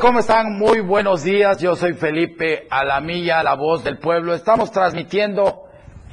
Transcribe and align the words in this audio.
¿Cómo 0.00 0.20
están? 0.20 0.56
Muy 0.56 0.80
buenos 0.80 1.24
días. 1.24 1.58
Yo 1.58 1.74
soy 1.74 1.94
Felipe 1.94 2.66
Alamilla, 2.70 3.42
la 3.42 3.56
voz 3.56 3.82
del 3.82 3.98
pueblo. 3.98 4.32
Estamos 4.32 4.70
transmitiendo 4.70 5.64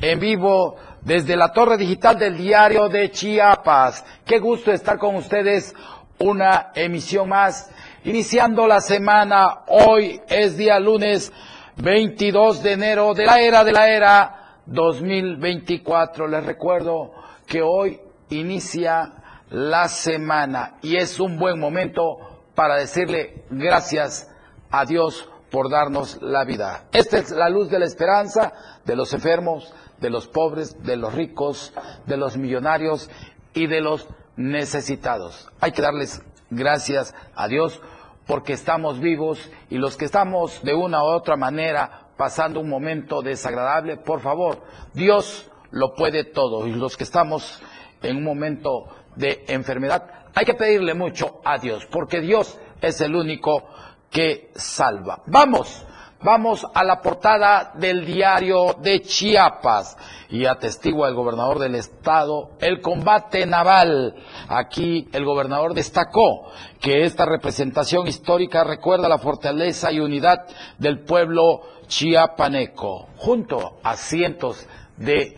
en 0.02 0.20
vivo 0.20 0.76
desde 1.02 1.38
la 1.38 1.54
torre 1.54 1.78
digital 1.78 2.18
del 2.18 2.36
diario 2.36 2.90
de 2.90 3.12
Chiapas. 3.12 4.04
Qué 4.26 4.40
gusto 4.40 4.72
estar 4.72 4.98
con 4.98 5.16
ustedes. 5.16 5.76
Una 6.18 6.72
emisión 6.74 7.30
más. 7.30 7.72
Iniciando 8.06 8.68
la 8.68 8.82
semana, 8.82 9.60
hoy 9.68 10.20
es 10.28 10.58
día 10.58 10.80
lunes 10.80 11.32
22 11.78 12.64
de 12.64 12.74
enero 12.74 13.14
de 13.14 13.28
la 13.28 13.40
era 13.40 13.64
de 13.64 13.72
la 13.72 13.88
era 13.88 14.36
2024. 14.66 16.28
Les 16.28 16.44
recuerdo 16.44 17.12
que 17.46 17.62
hoy 17.62 18.00
inicia 18.30 19.14
la 19.52 19.88
semana 19.88 20.78
y 20.82 20.98
es 20.98 21.20
un 21.20 21.38
buen 21.38 21.60
momento 21.60 22.29
para 22.60 22.76
decirle 22.76 23.46
gracias 23.50 24.30
a 24.70 24.84
Dios 24.84 25.30
por 25.50 25.70
darnos 25.70 26.22
la 26.22 26.44
vida. 26.44 26.90
Esta 26.92 27.18
es 27.18 27.32
la 27.32 27.48
luz 27.48 27.70
de 27.70 27.80
la 27.80 27.86
esperanza 27.86 28.52
de 28.84 28.98
los 28.98 29.14
enfermos, 29.14 29.74
de 30.02 30.10
los 30.10 30.28
pobres, 30.28 30.84
de 30.84 30.98
los 30.98 31.14
ricos, 31.14 31.72
de 32.06 32.18
los 32.18 32.36
millonarios 32.36 33.10
y 33.54 33.68
de 33.68 33.80
los 33.80 34.10
necesitados. 34.36 35.50
Hay 35.62 35.72
que 35.72 35.82
darles 35.82 36.22
gracias 36.50 37.16
a 37.34 37.48
Dios 37.48 37.82
porque 38.28 38.52
estamos 38.52 39.00
vivos 39.00 39.40
y 39.70 39.78
los 39.78 39.96
que 39.96 40.04
estamos 40.04 40.62
de 40.62 40.74
una 40.74 41.02
u 41.02 41.06
otra 41.06 41.38
manera 41.38 42.10
pasando 42.18 42.60
un 42.60 42.68
momento 42.68 43.22
desagradable, 43.22 43.96
por 43.96 44.20
favor, 44.20 44.64
Dios 44.94 45.50
lo 45.72 45.94
puede 45.94 46.26
todo 46.26 46.68
y 46.68 46.74
los 46.74 46.98
que 46.98 47.06
estamos 47.06 47.64
en 48.02 48.18
un 48.18 48.26
momento 48.26 48.90
de 49.16 49.46
enfermedad, 49.48 50.26
hay 50.36 50.46
que 50.46 50.54
pedirle 50.54 50.94
mucho 50.94 51.42
a 51.44 51.58
Dios, 51.58 51.86
porque 51.86 52.22
Dios 52.22 52.58
es 52.82 53.02
el 53.02 53.16
único 53.16 53.66
que 54.10 54.52
salva. 54.56 55.22
Vamos, 55.28 55.86
vamos 56.22 56.66
a 56.74 56.84
la 56.84 57.02
portada 57.02 57.74
del 57.76 58.06
diario 58.06 58.76
de 58.82 59.02
Chiapas 59.02 59.98
y 60.30 60.46
atestigua 60.46 61.08
el 61.08 61.16
gobernador 61.16 61.60
del 61.60 61.76
estado 61.76 62.52
el 62.60 62.82
combate 62.82 63.46
naval. 63.46 64.16
Aquí 64.48 65.08
el 65.12 65.26
gobernador 65.26 65.74
destacó 65.74 66.52
que 66.80 67.04
esta 67.04 67.26
representación 67.26 68.08
histórica 68.08 68.64
recuerda 68.64 69.10
la 69.10 69.18
fortaleza 69.18 69.92
y 69.92 70.00
unidad 70.00 70.46
del 70.78 71.04
pueblo 71.04 71.62
chiapaneco, 71.88 73.08
junto 73.18 73.80
a 73.84 73.96
cientos 73.96 74.68
de 74.98 75.36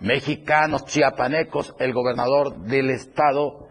mexicanos 0.00 0.84
chiapanecos, 0.84 1.74
el 1.78 1.94
gobernador 1.94 2.56
del 2.58 2.90
estado 2.90 3.63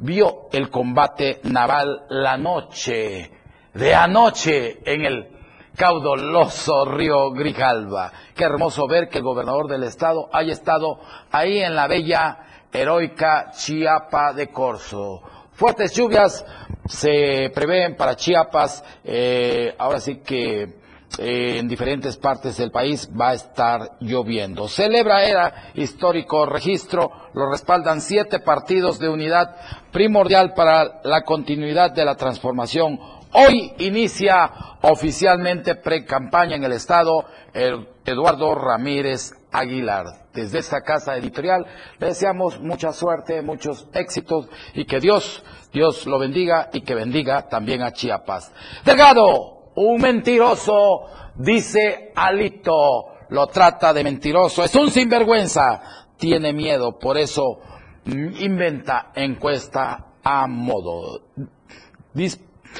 vio 0.00 0.48
el 0.52 0.70
combate 0.70 1.40
naval 1.44 2.06
la 2.10 2.36
noche 2.36 3.30
de 3.74 3.94
anoche 3.94 4.78
en 4.84 5.04
el 5.04 5.28
caudaloso 5.76 6.84
río 6.84 7.30
Grijalva. 7.30 8.12
Qué 8.34 8.44
hermoso 8.44 8.86
ver 8.88 9.08
que 9.08 9.18
el 9.18 9.24
gobernador 9.24 9.68
del 9.68 9.84
estado 9.84 10.28
haya 10.32 10.52
estado 10.52 11.00
ahí 11.30 11.60
en 11.60 11.74
la 11.74 11.86
bella, 11.86 12.38
heroica 12.72 13.50
Chiapa 13.52 14.32
de 14.32 14.48
Corzo. 14.48 15.22
Fuertes 15.52 15.94
lluvias 15.94 16.44
se 16.86 17.50
prevén 17.54 17.96
para 17.96 18.16
Chiapas, 18.16 18.84
eh, 19.04 19.74
ahora 19.78 20.00
sí 20.00 20.16
que 20.16 20.77
en 21.16 21.66
diferentes 21.68 22.16
partes 22.16 22.56
del 22.58 22.70
país 22.70 23.08
va 23.18 23.30
a 23.30 23.34
estar 23.34 23.92
lloviendo. 24.00 24.68
Celebra 24.68 25.24
era 25.24 25.70
histórico 25.74 26.44
registro, 26.44 27.10
lo 27.32 27.50
respaldan 27.50 28.00
siete 28.00 28.40
partidos 28.40 28.98
de 28.98 29.08
unidad 29.08 29.56
primordial 29.90 30.52
para 30.54 31.00
la 31.04 31.22
continuidad 31.22 31.92
de 31.92 32.04
la 32.04 32.14
transformación. 32.14 33.00
Hoy 33.32 33.72
inicia 33.78 34.50
oficialmente 34.82 35.74
pre-campaña 35.74 36.56
en 36.56 36.64
el 36.64 36.72
Estado 36.72 37.24
Eduardo 38.04 38.54
Ramírez 38.54 39.32
Aguilar. 39.52 40.06
Desde 40.32 40.60
esta 40.60 40.82
casa 40.82 41.16
editorial 41.16 41.66
le 41.98 42.06
deseamos 42.06 42.60
mucha 42.60 42.92
suerte, 42.92 43.42
muchos 43.42 43.88
éxitos 43.92 44.48
y 44.74 44.84
que 44.84 45.00
Dios, 45.00 45.42
Dios 45.72 46.06
lo 46.06 46.18
bendiga 46.18 46.70
y 46.72 46.82
que 46.82 46.94
bendiga 46.94 47.48
también 47.48 47.82
a 47.82 47.92
Chiapas. 47.92 48.52
Delgado, 48.84 49.57
un 49.78 50.00
mentiroso, 50.00 51.04
dice 51.36 52.12
Alito, 52.16 53.14
lo 53.28 53.46
trata 53.46 53.92
de 53.92 54.02
mentiroso, 54.02 54.64
es 54.64 54.74
un 54.74 54.90
sinvergüenza, 54.90 56.06
tiene 56.16 56.52
miedo, 56.52 56.98
por 56.98 57.16
eso 57.16 57.60
inventa 58.06 59.12
encuesta 59.14 60.06
a 60.24 60.46
modo. 60.48 61.20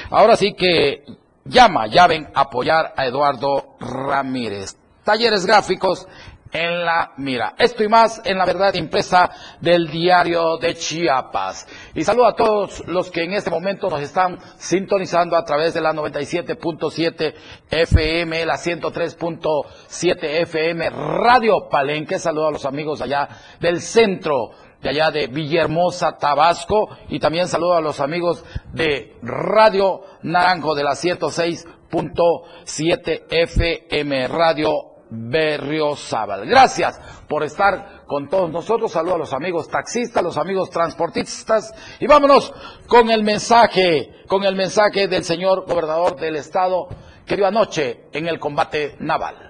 Ahora 0.09 0.35
sí 0.35 0.53
que 0.53 1.05
llama, 1.45 1.87
ya 1.87 2.07
ven, 2.07 2.29
apoyar 2.33 2.93
a 2.97 3.05
Eduardo 3.05 3.77
Ramírez. 3.79 4.75
Talleres 5.03 5.45
gráficos 5.45 6.05
en 6.51 6.85
la 6.85 7.13
mira. 7.17 7.53
Esto 7.57 7.83
y 7.83 7.87
más 7.87 8.21
en 8.25 8.37
la 8.37 8.45
verdad 8.45 8.73
impresa 8.73 9.29
del 9.61 9.87
diario 9.87 10.57
de 10.57 10.75
Chiapas. 10.75 11.67
Y 11.93 12.03
saludo 12.03 12.27
a 12.27 12.35
todos 12.35 12.83
los 12.87 13.11
que 13.11 13.23
en 13.23 13.33
este 13.33 13.49
momento 13.49 13.89
nos 13.89 14.01
están 14.01 14.37
sintonizando 14.57 15.35
a 15.35 15.43
través 15.43 15.73
de 15.73 15.81
la 15.81 15.93
97.7 15.93 17.33
FM, 17.69 18.45
la 18.45 18.55
103.7 18.55 20.23
FM, 20.41 20.89
Radio 20.89 21.67
Palenque. 21.69 22.19
Saludo 22.19 22.47
a 22.47 22.51
los 22.51 22.65
amigos 22.65 23.01
allá 23.01 23.27
del 23.59 23.81
centro 23.81 24.51
de 24.81 24.89
allá 24.89 25.11
de 25.11 25.27
Villahermosa, 25.27 26.17
Tabasco, 26.17 26.87
y 27.09 27.19
también 27.19 27.49
saludo 27.49 27.75
a 27.75 27.81
los 27.81 27.99
amigos 27.99 28.45
de 28.73 29.17
Radio 29.21 30.03
Naranjo 30.23 30.73
de 30.73 30.85
la 30.85 30.91
106.7 30.91 33.23
FM, 33.29 34.27
Radio 34.29 34.88
Berriozábal. 35.09 36.45
Gracias 36.45 36.99
por 37.27 37.43
estar 37.43 38.05
con 38.05 38.29
todos 38.29 38.51
nosotros. 38.51 38.91
Saludos 38.91 39.15
a 39.15 39.19
los 39.19 39.33
amigos 39.33 39.67
taxistas, 39.67 40.23
los 40.23 40.37
amigos 40.37 40.69
transportistas 40.69 41.73
y 41.99 42.07
vámonos 42.07 42.53
con 42.87 43.09
el 43.09 43.23
mensaje, 43.23 44.23
con 44.27 44.43
el 44.43 44.55
mensaje 44.55 45.07
del 45.07 45.23
señor 45.23 45.65
gobernador 45.67 46.15
del 46.15 46.35
estado 46.35 46.87
que 47.25 47.35
dio 47.35 47.47
anoche 47.47 48.05
en 48.11 48.27
el 48.27 48.39
combate 48.39 48.95
naval. 48.99 49.49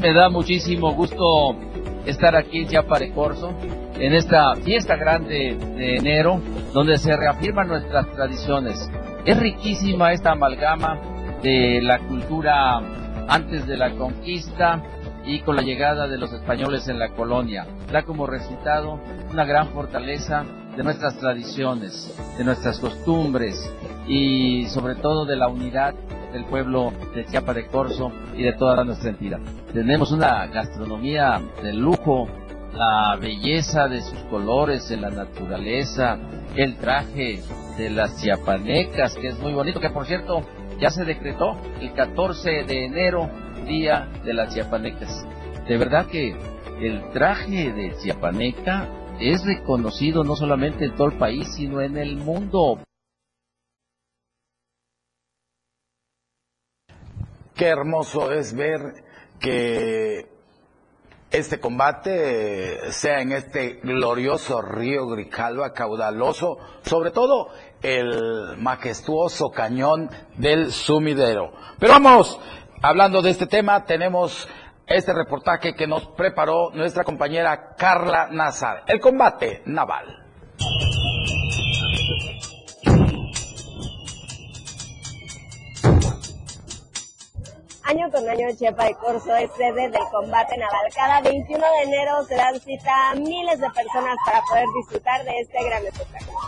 Me 0.00 0.12
da 0.12 0.28
muchísimo 0.28 0.92
gusto 0.94 1.56
estar 2.06 2.34
aquí 2.34 2.58
en 2.58 2.68
Chiapare 2.68 3.12
Corso, 3.12 3.52
en 3.94 4.12
esta 4.12 4.54
fiesta 4.56 4.96
grande 4.96 5.56
de 5.76 5.96
enero, 5.96 6.40
donde 6.72 6.98
se 6.98 7.16
reafirman 7.16 7.68
nuestras 7.68 8.10
tradiciones. 8.12 8.90
Es 9.24 9.38
riquísima 9.38 10.12
esta 10.12 10.32
amalgama 10.32 10.98
de 11.42 11.80
la 11.82 11.98
cultura 12.00 12.80
antes 13.28 13.66
de 13.66 13.76
la 13.76 13.94
conquista 13.96 14.82
y 15.24 15.40
con 15.40 15.56
la 15.56 15.62
llegada 15.62 16.08
de 16.08 16.18
los 16.18 16.32
españoles 16.32 16.88
en 16.88 16.98
la 16.98 17.10
colonia. 17.10 17.66
Da 17.90 18.02
como 18.02 18.26
resultado 18.26 18.98
una 19.30 19.44
gran 19.44 19.68
fortaleza 19.68 20.44
de 20.76 20.82
nuestras 20.82 21.16
tradiciones, 21.18 22.14
de 22.38 22.44
nuestras 22.44 22.78
costumbres 22.78 23.70
y 24.08 24.66
sobre 24.66 24.94
todo 24.96 25.24
de 25.24 25.36
la 25.36 25.48
unidad 25.48 25.94
del 26.32 26.44
pueblo 26.46 26.92
de 27.14 27.26
Chiapa 27.26 27.52
de 27.52 27.66
Corzo 27.66 28.10
y 28.36 28.42
de 28.42 28.54
toda 28.54 28.84
nuestra 28.84 29.10
entidad. 29.10 29.38
Tenemos 29.72 30.12
una 30.12 30.46
gastronomía 30.46 31.40
de 31.62 31.74
lujo, 31.74 32.26
la 32.74 33.16
belleza 33.20 33.86
de 33.86 34.00
sus 34.00 34.18
colores 34.30 34.90
en 34.90 35.02
la 35.02 35.10
naturaleza, 35.10 36.16
el 36.56 36.76
traje 36.76 37.42
de 37.76 37.90
las 37.90 38.16
chiapanecas, 38.16 39.14
que 39.14 39.28
es 39.28 39.38
muy 39.40 39.52
bonito, 39.52 39.78
que 39.78 39.90
por 39.90 40.06
cierto 40.06 40.42
ya 40.82 40.90
se 40.90 41.04
decretó 41.04 41.52
el 41.80 41.94
14 41.94 42.64
de 42.64 42.84
enero, 42.86 43.30
Día 43.64 44.08
de 44.24 44.34
las 44.34 44.52
Chiapanecas. 44.52 45.24
De 45.68 45.78
verdad 45.78 46.08
que 46.08 46.30
el 46.80 47.12
traje 47.12 47.72
de 47.72 47.94
chiapaneca 48.02 48.88
es 49.20 49.44
reconocido 49.44 50.24
no 50.24 50.34
solamente 50.34 50.86
en 50.86 50.96
todo 50.96 51.06
el 51.06 51.18
país, 51.18 51.46
sino 51.54 51.80
en 51.80 51.96
el 51.96 52.16
mundo. 52.16 52.80
Qué 57.54 57.66
hermoso 57.68 58.32
es 58.32 58.52
ver 58.52 58.80
que 59.38 60.31
este 61.32 61.58
combate 61.58 62.92
sea 62.92 63.20
en 63.20 63.32
este 63.32 63.80
glorioso 63.82 64.60
río 64.60 65.06
Grijalva, 65.08 65.72
caudaloso, 65.72 66.58
sobre 66.82 67.10
todo 67.10 67.48
el 67.82 68.56
majestuoso 68.58 69.50
cañón 69.50 70.10
del 70.36 70.70
sumidero. 70.70 71.52
Pero 71.78 71.94
vamos, 71.94 72.38
hablando 72.82 73.22
de 73.22 73.30
este 73.30 73.46
tema, 73.46 73.84
tenemos 73.84 74.46
este 74.86 75.14
reportaje 75.14 75.74
que 75.74 75.86
nos 75.86 76.06
preparó 76.08 76.70
nuestra 76.72 77.02
compañera 77.02 77.74
Carla 77.76 78.28
Nazar, 78.30 78.82
el 78.86 79.00
combate 79.00 79.62
naval. 79.64 80.18
Año 87.92 88.10
con 88.10 88.26
año, 88.26 88.46
Chepa 88.58 88.86
de 88.86 88.94
Corso 88.94 89.36
es 89.36 89.50
sede 89.52 89.90
del 89.90 90.00
combate 90.10 90.56
naval. 90.56 90.90
Cada 90.94 91.20
21 91.20 91.58
de 91.60 91.82
enero 91.82 92.24
se 92.26 92.36
dan 92.36 92.58
cita 92.58 93.10
a 93.10 93.14
miles 93.16 93.60
de 93.60 93.68
personas 93.68 94.16
para 94.24 94.40
poder 94.48 94.64
disfrutar 94.74 95.22
de 95.26 95.32
este 95.38 95.62
gran 95.62 95.84
espectáculo. 95.84 96.38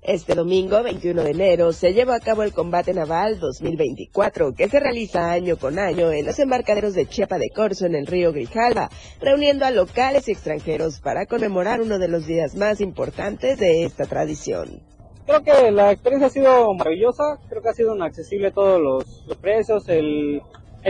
Este 0.00 0.34
domingo, 0.34 0.82
21 0.82 1.22
de 1.22 1.30
enero, 1.32 1.74
se 1.74 1.92
lleva 1.92 2.14
a 2.14 2.20
cabo 2.20 2.44
el 2.44 2.54
Combate 2.54 2.94
Naval 2.94 3.38
2024, 3.38 4.54
que 4.54 4.70
se 4.70 4.80
realiza 4.80 5.32
año 5.32 5.58
con 5.58 5.78
año 5.78 6.10
en 6.12 6.24
los 6.24 6.38
embarcaderos 6.38 6.94
de 6.94 7.04
Chiapa 7.04 7.36
de 7.36 7.50
Corzo 7.50 7.84
en 7.84 7.94
el 7.94 8.06
río 8.06 8.32
Grijalva, 8.32 8.88
reuniendo 9.20 9.66
a 9.66 9.72
locales 9.72 10.26
y 10.28 10.32
extranjeros 10.32 11.00
para 11.00 11.26
conmemorar 11.26 11.82
uno 11.82 11.98
de 11.98 12.08
los 12.08 12.26
días 12.26 12.54
más 12.54 12.80
importantes 12.80 13.58
de 13.58 13.84
esta 13.84 14.06
tradición. 14.06 14.80
Creo 15.26 15.42
que 15.42 15.70
la 15.72 15.92
experiencia 15.92 16.28
ha 16.28 16.30
sido 16.30 16.72
maravillosa, 16.72 17.38
creo 17.50 17.60
que 17.60 17.68
ha 17.68 17.74
sido 17.74 18.02
accesible 18.02 18.50
todos 18.52 18.80
los, 18.80 19.36
precios, 19.38 19.88
el, 19.88 20.40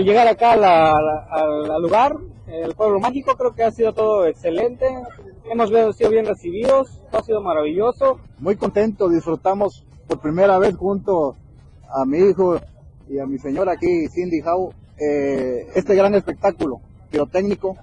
llegar 0.04 0.28
acá 0.28 0.52
al 0.52 1.82
lugar, 1.82 2.16
el 2.46 2.74
pueblo 2.74 3.00
mágico, 3.00 3.36
creo 3.36 3.54
que 3.54 3.62
ha 3.62 3.70
sido 3.70 3.92
todo 3.92 4.26
excelente, 4.26 4.86
Hemos 5.48 5.70
sido 5.96 6.10
bien 6.10 6.26
recibidos, 6.26 7.00
ha 7.12 7.22
sido 7.22 7.40
maravilloso. 7.40 8.18
Muy 8.40 8.56
contento, 8.56 9.08
disfrutamos 9.08 9.84
por 10.08 10.20
primera 10.20 10.58
vez 10.58 10.74
junto 10.74 11.36
a 11.88 12.04
mi 12.04 12.18
hijo 12.18 12.58
y 13.08 13.20
a 13.20 13.26
mi 13.26 13.38
señora 13.38 13.72
aquí, 13.72 14.08
Cindy 14.08 14.40
Howe, 14.40 14.74
eh, 14.98 15.68
este 15.76 15.94
gran 15.94 16.16
espectáculo 16.16 16.80
pirotécnico. 17.10 17.76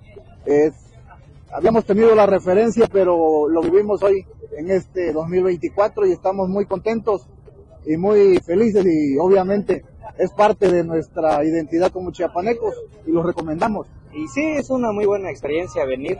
Habíamos 1.53 1.85
tenido 1.85 2.13
la 2.15 2.25
referencia, 2.25 2.87
pero 2.91 3.47
lo 3.47 3.61
vivimos 3.61 4.03
hoy 4.03 4.25
en 4.57 4.69
este 4.69 5.13
2024 5.13 6.05
y 6.07 6.11
estamos 6.11 6.49
muy 6.49 6.65
contentos 6.65 7.27
y 7.85 7.95
muy 7.95 8.39
felices 8.39 8.85
y 8.85 9.17
obviamente 9.17 9.85
es 10.17 10.31
parte 10.31 10.71
de 10.71 10.83
nuestra 10.83 11.43
identidad 11.43 11.91
como 11.91 12.11
chiapanecos 12.11 12.75
y 13.05 13.11
lo 13.11 13.23
recomendamos. 13.23 13.87
Y 14.13 14.27
sí, 14.27 14.43
es 14.57 14.69
una 14.69 14.91
muy 14.91 15.05
buena 15.05 15.31
experiencia 15.31 15.85
venir 15.85 16.17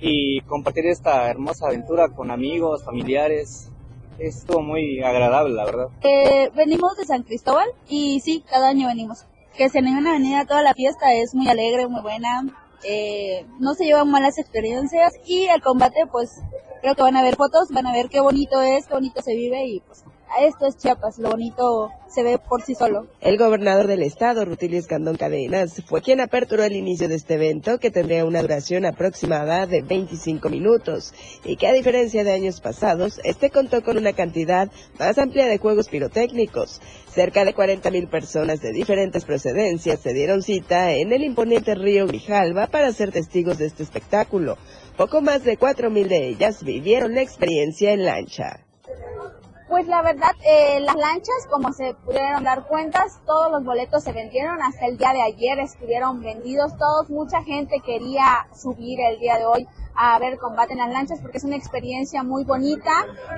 y 0.00 0.40
compartir 0.42 0.86
esta 0.86 1.30
hermosa 1.30 1.68
aventura 1.68 2.08
con 2.08 2.30
amigos, 2.30 2.84
familiares. 2.84 3.70
Estuvo 4.18 4.60
muy 4.60 5.02
agradable, 5.02 5.54
la 5.54 5.64
verdad. 5.64 5.88
Eh, 6.02 6.50
venimos 6.54 6.96
de 6.96 7.04
San 7.04 7.22
Cristóbal 7.22 7.68
y 7.88 8.20
sí, 8.20 8.44
cada 8.48 8.68
año 8.68 8.88
venimos. 8.88 9.26
Que 9.56 9.68
se 9.68 9.78
anime 9.78 10.08
a 10.08 10.12
venir 10.14 10.36
a 10.36 10.46
toda 10.46 10.62
la 10.62 10.74
fiesta, 10.74 11.12
es 11.14 11.34
muy 11.34 11.48
alegre, 11.48 11.86
muy 11.86 12.02
buena. 12.02 12.42
Eh, 12.84 13.46
no 13.60 13.74
se 13.74 13.84
llevan 13.84 14.10
malas 14.10 14.38
experiencias 14.38 15.14
y 15.24 15.44
el 15.44 15.62
combate, 15.62 16.06
pues 16.10 16.40
creo 16.80 16.94
que 16.94 17.02
van 17.02 17.16
a 17.16 17.22
ver 17.22 17.36
fotos, 17.36 17.68
van 17.70 17.86
a 17.86 17.92
ver 17.92 18.08
qué 18.08 18.20
bonito 18.20 18.60
es, 18.60 18.86
qué 18.86 18.94
bonito 18.94 19.22
se 19.22 19.34
vive 19.34 19.64
y 19.66 19.80
pues 19.80 20.04
esto 20.40 20.66
es 20.66 20.76
Chiapas, 20.76 21.18
lo 21.18 21.30
bonito 21.30 21.90
se 22.08 22.22
ve 22.22 22.38
por 22.38 22.62
sí 22.62 22.74
solo. 22.74 23.06
El 23.20 23.38
gobernador 23.38 23.86
del 23.86 24.02
estado, 24.02 24.44
Rutilio 24.44 24.78
Escandón 24.78 25.16
Cadenas, 25.16 25.82
fue 25.86 26.02
quien 26.02 26.20
aperturó 26.20 26.62
el 26.64 26.76
inicio 26.76 27.08
de 27.08 27.14
este 27.14 27.34
evento 27.34 27.78
que 27.78 27.90
tendría 27.90 28.24
una 28.24 28.42
duración 28.42 28.84
aproximada 28.84 29.66
de 29.66 29.82
25 29.82 30.48
minutos 30.48 31.14
y 31.44 31.56
que 31.56 31.66
a 31.66 31.72
diferencia 31.72 32.24
de 32.24 32.32
años 32.32 32.60
pasados, 32.60 33.20
este 33.24 33.50
contó 33.50 33.82
con 33.82 33.96
una 33.96 34.12
cantidad 34.12 34.70
más 34.98 35.18
amplia 35.18 35.46
de 35.46 35.58
juegos 35.58 35.88
pirotécnicos. 35.88 36.80
Cerca 37.08 37.44
de 37.44 37.54
40 37.54 37.90
mil 37.90 38.08
personas 38.08 38.60
de 38.60 38.72
diferentes 38.72 39.24
procedencias 39.24 40.00
se 40.00 40.12
dieron 40.12 40.42
cita 40.42 40.92
en 40.92 41.12
el 41.12 41.24
imponente 41.24 41.74
río 41.74 42.06
Grijalva 42.06 42.66
para 42.66 42.92
ser 42.92 43.12
testigos 43.12 43.58
de 43.58 43.66
este 43.66 43.82
espectáculo. 43.82 44.56
Poco 44.96 45.20
más 45.20 45.44
de 45.44 45.56
4 45.56 45.90
mil 45.90 46.08
de 46.08 46.28
ellas 46.28 46.62
vivieron 46.62 47.14
la 47.14 47.22
experiencia 47.22 47.92
en 47.92 48.04
lancha. 48.04 48.60
Pues 49.72 49.88
la 49.88 50.02
verdad, 50.02 50.32
eh, 50.44 50.80
las 50.80 50.96
lanchas, 50.96 51.46
como 51.50 51.72
se 51.72 51.94
pudieron 51.94 52.44
dar 52.44 52.66
cuentas, 52.66 53.22
todos 53.24 53.50
los 53.50 53.64
boletos 53.64 54.04
se 54.04 54.12
vendieron, 54.12 54.60
hasta 54.60 54.84
el 54.84 54.98
día 54.98 55.14
de 55.14 55.22
ayer 55.22 55.58
estuvieron 55.60 56.20
vendidos. 56.20 56.76
Todos, 56.76 57.08
mucha 57.08 57.42
gente 57.42 57.80
quería 57.80 58.46
subir 58.54 59.00
el 59.00 59.18
día 59.18 59.38
de 59.38 59.46
hoy 59.46 59.66
a 59.94 60.18
ver 60.18 60.36
combate 60.36 60.74
en 60.74 60.80
las 60.80 60.90
lanchas 60.90 61.20
porque 61.22 61.38
es 61.38 61.44
una 61.44 61.56
experiencia 61.56 62.22
muy 62.22 62.44
bonita, 62.44 62.90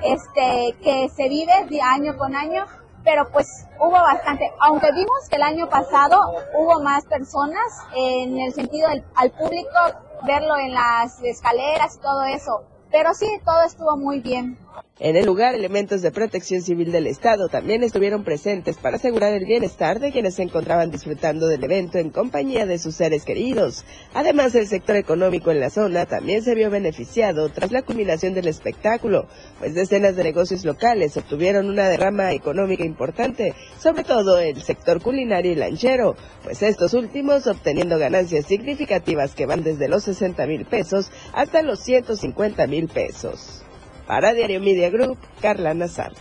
este, 0.03 0.75
que 0.83 1.07
se 1.07 1.29
vive 1.29 1.67
de 1.69 1.81
año 1.81 2.17
con 2.17 2.35
año, 2.35 2.65
pero 3.05 3.31
pues 3.31 3.65
hubo 3.79 3.91
bastante, 3.91 4.51
aunque 4.59 4.91
vimos 4.91 5.29
que 5.29 5.37
el 5.37 5.43
año 5.43 5.69
pasado 5.69 6.19
hubo 6.57 6.81
más 6.83 7.05
personas 7.05 7.63
en 7.95 8.37
el 8.39 8.51
sentido 8.53 8.89
del, 8.89 9.05
al 9.15 9.31
público 9.31 9.79
verlo 10.27 10.57
en 10.57 10.73
las 10.73 11.23
escaleras 11.23 11.95
y 11.95 12.01
todo 12.01 12.23
eso, 12.23 12.63
pero 12.91 13.13
sí, 13.13 13.39
todo 13.45 13.61
estuvo 13.61 13.95
muy 13.95 14.19
bien. 14.19 14.64
En 14.97 15.17
el 15.17 15.25
lugar, 15.25 15.55
elementos 15.55 16.01
de 16.01 16.11
protección 16.11 16.61
civil 16.61 16.93
del 16.93 17.07
Estado 17.07 17.49
también 17.49 17.83
estuvieron 17.83 18.23
presentes 18.23 18.77
para 18.77 18.95
asegurar 18.95 19.33
el 19.33 19.43
bienestar 19.43 19.99
de 19.99 20.13
quienes 20.13 20.35
se 20.35 20.43
encontraban 20.43 20.89
disfrutando 20.89 21.47
del 21.47 21.65
evento 21.65 21.97
en 21.97 22.11
compañía 22.11 22.65
de 22.65 22.79
sus 22.79 22.95
seres 22.95 23.25
queridos. 23.25 23.83
Además, 24.13 24.55
el 24.55 24.67
sector 24.67 24.95
económico 24.95 25.51
en 25.51 25.59
la 25.59 25.69
zona 25.69 26.05
también 26.05 26.43
se 26.43 26.55
vio 26.55 26.69
beneficiado 26.69 27.49
tras 27.49 27.73
la 27.73 27.81
culminación 27.81 28.33
del 28.33 28.47
espectáculo, 28.47 29.27
pues 29.59 29.73
decenas 29.73 30.15
de 30.15 30.23
negocios 30.23 30.63
locales 30.63 31.17
obtuvieron 31.17 31.69
una 31.69 31.89
derrama 31.89 32.31
económica 32.31 32.85
importante, 32.85 33.53
sobre 33.77 34.05
todo 34.05 34.39
el 34.39 34.61
sector 34.61 35.01
culinario 35.01 35.51
y 35.51 35.55
lanchero, 35.55 36.15
pues 36.41 36.63
estos 36.63 36.93
últimos 36.93 37.47
obteniendo 37.47 37.97
ganancias 37.97 38.45
significativas 38.45 39.35
que 39.35 39.45
van 39.45 39.61
desde 39.61 39.89
los 39.89 40.05
60 40.05 40.47
mil 40.47 40.65
pesos 40.65 41.11
hasta 41.33 41.61
los 41.63 41.81
150 41.81 42.65
mil 42.67 42.87
pesos. 42.87 43.64
Para 44.07 44.33
Diario 44.33 44.59
Media 44.61 44.89
Group, 44.89 45.17
Carla 45.41 45.73
Nazar. 45.73 46.11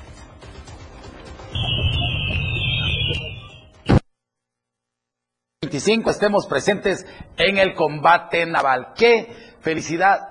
estemos 6.11 6.47
presentes 6.47 7.05
en 7.37 7.59
el 7.59 7.75
combate 7.75 8.47
naval. 8.47 8.93
Qué 8.97 9.29
felicidad 9.61 10.29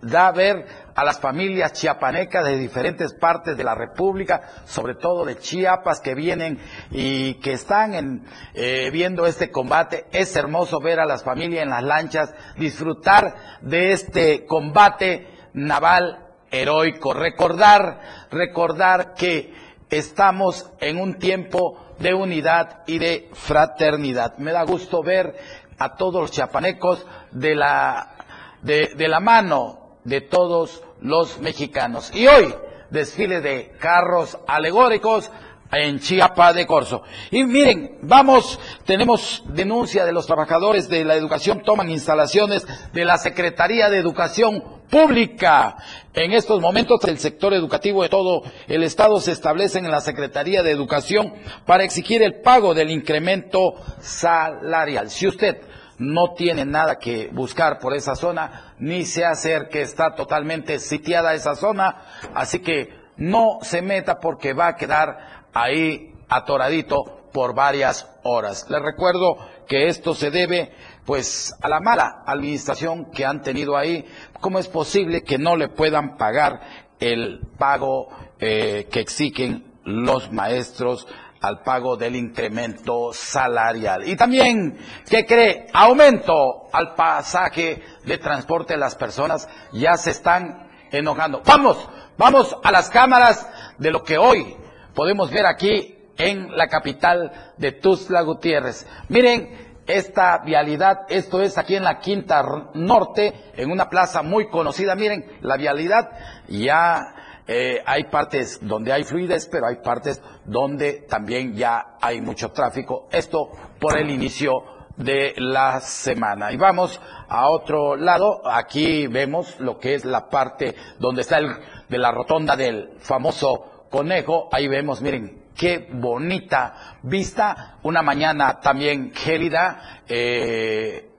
da 0.00 0.30
ver 0.30 0.64
a 0.94 1.04
las 1.04 1.20
familias 1.20 1.72
chiapanecas 1.72 2.44
de 2.44 2.56
diferentes 2.56 3.12
partes 3.14 3.56
de 3.56 3.64
la 3.64 3.74
República, 3.74 4.42
sobre 4.64 4.94
todo 4.94 5.24
de 5.24 5.38
Chiapas, 5.38 6.00
que 6.00 6.14
vienen 6.14 6.58
y 6.90 7.34
que 7.40 7.52
están 7.52 8.24
eh, 8.54 8.90
viendo 8.92 9.26
este 9.26 9.50
combate. 9.50 10.06
Es 10.12 10.36
hermoso 10.36 10.80
ver 10.80 11.00
a 11.00 11.06
las 11.06 11.24
familias 11.24 11.64
en 11.64 11.70
las 11.70 11.82
lanchas, 11.82 12.32
disfrutar 12.56 13.34
de 13.62 13.92
este 13.92 14.46
combate 14.46 15.26
naval 15.52 16.25
heroico. 16.60 17.12
Recordar, 17.12 18.28
recordar 18.30 19.14
que 19.14 19.54
estamos 19.90 20.70
en 20.80 21.00
un 21.00 21.18
tiempo 21.18 21.94
de 21.98 22.14
unidad 22.14 22.82
y 22.86 22.98
de 22.98 23.30
fraternidad. 23.32 24.38
Me 24.38 24.52
da 24.52 24.64
gusto 24.64 25.02
ver 25.02 25.36
a 25.78 25.96
todos 25.96 26.20
los 26.20 26.30
chiapanecos 26.30 27.06
de 27.30 27.54
la, 27.54 28.14
de, 28.62 28.92
de 28.96 29.08
la 29.08 29.20
mano 29.20 29.98
de 30.04 30.20
todos 30.20 30.82
los 31.00 31.38
mexicanos. 31.40 32.14
Y 32.14 32.26
hoy, 32.26 32.54
desfile 32.90 33.40
de 33.40 33.72
carros 33.78 34.38
alegóricos 34.46 35.30
en 35.72 35.98
Chiapa 35.98 36.52
de 36.52 36.66
Corzo. 36.66 37.02
Y 37.30 37.44
miren, 37.44 37.98
vamos, 38.02 38.58
tenemos 38.84 39.42
denuncia 39.48 40.04
de 40.04 40.12
los 40.12 40.26
trabajadores 40.26 40.88
de 40.88 41.04
la 41.04 41.14
educación, 41.14 41.62
toman 41.62 41.90
instalaciones 41.90 42.66
de 42.92 43.04
la 43.04 43.18
Secretaría 43.18 43.90
de 43.90 43.98
Educación 43.98 44.62
Pública. 44.90 45.76
En 46.14 46.32
estos 46.32 46.60
momentos 46.60 47.02
el 47.04 47.18
sector 47.18 47.52
educativo 47.54 48.02
de 48.02 48.08
todo 48.08 48.42
el 48.68 48.82
Estado 48.82 49.20
se 49.20 49.32
establece 49.32 49.78
en 49.78 49.90
la 49.90 50.00
Secretaría 50.00 50.62
de 50.62 50.70
Educación 50.70 51.34
para 51.66 51.84
exigir 51.84 52.22
el 52.22 52.40
pago 52.40 52.74
del 52.74 52.90
incremento 52.90 53.74
salarial. 54.00 55.10
Si 55.10 55.26
usted 55.26 55.60
no 55.98 56.34
tiene 56.34 56.64
nada 56.64 56.98
que 56.98 57.28
buscar 57.32 57.78
por 57.78 57.94
esa 57.94 58.14
zona, 58.14 58.74
ni 58.78 59.04
se 59.04 59.24
acerque, 59.24 59.82
está 59.82 60.14
totalmente 60.14 60.78
sitiada 60.78 61.34
esa 61.34 61.54
zona, 61.54 62.02
así 62.34 62.60
que 62.60 63.06
no 63.16 63.58
se 63.62 63.80
meta 63.80 64.20
porque 64.20 64.52
va 64.52 64.68
a 64.68 64.76
quedar 64.76 65.35
ahí 65.56 66.12
atoradito 66.28 67.30
por 67.32 67.54
varias 67.54 68.08
horas. 68.24 68.66
Les 68.68 68.82
recuerdo 68.82 69.38
que 69.66 69.88
esto 69.88 70.14
se 70.14 70.30
debe 70.30 70.72
pues 71.04 71.54
a 71.62 71.68
la 71.68 71.80
mala 71.80 72.24
administración 72.26 73.10
que 73.10 73.24
han 73.24 73.42
tenido 73.42 73.76
ahí. 73.76 74.04
¿Cómo 74.40 74.58
es 74.58 74.68
posible 74.68 75.22
que 75.22 75.38
no 75.38 75.56
le 75.56 75.68
puedan 75.68 76.16
pagar 76.16 76.60
el 77.00 77.40
pago 77.58 78.08
eh, 78.38 78.88
que 78.90 79.00
exigen 79.00 79.72
los 79.84 80.30
maestros 80.30 81.06
al 81.40 81.62
pago 81.62 81.96
del 81.96 82.16
incremento 82.16 83.12
salarial? 83.12 84.06
Y 84.08 84.16
también, 84.16 84.78
¿qué 85.08 85.24
cree? 85.24 85.68
Aumento 85.72 86.68
al 86.72 86.94
pasaje 86.94 87.82
de 88.04 88.18
transporte 88.18 88.74
de 88.74 88.80
las 88.80 88.94
personas. 88.94 89.48
Ya 89.72 89.96
se 89.96 90.10
están 90.10 90.68
enojando. 90.90 91.40
Vamos, 91.46 91.88
vamos 92.18 92.56
a 92.62 92.70
las 92.70 92.90
cámaras 92.90 93.48
de 93.78 93.90
lo 93.90 94.02
que 94.02 94.18
hoy 94.18 94.56
podemos 94.96 95.30
ver 95.30 95.46
aquí 95.46 95.94
en 96.16 96.56
la 96.56 96.66
capital 96.68 97.52
de 97.58 97.72
Tuzla 97.72 98.22
Gutiérrez. 98.22 98.86
Miren 99.10 99.66
esta 99.86 100.38
vialidad, 100.38 101.02
esto 101.08 101.40
es 101.42 101.58
aquí 101.58 101.76
en 101.76 101.84
la 101.84 102.00
Quinta 102.00 102.42
Norte, 102.74 103.52
en 103.54 103.70
una 103.70 103.88
plaza 103.88 104.22
muy 104.22 104.48
conocida. 104.48 104.96
Miren, 104.96 105.38
la 105.42 105.56
vialidad 105.56 106.10
ya 106.48 107.14
eh, 107.46 107.82
hay 107.86 108.04
partes 108.04 108.58
donde 108.62 108.92
hay 108.92 109.04
fluidez, 109.04 109.46
pero 109.46 109.66
hay 109.66 109.76
partes 109.76 110.20
donde 110.44 111.04
también 111.08 111.54
ya 111.54 111.98
hay 112.00 112.20
mucho 112.20 112.50
tráfico. 112.50 113.06
Esto 113.12 113.50
por 113.78 113.96
el 113.98 114.10
inicio 114.10 114.52
de 114.96 115.34
la 115.36 115.80
semana. 115.80 116.52
Y 116.52 116.56
vamos 116.56 117.00
a 117.28 117.50
otro 117.50 117.96
lado. 117.96 118.40
Aquí 118.44 119.06
vemos 119.06 119.60
lo 119.60 119.78
que 119.78 119.94
es 119.94 120.06
la 120.06 120.28
parte 120.28 120.74
donde 120.98 121.20
está 121.20 121.38
el, 121.38 121.54
de 121.88 121.98
la 121.98 122.10
rotonda 122.10 122.56
del 122.56 122.94
famoso 122.98 123.75
Conejo, 123.90 124.48
ahí 124.52 124.68
vemos, 124.68 125.00
miren, 125.00 125.46
qué 125.56 125.88
bonita 125.92 126.98
vista, 127.02 127.78
una 127.82 128.02
mañana 128.02 128.60
también 128.60 129.12
gélida, 129.14 130.02
eh, 130.08 131.10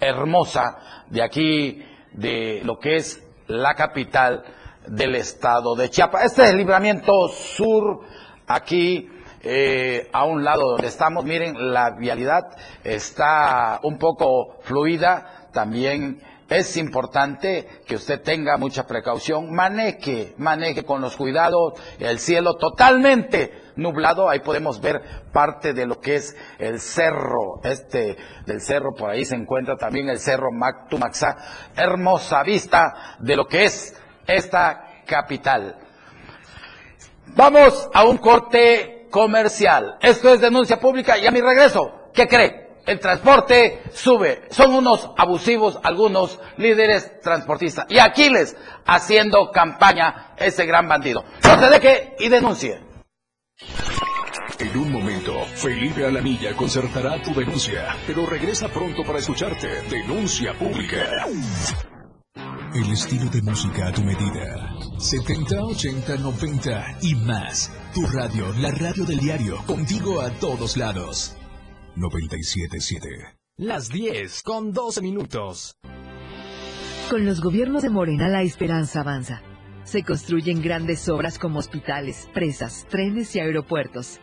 hermosa, 0.00 1.04
de 1.08 1.22
aquí, 1.22 1.82
de 2.12 2.62
lo 2.64 2.78
que 2.78 2.96
es 2.96 3.22
la 3.46 3.74
capital 3.74 4.44
del 4.86 5.14
estado 5.16 5.74
de 5.74 5.90
Chiapas. 5.90 6.24
Este 6.24 6.44
es 6.44 6.50
el 6.50 6.56
libramiento 6.56 7.28
sur, 7.28 8.00
aquí 8.46 9.08
eh, 9.42 10.08
a 10.12 10.24
un 10.24 10.42
lado 10.44 10.70
donde 10.70 10.88
estamos. 10.88 11.24
Miren, 11.24 11.72
la 11.72 11.90
vialidad 11.98 12.56
está 12.82 13.80
un 13.82 13.98
poco 13.98 14.56
fluida, 14.62 15.48
también 15.52 16.20
es 16.48 16.76
importante 16.76 17.66
que 17.86 17.96
usted 17.96 18.22
tenga 18.22 18.56
mucha 18.56 18.86
precaución, 18.86 19.52
maneje, 19.52 20.34
maneje 20.38 20.84
con 20.84 21.00
los 21.00 21.16
cuidados, 21.16 21.74
el 21.98 22.18
cielo 22.18 22.54
totalmente 22.54 23.72
nublado, 23.76 24.28
ahí 24.28 24.40
podemos 24.40 24.80
ver 24.80 25.02
parte 25.32 25.72
de 25.72 25.86
lo 25.86 26.00
que 26.00 26.16
es 26.16 26.36
el 26.58 26.80
cerro, 26.80 27.60
este 27.64 28.16
del 28.46 28.60
cerro, 28.60 28.94
por 28.94 29.10
ahí 29.10 29.24
se 29.24 29.34
encuentra 29.34 29.76
también 29.76 30.08
el 30.08 30.18
cerro 30.18 30.52
Mactumaxá, 30.52 31.36
hermosa 31.76 32.42
vista 32.42 33.16
de 33.18 33.36
lo 33.36 33.46
que 33.46 33.64
es 33.64 33.94
esta 34.26 35.02
capital. 35.06 35.76
Vamos 37.34 37.90
a 37.92 38.04
un 38.04 38.18
corte 38.18 39.08
comercial. 39.10 39.96
Esto 40.00 40.32
es 40.32 40.40
denuncia 40.40 40.78
pública 40.78 41.18
y 41.18 41.26
a 41.26 41.30
mi 41.30 41.40
regreso, 41.40 42.10
¿qué 42.14 42.26
cree? 42.26 42.65
El 42.86 43.00
transporte 43.00 43.82
sube. 43.92 44.42
Son 44.50 44.72
unos 44.72 45.10
abusivos 45.18 45.78
algunos 45.82 46.38
líderes 46.56 47.20
transportistas. 47.20 47.86
Y 47.88 47.98
Aquiles 47.98 48.56
haciendo 48.86 49.50
campaña 49.50 50.34
ese 50.36 50.64
gran 50.66 50.88
bandido. 50.88 51.24
No 51.42 51.58
se 51.58 51.68
deje 51.68 52.14
y 52.20 52.28
denuncie. 52.28 52.80
En 54.58 54.78
un 54.78 54.92
momento, 54.92 55.34
Felipe 55.54 56.06
Alamilla 56.06 56.54
concertará 56.54 57.20
tu 57.20 57.34
denuncia, 57.34 57.96
pero 58.06 58.24
regresa 58.24 58.68
pronto 58.68 59.02
para 59.02 59.18
escucharte. 59.18 59.68
Denuncia 59.90 60.54
pública. 60.54 61.26
El 62.74 62.92
estilo 62.92 63.28
de 63.30 63.42
música 63.42 63.88
a 63.88 63.92
tu 63.92 64.02
medida. 64.02 64.70
70, 64.98 65.62
80, 65.64 66.16
90 66.16 66.86
y 67.02 67.14
más. 67.16 67.72
Tu 67.94 68.06
radio, 68.06 68.52
la 68.58 68.70
radio 68.70 69.04
del 69.04 69.18
diario, 69.18 69.58
contigo 69.66 70.20
a 70.20 70.30
todos 70.30 70.76
lados. 70.76 71.36
977. 71.96 73.08
Las 73.56 73.88
10 73.88 74.42
con 74.42 74.72
12 74.72 75.00
minutos. 75.00 75.76
Con 77.08 77.24
los 77.24 77.40
gobiernos 77.40 77.82
de 77.82 77.88
Morena 77.88 78.28
la 78.28 78.42
esperanza 78.42 79.00
avanza. 79.00 79.40
Se 79.84 80.02
construyen 80.02 80.60
grandes 80.60 81.08
obras 81.08 81.38
como 81.38 81.58
hospitales, 81.58 82.28
presas, 82.34 82.86
trenes 82.90 83.34
y 83.34 83.40
aeropuertos. 83.40 84.20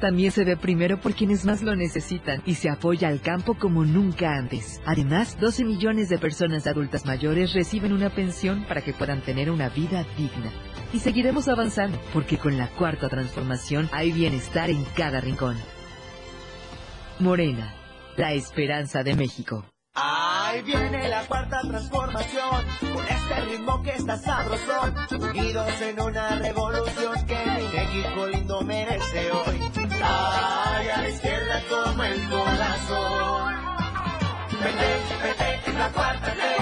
También 0.00 0.32
se 0.32 0.42
ve 0.42 0.56
primero 0.56 1.00
por 1.00 1.14
quienes 1.14 1.44
más 1.44 1.62
lo 1.62 1.76
necesitan 1.76 2.42
y 2.44 2.56
se 2.56 2.68
apoya 2.68 3.06
al 3.06 3.20
campo 3.20 3.54
como 3.54 3.84
nunca 3.84 4.34
antes. 4.34 4.80
Además, 4.84 5.38
12 5.38 5.64
millones 5.64 6.08
de 6.08 6.18
personas 6.18 6.66
adultas 6.66 7.06
mayores 7.06 7.52
reciben 7.52 7.92
una 7.92 8.10
pensión 8.10 8.64
para 8.66 8.82
que 8.82 8.94
puedan 8.94 9.22
tener 9.22 9.48
una 9.48 9.68
vida 9.68 10.04
digna. 10.16 10.50
Y 10.92 10.98
seguiremos 10.98 11.46
avanzando, 11.46 12.00
porque 12.12 12.36
con 12.36 12.58
la 12.58 12.66
cuarta 12.66 13.08
transformación 13.08 13.88
hay 13.92 14.10
bienestar 14.10 14.70
en 14.70 14.84
cada 14.96 15.20
rincón. 15.20 15.56
Morena, 17.18 17.74
la 18.16 18.32
esperanza 18.32 19.02
de 19.02 19.14
México. 19.14 19.64
Ahí 19.94 20.62
viene 20.62 21.08
la 21.08 21.22
cuarta 21.26 21.60
transformación, 21.60 22.64
con 22.80 23.04
este 23.06 23.40
ritmo 23.50 23.82
que 23.82 23.90
está 23.90 24.16
sabrosón, 24.16 24.94
unidos 25.20 25.80
en 25.82 26.00
una 26.00 26.36
revolución 26.36 27.26
que 27.26 27.36
México 27.74 28.26
lindo 28.26 28.62
merece 28.62 29.30
hoy. 29.32 29.60
Ay, 30.02 30.88
a 30.88 31.02
la 31.02 31.08
izquierda 31.08 31.62
como 31.68 32.04
el 32.04 32.28
corazón. 32.28 33.54
Vete, 34.62 35.38
vete, 35.38 35.72
la 35.78 35.88
cuarta. 35.90 36.61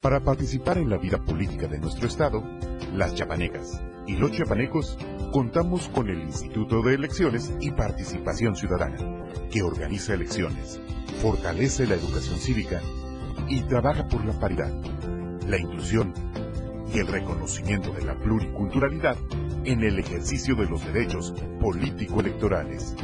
Para 0.00 0.20
participar 0.20 0.78
en 0.78 0.88
la 0.88 0.96
vida 0.96 1.22
política 1.22 1.68
de 1.68 1.78
nuestro 1.78 2.06
Estado, 2.06 2.42
las 2.94 3.14
chapanecas 3.14 3.82
y 4.06 4.16
los 4.16 4.32
chapanecos 4.32 4.96
contamos 5.30 5.90
con 5.90 6.08
el 6.08 6.22
Instituto 6.22 6.80
de 6.80 6.94
Elecciones 6.94 7.52
y 7.60 7.70
Participación 7.70 8.56
Ciudadana, 8.56 8.96
que 9.52 9.62
organiza 9.62 10.14
elecciones, 10.14 10.80
fortalece 11.20 11.86
la 11.86 11.96
educación 11.96 12.38
cívica 12.38 12.80
y 13.46 13.60
trabaja 13.60 14.08
por 14.08 14.24
la 14.24 14.32
paridad, 14.40 14.72
la 15.46 15.58
inclusión 15.58 16.14
y 16.94 16.98
el 16.98 17.06
reconocimiento 17.06 17.92
de 17.92 18.02
la 18.02 18.18
pluriculturalidad 18.18 19.18
en 19.64 19.84
el 19.84 19.98
ejercicio 19.98 20.54
de 20.54 20.64
los 20.64 20.82
derechos 20.82 21.34
político-electorales. 21.60 22.96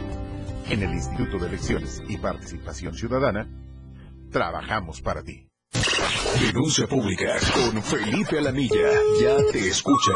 En 0.71 0.83
el 0.83 0.95
Instituto 0.95 1.37
de 1.39 1.49
Elecciones 1.49 2.03
y 2.09 2.17
Participación 2.17 2.95
Ciudadana, 2.95 3.47
trabajamos 4.31 5.03
para 5.03 5.23
ti. 5.23 5.47
Denuncia 6.41 6.87
pública 6.87 7.37
con 7.55 7.83
Felipe 7.83 8.39
Alamilla. 8.39 8.91
Ya 9.21 9.37
te 9.51 9.69
escucha. 9.69 10.13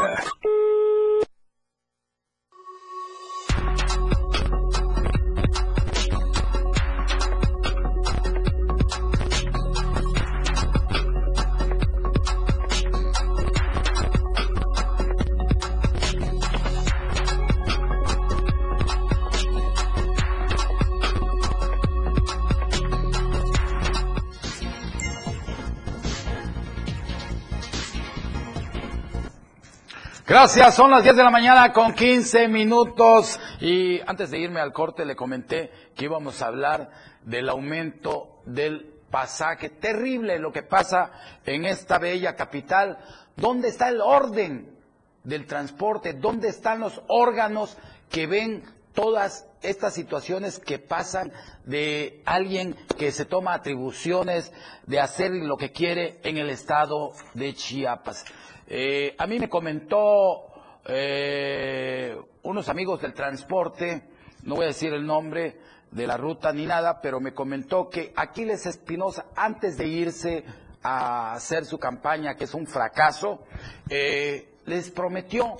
Gracias, 30.41 30.73
son 30.73 30.89
las 30.89 31.03
10 31.03 31.17
de 31.17 31.23
la 31.23 31.29
mañana 31.29 31.71
con 31.71 31.93
15 31.93 32.47
minutos 32.47 33.39
y 33.59 34.01
antes 34.07 34.31
de 34.31 34.39
irme 34.39 34.59
al 34.59 34.73
corte 34.73 35.05
le 35.05 35.15
comenté 35.15 35.69
que 35.95 36.05
íbamos 36.05 36.41
a 36.41 36.47
hablar 36.47 36.89
del 37.21 37.47
aumento 37.47 38.41
del 38.47 38.91
pasaje. 39.11 39.69
Terrible 39.69 40.39
lo 40.39 40.51
que 40.51 40.63
pasa 40.63 41.11
en 41.45 41.65
esta 41.65 41.99
bella 41.99 42.35
capital. 42.35 42.97
¿Dónde 43.35 43.67
está 43.67 43.89
el 43.89 44.01
orden 44.01 44.75
del 45.23 45.45
transporte? 45.45 46.13
¿Dónde 46.13 46.47
están 46.49 46.79
los 46.79 47.03
órganos 47.07 47.77
que 48.09 48.25
ven 48.25 48.63
todas 48.95 49.45
estas 49.61 49.93
situaciones 49.93 50.57
que 50.57 50.79
pasan 50.79 51.31
de 51.65 52.23
alguien 52.25 52.75
que 52.97 53.11
se 53.11 53.25
toma 53.25 53.53
atribuciones 53.53 54.51
de 54.87 54.99
hacer 54.99 55.33
lo 55.33 55.55
que 55.55 55.71
quiere 55.71 56.19
en 56.23 56.39
el 56.39 56.49
estado 56.49 57.13
de 57.35 57.53
Chiapas? 57.53 58.25
Eh, 58.73 59.15
a 59.17 59.27
mí 59.27 59.37
me 59.37 59.49
comentó 59.49 60.45
eh, 60.85 62.17
unos 62.43 62.69
amigos 62.69 63.01
del 63.01 63.13
transporte, 63.13 64.01
no 64.43 64.55
voy 64.55 64.63
a 64.63 64.67
decir 64.67 64.93
el 64.93 65.05
nombre 65.05 65.57
de 65.91 66.07
la 66.07 66.15
ruta 66.15 66.53
ni 66.53 66.65
nada, 66.65 67.01
pero 67.01 67.19
me 67.19 67.33
comentó 67.33 67.89
que 67.89 68.13
Aquiles 68.15 68.65
Espinosa, 68.65 69.25
antes 69.35 69.75
de 69.75 69.87
irse 69.87 70.45
a 70.83 71.33
hacer 71.33 71.65
su 71.65 71.77
campaña, 71.79 72.35
que 72.35 72.45
es 72.45 72.53
un 72.53 72.65
fracaso, 72.65 73.43
eh, 73.89 74.53
les 74.65 74.89
prometió 74.89 75.57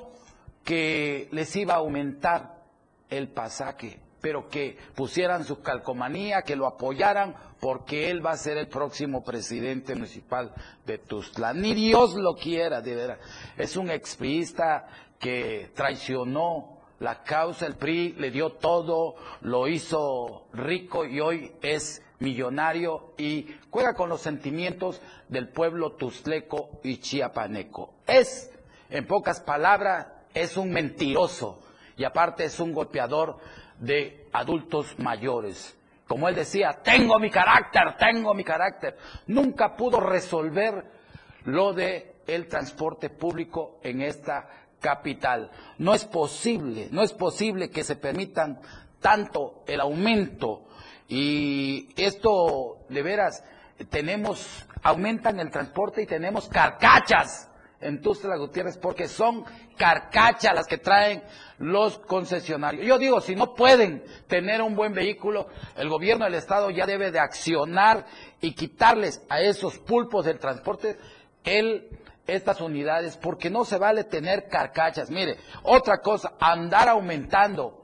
que 0.63 1.27
les 1.32 1.53
iba 1.58 1.74
a 1.74 1.80
aumentar 1.80 2.63
el 3.10 3.27
pasaje 3.27 4.00
pero 4.22 4.48
que 4.48 4.78
pusieran 4.96 5.44
su 5.44 5.62
calcomanía, 5.62 6.44
que 6.44 6.56
lo 6.56 6.68
apoyaran, 6.68 7.36
porque 7.60 8.10
él 8.10 8.25
va 8.25 8.32
a 8.32 8.38
ser 8.38 8.58
el 8.58 8.68
próximo 8.68 9.24
presidente 9.24 9.96
municipal 9.96 10.54
de 10.86 11.00
Tuzla. 11.00 11.54
Ni 11.54 11.74
Dios 11.74 12.16
lo 12.16 12.36
quiera, 12.36 12.82
de 12.82 12.96
verdad. 12.96 13.18
Es 13.58 13.75
un 13.75 13.90
expriista 13.90 14.88
que 15.20 15.72
traicionó 15.75 16.82
la 17.00 17.24
causa, 17.24 17.66
el 17.66 17.75
PRI 17.75 18.13
le 18.13 18.30
dio 18.30 18.51
todo, 18.54 19.16
lo 19.42 19.68
hizo 19.68 20.46
rico 20.54 21.04
y 21.06 21.20
hoy 21.20 21.51
es 21.62 22.04
millonario 22.20 23.13
y 23.18 23.48
juega 23.72 23.96
con 23.96 24.10
los 24.10 24.22
sentimientos 24.22 25.01
del 25.28 25.50
pueblo 25.50 25.94
tuzleco 25.94 26.80
y 26.84 26.98
chiapaneco. 26.98 27.96
Es, 28.06 28.51
en 28.90 29.08
pocas 29.08 29.42
palabras, 29.42 30.08
es 30.34 30.58
un 30.58 30.72
mentiroso 30.72 31.60
y 31.98 32.04
aparte 32.04 32.46
es 32.46 32.60
un 32.60 32.72
golpeador 32.74 33.38
de 33.82 34.28
adultos 34.32 34.98
mayores. 34.98 35.78
Como 36.08 36.30
él 36.30 36.36
decía, 36.36 36.80
tengo 36.84 37.20
mi 37.20 37.30
carácter, 37.30 37.96
tengo 37.98 38.34
mi 38.34 38.44
carácter. 38.44 38.98
Nunca 39.28 39.76
pudo 39.76 40.00
resolver 40.00 40.86
lo 41.44 41.74
de 41.74 42.16
el 42.28 42.48
transporte 42.48 43.10
público 43.10 43.80
en 43.84 44.02
esta 44.02 44.48
capital. 44.80 45.52
No 45.78 45.94
es 45.94 46.06
posible, 46.06 46.88
no 46.92 47.02
es 47.02 47.14
posible 47.14 47.70
que 47.70 47.84
se 47.84 47.96
permitan 47.96 48.60
tanto 49.00 49.64
el 49.68 49.82
aumento 49.82 50.68
y 51.08 51.90
esto 51.98 52.86
de 52.90 53.02
veras 53.02 53.44
tenemos 53.90 54.66
aumentan 54.84 55.40
el 55.40 55.50
transporte 55.50 56.04
y 56.04 56.06
tenemos 56.06 56.48
carcachas 56.48 57.50
en 57.82 58.02
Tustla 58.02 58.38
Gutiérrez 58.38 58.78
porque 58.78 59.08
son 59.08 59.44
carcachas 59.78 60.54
las 60.54 60.68
que 60.68 60.78
traen 60.78 61.24
los 61.58 61.98
concesionarios. 62.00 62.86
Yo 62.86 62.98
digo, 62.98 63.22
si 63.22 63.36
no 63.36 63.54
pueden 63.54 64.04
tener 64.28 64.62
un 64.62 64.76
buen 64.76 64.94
vehículo, 64.94 65.48
el 65.76 65.90
gobierno 65.90 66.26
del 66.26 66.36
estado 66.36 66.70
ya 66.70 66.86
debe 66.86 67.12
de 67.12 67.20
accionar 67.20 68.06
y 68.40 68.54
quitarles 68.54 69.24
a 69.30 69.42
esos 69.42 69.78
pulpos 69.80 70.26
del 70.26 70.40
transporte 70.40 70.98
estas 72.28 72.62
unidades 72.62 73.18
porque 73.18 73.50
no 73.50 73.66
se 73.66 73.78
vale 73.78 74.04
tener 74.04 74.48
carcachas. 74.48 75.10
Mire, 75.10 75.38
otra 75.64 76.00
cosa, 76.00 76.34
andar 76.40 76.90
aumentando. 76.90 77.78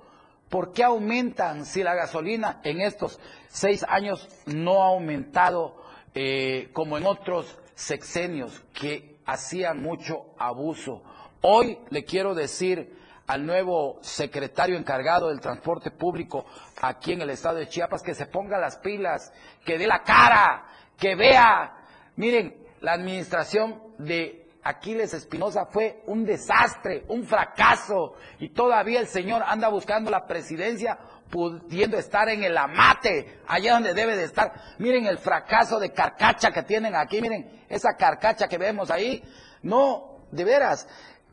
¿Por 0.50 0.72
qué 0.72 0.84
aumentan 0.84 1.66
si 1.66 1.84
la 1.84 1.94
gasolina 1.94 2.62
en 2.64 2.80
estos 2.80 3.20
seis 3.50 3.86
años 3.88 4.28
no 4.46 4.82
ha 4.82 4.88
aumentado 4.88 5.76
eh, 6.16 6.70
como 6.72 6.98
en 6.98 7.06
otros 7.06 7.60
sexenios 7.76 8.64
que 8.74 9.17
hacían 9.28 9.84
mucho 9.84 10.34
abuso? 10.40 11.04
Hoy 11.42 11.78
le 11.92 12.04
quiero 12.04 12.34
decir 12.34 12.98
al 13.28 13.46
nuevo 13.46 14.00
secretario 14.02 14.78
encargado 14.78 15.28
del 15.28 15.42
transporte 15.42 15.92
público 15.92 16.46
aquí 16.82 17.12
en 17.12 17.22
el 17.22 17.30
estado 17.30 17.58
de 17.58 17.68
Chiapas 17.68 18.02
que 18.02 18.16
se 18.16 18.26
ponga 18.26 18.58
las 18.58 18.78
pilas, 18.78 19.32
que 19.64 19.78
dé 19.78 19.86
la 19.86 20.02
cara, 20.02 20.66
que 20.98 21.16
vea. 21.16 21.76
Miren, 22.16 22.56
la 22.82 22.94
administración 22.94 23.82
de 24.00 24.48
Aquiles 24.64 25.14
Espinosa 25.14 25.66
fue 25.66 26.04
un 26.08 26.26
desastre, 26.26 27.06
un 27.08 27.24
fracaso, 27.26 28.16
y 28.40 28.50
todavía 28.50 29.00
el 29.00 29.08
señor 29.08 29.44
anda 29.46 29.70
buscando 29.70 30.10
la 30.10 30.26
presidencia 30.26 30.98
pudiendo 31.30 31.98
estar 31.98 32.30
en 32.30 32.44
el 32.44 32.58
amate, 32.58 33.42
allá 33.48 33.74
donde 33.74 33.94
debe 33.94 34.16
de 34.16 34.24
estar. 34.24 34.54
Miren 34.78 35.06
el 35.06 35.18
fracaso 35.18 35.80
de 35.80 35.92
carcacha 35.92 36.52
que 36.52 36.64
tienen 36.64 36.96
aquí, 36.96 37.22
miren 37.22 37.64
esa 37.70 37.96
carcacha 37.96 38.48
que 38.48 38.58
vemos 38.58 38.92
ahí. 38.92 39.24
No, 39.62 40.22
de 40.32 40.44
veras, 40.44 40.88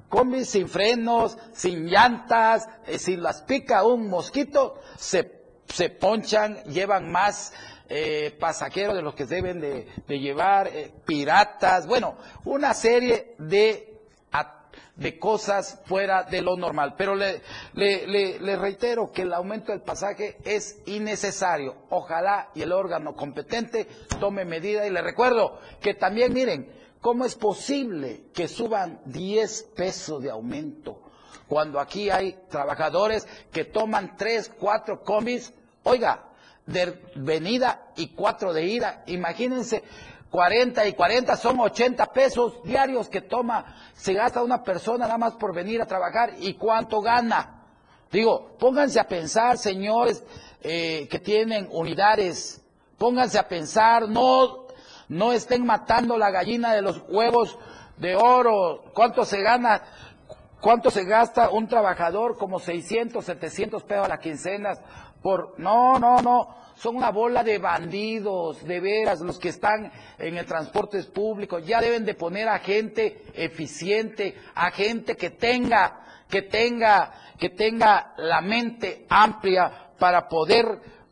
combis 0.09 0.51
sin 0.51 0.69
frenos, 0.69 1.37
sin 1.53 1.87
llantas, 1.87 2.69
eh, 2.87 2.99
si 2.99 3.17
las 3.17 3.43
pica 3.43 3.85
un 3.85 4.09
mosquito, 4.09 4.81
se, 4.97 5.31
se 5.67 5.91
ponchan, 5.91 6.63
llevan 6.65 7.11
más 7.11 7.53
eh, 7.89 8.35
pasajeros 8.41 8.95
de 8.95 9.03
los 9.03 9.15
que 9.15 9.27
deben 9.27 9.61
de, 9.61 9.87
llevar, 10.09 10.69
eh, 10.69 10.91
piratas, 11.05 11.87
bueno, 11.87 12.17
una 12.45 12.75
serie 12.75 13.35
de, 13.39 13.94
de 14.97 15.19
cosas 15.19 15.81
fuera 15.87 16.23
de 16.23 16.41
lo 16.43 16.57
normal. 16.57 16.95
Pero 16.97 17.15
le, 17.17 17.43
le, 17.75 18.57
reitero 18.57 19.11
que 19.11 19.23
el 19.23 19.33
aumento 19.33 19.73
del 19.73 19.83
pasaje 19.83 20.37
es 20.45 20.79
innecesario. 20.87 21.77
Ojalá 21.91 22.51
y 22.55 22.63
el 22.63 22.73
órgano 22.73 23.15
competente 23.15 23.87
tome 24.21 24.45
medida 24.45 24.87
y 24.87 24.91
le 24.91 25.03
recuerdo 25.03 25.59
que 25.81 25.95
también 25.95 26.33
miren, 26.33 26.73
¿cómo 27.01 27.25
es 27.25 27.35
posible 27.35 28.27
que 28.33 28.49
suban 28.49 29.01
10 29.07 29.63
pesos 29.75 30.23
de 30.23 30.31
aumento? 30.31 31.01
Cuando 31.49 31.81
aquí 31.81 32.11
hay 32.11 32.39
trabajadores 32.49 33.27
que 33.53 33.65
toman 33.65 34.17
3, 34.17 34.53
4 34.59 35.03
combis, 35.03 35.53
oiga, 35.83 36.31
de 36.67 36.99
venida 37.17 37.91
y 37.97 38.09
cuatro 38.09 38.53
de 38.53 38.65
ida. 38.65 39.03
Imagínense, 39.07 39.83
40 40.35 40.85
y 40.88 40.94
40 40.94 41.37
son 41.37 41.61
80 41.61 42.07
pesos 42.07 42.61
diarios 42.64 43.09
que 43.09 43.20
toma, 43.20 43.66
se 43.94 44.14
gasta 44.14 44.42
una 44.42 44.64
persona 44.64 45.07
nada 45.07 45.16
más 45.16 45.35
por 45.35 45.55
venir 45.55 45.81
a 45.81 45.87
trabajar 45.87 46.33
y 46.40 46.55
cuánto 46.55 47.01
gana. 47.01 47.62
Digo, 48.11 48.57
pónganse 48.59 48.99
a 48.99 49.07
pensar, 49.07 49.59
señores 49.59 50.25
eh, 50.61 51.07
que 51.09 51.20
tienen 51.20 51.68
unidades, 51.70 52.61
pónganse 52.99 53.38
a 53.38 53.47
pensar, 53.47 54.09
no, 54.09 54.66
no 55.07 55.33
estén 55.33 55.64
matando 55.64 56.18
la 56.18 56.33
gallina 56.33 56.75
de 56.75 56.83
los 56.83 57.05
huevos 57.09 57.57
de 57.97 58.16
oro, 58.16 58.87
cuánto 58.92 59.25
se 59.25 59.40
gana, 59.40 59.85
cuánto 60.61 60.90
se 60.90 61.05
gasta 61.05 61.51
un 61.51 61.68
trabajador, 61.68 62.37
como 62.37 62.59
600, 62.59 63.25
700 63.25 63.85
pesos 63.85 64.07
a 64.07 64.09
la 64.09 64.18
quincena, 64.18 64.73
por 65.23 65.55
no, 65.61 66.01
no, 66.01 66.20
no, 66.23 66.63
son 66.77 66.97
una 66.97 67.11
bola 67.11 67.43
de 67.43 67.59
bandidos, 67.59 68.65
de 68.65 68.81
veras, 68.81 69.21
los 69.21 69.39
que 69.39 69.51
están 69.51 69.91
en 70.19 70.37
el 70.37 70.47
transporte 70.47 71.03
público, 71.05 71.59
ya 71.59 71.81
deben 71.81 72.05
de 72.05 72.15
poner 72.15 72.49
a 72.49 72.59
gente 72.59 73.23
eficiente, 73.35 74.35
a 74.55 74.71
gente 74.71 75.17
que 75.17 75.31
tenga, 75.31 76.25
que 76.29 76.43
tenga, 76.43 77.13
que 77.39 77.51
tenga 77.51 78.15
la 78.17 78.41
mente 78.41 79.07
amplia 79.09 79.91
para 79.99 80.29
poder, 80.29 80.67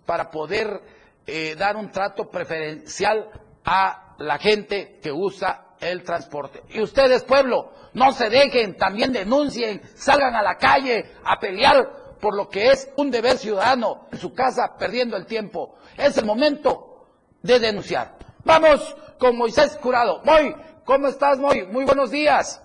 para 0.05 0.31
poder 0.31 0.81
eh, 1.27 1.55
dar 1.57 1.77
un 1.77 1.90
trato 1.90 2.29
preferencial 2.29 3.29
a 3.64 4.16
la 4.18 4.38
gente 4.38 4.98
que 5.03 5.12
usa 5.12 5.77
el 5.81 6.03
transporte. 6.03 6.62
Y 6.70 6.81
ustedes, 6.81 7.25
pueblo, 7.25 7.72
no 7.94 8.12
se 8.12 8.31
dejen, 8.31 8.77
también 8.77 9.12
denuncien, 9.12 9.83
salgan 9.94 10.35
a 10.35 10.42
la 10.42 10.57
calle 10.57 11.12
a 11.25 11.38
pelear 11.38 12.01
por 12.22 12.37
lo 12.37 12.48
que 12.48 12.70
es 12.70 12.88
un 12.96 13.11
deber 13.11 13.37
ciudadano 13.37 14.06
en 14.12 14.18
su 14.20 14.32
casa 14.32 14.76
perdiendo 14.78 15.16
el 15.16 15.26
tiempo. 15.26 15.74
Es 15.98 16.16
el 16.18 16.24
momento 16.24 17.08
de 17.42 17.58
denunciar. 17.58 18.16
Vamos 18.44 18.94
con 19.18 19.37
Moisés 19.37 19.76
Curado. 19.82 20.22
Moy, 20.24 20.54
¿cómo 20.85 21.08
estás, 21.08 21.40
Moy? 21.40 21.66
Muy 21.66 21.85
buenos 21.85 22.12
días. 22.12 22.62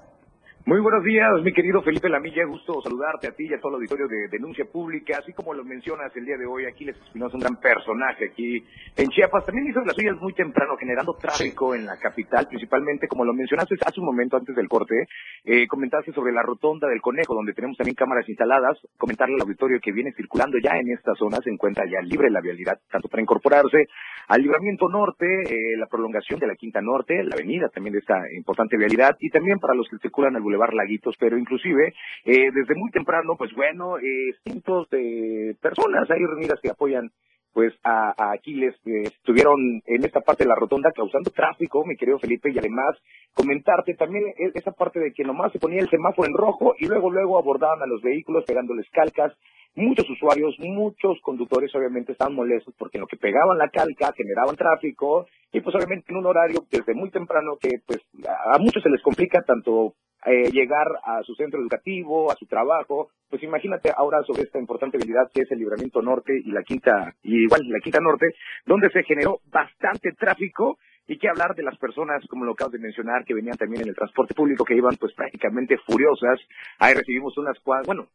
Muy 0.68 0.82
buenos 0.82 1.02
días, 1.02 1.32
mi 1.46 1.54
querido 1.54 1.82
Felipe 1.82 2.10
Lamilla, 2.10 2.44
gusto 2.44 2.82
saludarte 2.82 3.30
a 3.30 3.32
ti 3.32 3.48
y 3.50 3.54
a 3.54 3.58
todo 3.58 3.70
el 3.70 3.76
auditorio 3.76 4.06
de 4.10 4.28
Denuncia 4.28 4.66
Pública, 4.66 5.18
así 5.18 5.32
como 5.32 5.54
lo 5.54 5.64
mencionas 5.64 6.14
el 6.14 6.26
día 6.26 6.36
de 6.36 6.46
hoy, 6.46 6.66
Aquiles 6.66 6.98
Espinosa, 6.98 7.38
un 7.38 7.40
gran 7.40 7.56
personaje 7.56 8.26
aquí 8.26 8.62
en 8.98 9.08
Chiapas, 9.08 9.46
también 9.46 9.70
hizo 9.70 9.80
las 9.80 9.96
suyas 9.96 10.18
muy 10.20 10.34
temprano, 10.34 10.76
generando 10.76 11.14
tráfico 11.14 11.74
en 11.74 11.86
la 11.86 11.96
capital, 11.96 12.50
principalmente, 12.50 13.08
como 13.08 13.24
lo 13.24 13.34
mencionaste 13.34 13.76
hace 13.80 14.02
un 14.02 14.08
momento 14.08 14.36
antes 14.36 14.58
del 14.58 14.68
corte, 14.68 15.08
eh, 15.46 15.68
comentaste 15.68 16.12
sobre 16.12 16.34
la 16.34 16.42
rotonda 16.42 16.90
del 16.90 17.00
Conejo, 17.00 17.34
donde 17.34 17.54
tenemos 17.54 17.78
también 17.78 17.96
cámaras 17.96 18.28
instaladas, 18.28 18.78
comentarle 18.98 19.36
al 19.36 19.44
auditorio 19.44 19.80
que 19.82 19.94
viene 19.94 20.12
circulando 20.18 20.58
ya 20.62 20.72
en 20.78 20.92
esta 20.92 21.16
zona, 21.16 21.38
se 21.38 21.50
encuentra 21.50 21.86
ya 21.90 22.02
libre 22.02 22.30
la 22.30 22.42
vialidad, 22.42 22.78
tanto 22.92 23.08
para 23.08 23.24
incorporarse 23.24 23.88
al 24.28 24.42
libramiento 24.42 24.90
norte, 24.90 25.26
eh, 25.26 25.78
la 25.78 25.86
prolongación 25.86 26.42
de 26.42 26.48
la 26.48 26.56
Quinta 26.56 26.82
Norte, 26.82 27.24
la 27.24 27.36
avenida 27.36 27.70
también 27.70 27.94
de 27.94 28.00
esta 28.00 28.20
importante 28.36 28.76
vialidad, 28.76 29.16
y 29.22 29.30
también 29.30 29.60
para 29.60 29.74
los 29.74 29.88
que 29.88 29.98
circulan 30.00 30.36
al 30.36 30.42
Boulevard 30.42 30.57
Laguitos, 30.74 31.16
pero 31.20 31.38
inclusive 31.38 31.94
eh, 32.26 32.50
desde 32.54 32.76
muy 32.76 32.92
temprano, 32.92 33.36
pues 33.38 33.54
bueno, 33.54 33.98
eh, 33.98 34.34
cientos 34.44 34.90
de 34.90 35.56
personas 35.62 36.10
hay 36.10 36.20
reunidas 36.20 36.60
que 36.62 36.70
apoyan 36.70 37.12
pues 37.58 37.74
a, 37.84 38.14
Aquiles 38.34 38.76
que 38.86 39.02
estuvieron 39.02 39.82
en 39.88 40.06
esta 40.06 40.22
parte 40.22 40.44
de 40.44 40.48
la 40.48 40.56
rotonda 40.56 40.92
causando 40.92 41.32
tráfico, 41.32 41.84
mi 41.88 41.96
querido 41.98 42.20
Felipe, 42.20 42.52
y 42.52 42.60
además 42.60 42.96
comentarte 43.34 43.96
también 43.96 44.26
e, 44.38 44.52
esa 44.54 44.74
parte 44.74 45.00
de 45.00 45.12
que 45.12 45.24
nomás 45.24 45.52
se 45.52 45.58
ponía 45.58 45.82
el 45.82 45.90
semáforo 45.90 46.28
en 46.28 46.36
rojo 46.36 46.76
y 46.78 46.86
luego 46.86 47.10
luego 47.10 47.40
abordaban 47.40 47.82
a 47.82 47.88
los 47.88 48.00
vehículos 48.04 48.46
pegándoles 48.46 48.86
calcas. 48.92 49.34
Muchos 49.74 50.08
usuarios, 50.08 50.56
muchos 50.60 51.20
conductores 51.22 51.74
obviamente 51.74 52.12
estaban 52.12 52.36
molestos 52.36 52.76
porque 52.78 53.00
lo 53.00 53.08
que 53.08 53.18
pegaban 53.18 53.58
la 53.58 53.70
calca 53.70 54.14
generaban 54.16 54.56
tráfico 54.56 55.26
y 55.52 55.60
pues 55.60 55.76
obviamente 55.76 56.06
en 56.10 56.18
un 56.18 56.28
horario 56.28 56.60
desde 56.70 56.94
muy 56.94 57.10
temprano 57.10 57.58
que 57.60 57.80
pues 57.88 58.02
a 58.28 58.60
muchos 58.60 58.84
se 58.84 58.90
les 58.90 59.02
complica 59.02 59.42
tanto 59.42 59.96
eh, 60.28 60.52
llegar 60.52 60.88
a 61.06 61.24
su 61.24 61.34
centro 61.36 61.62
educativo, 61.62 62.30
a 62.30 62.36
su 62.36 62.46
trabajo, 62.46 63.12
pues 63.30 63.42
imagínate 63.44 63.92
ahora 63.96 64.22
sobre 64.24 64.44
esta 64.44 64.60
importante 64.60 64.98
habilidad 64.98 65.32
que 65.34 65.44
es 65.44 65.52
el 65.52 65.60
libramiento 65.60 66.02
norte 66.02 66.34
y 66.38 66.52
la 66.52 66.64
quinta, 66.64 67.16
y 67.24 67.44
igual 67.44 67.62
la 67.70 67.80
quinta 67.80 68.02
norte, 68.02 68.28
donde 68.66 68.90
se 68.90 69.04
generó 69.04 69.40
bastante 69.50 70.12
tráfico 70.12 70.78
y 71.08 71.18
qué 71.18 71.30
hablar 71.30 71.56
de 71.56 71.64
las 71.64 71.78
personas, 71.78 72.24
como 72.30 72.44
lo 72.44 72.52
acabas 72.52 72.74
de 72.74 72.80
mencionar, 72.80 73.24
que 73.24 73.34
venían 73.34 73.56
también 73.56 73.84
en 73.84 73.90
el 73.90 73.96
transporte 73.96 74.34
público, 74.34 74.66
que 74.66 74.76
iban 74.76 74.96
pues 75.00 75.14
prácticamente 75.14 75.78
furiosas. 75.78 76.40
Ahí 76.80 76.94
recibimos 76.94 77.38
unas 77.38 77.58
cuantas, 77.62 77.88
bueno, 77.88 78.08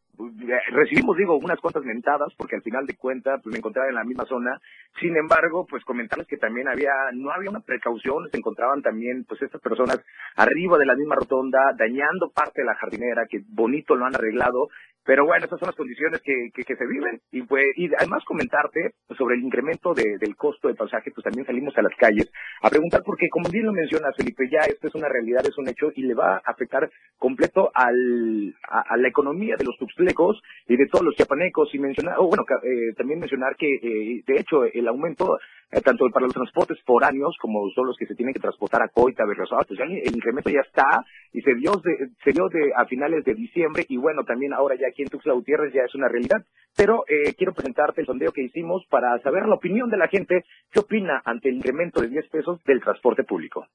recibimos, 0.72 1.16
digo, 1.16 1.36
unas 1.36 1.58
cuantas 1.58 1.84
mentadas, 1.84 2.32
porque 2.36 2.56
al 2.56 2.62
final 2.62 2.86
de 2.86 2.94
cuentas 2.94 3.40
pues 3.42 3.52
me 3.52 3.58
encontraba 3.58 3.88
en 3.88 3.94
la 3.94 4.04
misma 4.04 4.26
zona. 4.26 4.60
Sin 5.00 5.16
embargo, 5.16 5.66
pues 5.68 5.82
comentarles 5.84 6.26
que 6.28 6.36
también 6.36 6.68
había, 6.68 6.92
no 7.14 7.30
había 7.30 7.50
una 7.50 7.60
precaución, 7.60 8.28
se 8.30 8.36
encontraban 8.36 8.82
también 8.82 9.24
pues 9.24 9.40
estas 9.40 9.60
personas 9.62 9.98
arriba 10.36 10.76
de 10.76 10.86
la 10.86 10.94
misma 10.94 11.16
rotonda, 11.16 11.72
dañando 11.78 12.30
parte 12.30 12.60
de 12.60 12.66
la 12.66 12.74
jardinera, 12.74 13.26
que 13.26 13.40
bonito 13.48 13.96
lo 13.96 14.04
han 14.04 14.14
arreglado, 14.14 14.68
Pero 15.04 15.24
bueno, 15.26 15.44
esas 15.46 15.58
son 15.58 15.66
las 15.66 15.76
condiciones 15.76 16.20
que, 16.22 16.50
que, 16.54 16.62
que 16.62 16.76
se 16.76 16.86
viven. 16.86 17.20
Y, 17.32 17.42
pues, 17.42 17.66
y 17.76 17.90
además 17.94 18.24
comentarte 18.24 18.94
sobre 19.18 19.34
el 19.34 19.42
incremento 19.42 19.94
de, 19.94 20.18
del 20.18 20.36
costo 20.36 20.68
de 20.68 20.74
pasaje, 20.74 21.10
pues 21.10 21.24
también 21.24 21.46
salimos 21.46 21.76
a 21.76 21.82
las 21.82 21.94
calles 21.96 22.30
a 22.62 22.70
preguntar, 22.70 23.02
porque 23.04 23.28
como 23.28 23.48
bien 23.50 23.66
lo 23.66 23.72
menciona 23.72 24.12
Felipe, 24.16 24.48
ya 24.48 24.60
esto 24.60 24.88
es 24.88 24.94
una 24.94 25.08
realidad, 25.08 25.44
es 25.44 25.58
un 25.58 25.68
hecho 25.68 25.90
y 25.94 26.02
le 26.02 26.14
va 26.14 26.36
a 26.36 26.42
afectar 26.46 26.90
completo 27.18 27.70
al, 27.74 28.54
a, 28.68 28.80
a 28.80 28.96
la 28.96 29.08
economía 29.08 29.56
de 29.56 29.64
los 29.64 29.76
tuxtlecos 29.76 30.40
y 30.68 30.76
de 30.76 30.86
todos 30.86 31.04
los 31.04 31.16
chiapanecos. 31.16 31.74
Y 31.74 31.78
mencionar, 31.78 32.16
o 32.18 32.28
bueno, 32.28 32.44
eh, 32.62 32.94
también 32.96 33.18
mencionar 33.18 33.56
que, 33.56 33.66
eh, 33.74 34.22
de 34.26 34.36
hecho, 34.36 34.64
el 34.64 34.86
aumento 34.86 35.38
eh, 35.72 35.80
tanto 35.80 36.04
para 36.12 36.26
los 36.26 36.34
transportes 36.34 36.78
foráneos 36.84 37.34
como 37.40 37.68
son 37.74 37.86
los 37.86 37.96
que 37.96 38.06
se 38.06 38.14
tienen 38.14 38.34
que 38.34 38.40
transportar 38.40 38.82
a 38.82 38.88
Coita, 38.88 39.24
Berriozábal, 39.24 39.64
pues 39.66 39.78
ya 39.78 39.84
el 39.86 40.14
incremento 40.14 40.50
ya 40.50 40.60
está 40.60 41.02
y 41.32 41.40
se 41.40 41.54
dio 41.54 41.72
de, 41.82 42.10
se 42.22 42.32
dio 42.32 42.48
de 42.50 42.72
a 42.76 42.84
finales 42.84 43.24
de 43.24 43.34
diciembre 43.34 43.86
y 43.88 43.96
bueno, 43.96 44.22
también 44.24 44.52
ahora 44.52 44.76
ya 44.76 44.88
aquí 44.88 45.02
en 45.02 45.08
Tuxtla 45.08 45.32
Gutiérrez 45.32 45.72
ya 45.72 45.82
es 45.82 45.94
una 45.94 46.08
realidad. 46.08 46.44
Pero 46.76 47.04
eh, 47.08 47.34
quiero 47.34 47.54
presentarte 47.54 48.02
el 48.02 48.06
sondeo 48.06 48.32
que 48.32 48.44
hicimos 48.44 48.84
para 48.90 49.18
saber 49.22 49.46
la 49.46 49.54
opinión 49.54 49.88
de 49.88 49.96
la 49.96 50.08
gente, 50.08 50.44
qué 50.70 50.80
opina 50.80 51.22
ante 51.24 51.48
el 51.48 51.56
incremento 51.56 52.02
de 52.02 52.08
10 52.08 52.28
pesos 52.28 52.62
del 52.64 52.80
transporte 52.80 53.24
público. 53.24 53.66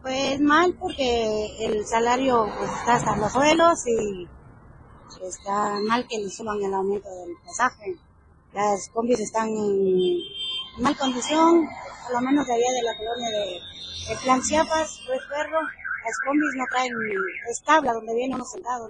Pues 0.00 0.40
mal 0.40 0.74
porque 0.78 1.48
el 1.60 1.84
salario 1.84 2.46
pues, 2.58 2.70
está 2.70 2.94
hasta 2.94 3.16
los 3.16 3.32
suelos 3.32 3.84
y 3.86 4.28
está 5.26 5.80
mal 5.86 6.06
que 6.08 6.18
le 6.18 6.28
suban 6.28 6.62
el 6.62 6.72
aumento 6.72 7.08
del 7.08 7.34
pasaje. 7.44 8.05
Las 8.52 8.88
combis 8.92 9.20
están 9.20 9.48
en 9.48 10.18
mal 10.78 10.96
condición, 10.96 11.66
por 12.04 12.12
lo 12.14 12.20
menos 12.20 12.46
de 12.46 12.54
allá 12.54 12.72
de 12.72 12.82
la 12.82 12.96
colonia 12.96 13.30
de, 13.30 14.14
de 14.14 14.20
Plan 14.22 14.42
Chiapas, 14.42 15.00
Red 15.08 15.20
Perro, 15.28 15.60
las 16.06 16.18
combis 16.24 16.54
no 16.56 16.64
traen 16.70 16.92
establa 17.50 17.92
donde 17.92 18.14
viene 18.14 18.34
uno 18.34 18.44
sentado. 18.44 18.88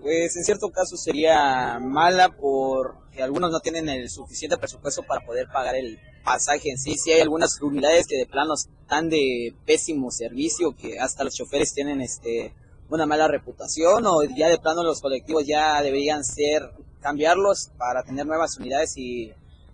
Pues 0.00 0.36
en 0.36 0.44
cierto 0.44 0.70
caso 0.70 0.96
sería 0.96 1.78
mala 1.80 2.28
porque 2.30 3.22
algunos 3.22 3.50
no 3.50 3.60
tienen 3.60 3.88
el 3.88 4.08
suficiente 4.10 4.56
presupuesto 4.56 5.02
para 5.02 5.24
poder 5.24 5.48
pagar 5.48 5.74
el 5.74 5.98
pasaje 6.24 6.70
en 6.70 6.78
sí. 6.78 6.96
Sí 6.96 7.12
hay 7.12 7.20
algunas 7.20 7.60
unidades 7.60 8.06
que 8.06 8.16
de 8.16 8.26
plano 8.26 8.54
están 8.54 9.08
de 9.08 9.54
pésimo 9.64 10.10
servicio, 10.10 10.76
que 10.76 10.98
hasta 10.98 11.24
los 11.24 11.34
choferes 11.34 11.72
tienen 11.72 12.00
este 12.00 12.54
una 12.88 13.06
mala 13.06 13.26
reputación 13.26 14.06
o 14.06 14.22
ya 14.22 14.48
de 14.48 14.58
plano 14.58 14.84
los 14.84 15.00
colectivos 15.00 15.44
ya 15.44 15.82
deberían 15.82 16.24
ser 16.24 16.70
cambiarlos 17.00 17.70
para 17.78 18.02
tener 18.02 18.26
nuevas 18.26 18.56
unidades 18.58 18.94
y 18.96 19.32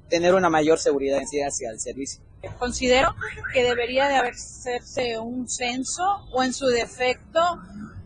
tener 0.08 0.35
una 0.35 0.50
mayor 0.50 0.78
seguridad 0.78 1.18
en 1.18 1.26
sí 1.26 1.40
hacia 1.40 1.70
el 1.70 1.80
servicio. 1.80 2.22
Considero 2.58 3.14
que 3.52 3.62
debería 3.62 4.08
de 4.08 4.16
hacerse 4.16 5.18
un 5.18 5.48
censo 5.48 6.02
o 6.32 6.42
en 6.42 6.52
su 6.52 6.66
defecto, 6.66 7.40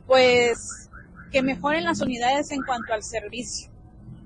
pues 0.06 0.88
que 1.32 1.42
mejoren 1.42 1.84
las 1.84 2.00
unidades 2.00 2.50
en 2.52 2.62
cuanto 2.62 2.92
al 2.92 3.02
servicio, 3.02 3.70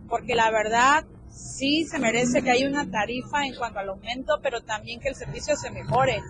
porque 0.09 0.35
la 0.35 0.51
verdad 0.51 1.05
sí 1.33 1.85
se 1.85 1.99
merece 1.99 2.43
que 2.43 2.51
haya 2.51 2.69
una 2.69 2.91
tarifa 2.91 3.45
en 3.45 3.55
cuanto 3.55 3.79
al 3.79 3.89
aumento, 3.89 4.41
pero 4.43 4.61
también 4.61 5.01
que 5.01 5.09
el 5.09 5.15
servicio 5.15 5.57
se 5.57 5.71
mejore, 5.71 6.21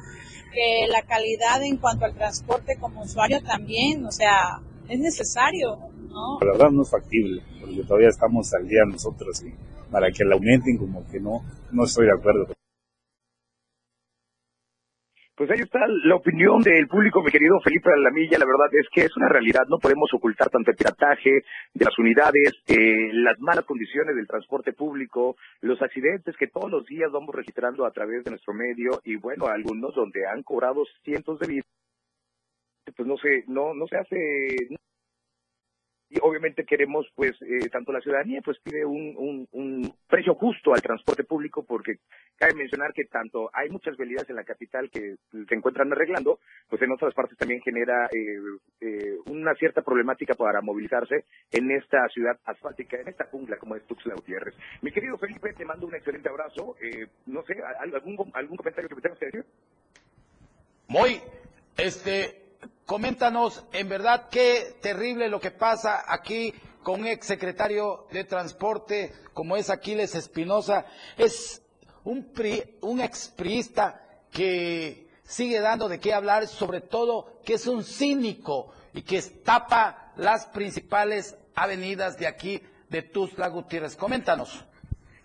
que 0.52 0.86
la 0.88 1.02
calidad 1.02 1.62
en 1.62 1.78
cuanto 1.78 2.04
al 2.04 2.14
transporte 2.14 2.76
como 2.78 3.02
usuario 3.02 3.42
también, 3.42 4.04
o 4.04 4.12
sea, 4.12 4.60
es 4.90 4.98
necesario, 4.98 5.76
¿no? 6.08 6.38
La 6.40 6.52
verdad 6.52 6.70
no 6.70 6.82
es 6.82 6.90
factible, 6.90 7.42
porque 7.60 7.82
todavía 7.84 8.08
estamos 8.08 8.52
al 8.54 8.66
día 8.66 8.82
nosotros 8.84 9.42
y 9.44 9.54
para 9.90 10.10
que 10.10 10.24
la 10.24 10.34
aumenten 10.34 10.76
como 10.76 11.06
que 11.08 11.20
no, 11.20 11.42
no 11.70 11.84
estoy 11.84 12.06
de 12.06 12.12
acuerdo. 12.12 12.46
Pues 15.36 15.50
ahí 15.52 15.60
está 15.60 15.80
la 16.04 16.16
opinión 16.16 16.60
del 16.60 16.86
público, 16.86 17.22
mi 17.22 17.30
querido 17.30 17.58
Felipe 17.64 17.88
Alamilla. 17.90 18.36
La 18.36 18.44
verdad 18.44 18.68
es 18.72 18.86
que 18.92 19.06
es 19.06 19.16
una 19.16 19.26
realidad. 19.26 19.62
No 19.70 19.78
podemos 19.78 20.12
ocultar 20.12 20.50
tanto 20.50 20.70
el 20.70 20.76
pirataje 20.76 21.30
de 21.72 21.84
las 21.84 21.98
unidades, 21.98 22.52
eh, 22.66 23.08
las 23.14 23.40
malas 23.40 23.64
condiciones 23.64 24.16
del 24.16 24.26
transporte 24.26 24.74
público, 24.74 25.36
los 25.62 25.80
accidentes 25.80 26.36
que 26.36 26.48
todos 26.48 26.70
los 26.70 26.84
días 26.84 27.10
vamos 27.10 27.34
registrando 27.34 27.86
a 27.86 27.90
través 27.90 28.22
de 28.22 28.32
nuestro 28.32 28.52
medio 28.52 29.00
y 29.02 29.16
bueno, 29.16 29.46
algunos 29.46 29.94
donde 29.94 30.26
han 30.26 30.42
cobrado 30.42 30.82
cientos 31.04 31.38
de 31.38 31.46
vidas. 31.46 31.79
Pues 32.96 33.06
no 33.06 33.16
se, 33.16 33.44
no, 33.46 33.74
no 33.74 33.86
se 33.86 33.96
hace. 33.96 34.56
Y 36.12 36.18
obviamente 36.22 36.64
queremos 36.64 37.06
pues 37.14 37.40
eh, 37.40 37.68
tanto 37.70 37.92
la 37.92 38.00
ciudadanía 38.00 38.40
pues 38.44 38.58
pide 38.58 38.84
un, 38.84 39.46
un, 39.52 39.94
precio 40.08 40.34
justo 40.34 40.74
al 40.74 40.82
transporte 40.82 41.22
público 41.22 41.62
porque 41.62 41.98
cabe 42.36 42.54
mencionar 42.54 42.92
que 42.92 43.04
tanto 43.04 43.48
hay 43.52 43.68
muchas 43.70 43.96
vialidades 43.96 44.28
en 44.28 44.34
la 44.34 44.42
capital 44.42 44.90
que 44.90 45.14
se 45.30 45.54
encuentran 45.54 45.92
arreglando 45.92 46.40
pues 46.68 46.82
en 46.82 46.90
otras 46.90 47.14
partes 47.14 47.38
también 47.38 47.60
genera 47.60 48.06
eh, 48.06 48.40
eh, 48.80 49.18
una 49.26 49.54
cierta 49.54 49.82
problemática 49.82 50.34
para 50.34 50.60
movilizarse 50.60 51.26
en 51.52 51.70
esta 51.70 52.08
ciudad 52.08 52.36
asfáltica 52.44 53.00
en 53.00 53.06
esta 53.06 53.26
jungla 53.26 53.56
como 53.58 53.76
es 53.76 53.86
Tuxtla 53.86 54.16
Gutiérrez. 54.16 54.56
Mi 54.82 54.90
querido 54.90 55.16
Felipe 55.16 55.52
te 55.52 55.64
mando 55.64 55.86
un 55.86 55.94
excelente 55.94 56.28
abrazo. 56.28 56.74
No 57.26 57.44
sé 57.44 57.54
algún 57.78 58.32
algún 58.34 58.56
comentario 58.56 58.88
que 58.88 58.96
me 58.96 59.00
tengas 59.00 59.18
que 59.20 59.26
decir 59.26 59.44
muy 60.88 61.20
este 61.76 62.49
coméntanos 62.90 63.62
en 63.72 63.88
verdad 63.88 64.26
qué 64.32 64.76
terrible 64.82 65.28
lo 65.28 65.38
que 65.40 65.52
pasa 65.52 66.02
aquí 66.08 66.52
con 66.82 67.02
un 67.02 67.06
ex 67.06 67.24
secretario 67.24 68.08
de 68.10 68.24
Transporte 68.24 69.12
como 69.32 69.56
es 69.56 69.70
Aquiles 69.70 70.16
Espinosa. 70.16 70.86
Es 71.16 71.62
un, 72.02 72.32
pri, 72.32 72.78
un 72.80 73.00
expriista 73.00 74.02
que 74.32 75.06
sigue 75.22 75.60
dando 75.60 75.88
de 75.88 76.00
qué 76.00 76.12
hablar, 76.12 76.48
sobre 76.48 76.80
todo 76.80 77.38
que 77.44 77.54
es 77.54 77.68
un 77.68 77.84
cínico 77.84 78.72
y 78.92 79.02
que 79.02 79.22
tapa 79.22 80.12
las 80.16 80.46
principales 80.46 81.36
avenidas 81.54 82.18
de 82.18 82.26
aquí 82.26 82.60
de 82.88 83.02
Tuzla 83.02 83.46
Gutiérrez. 83.50 83.94
Coméntanos. 83.94 84.64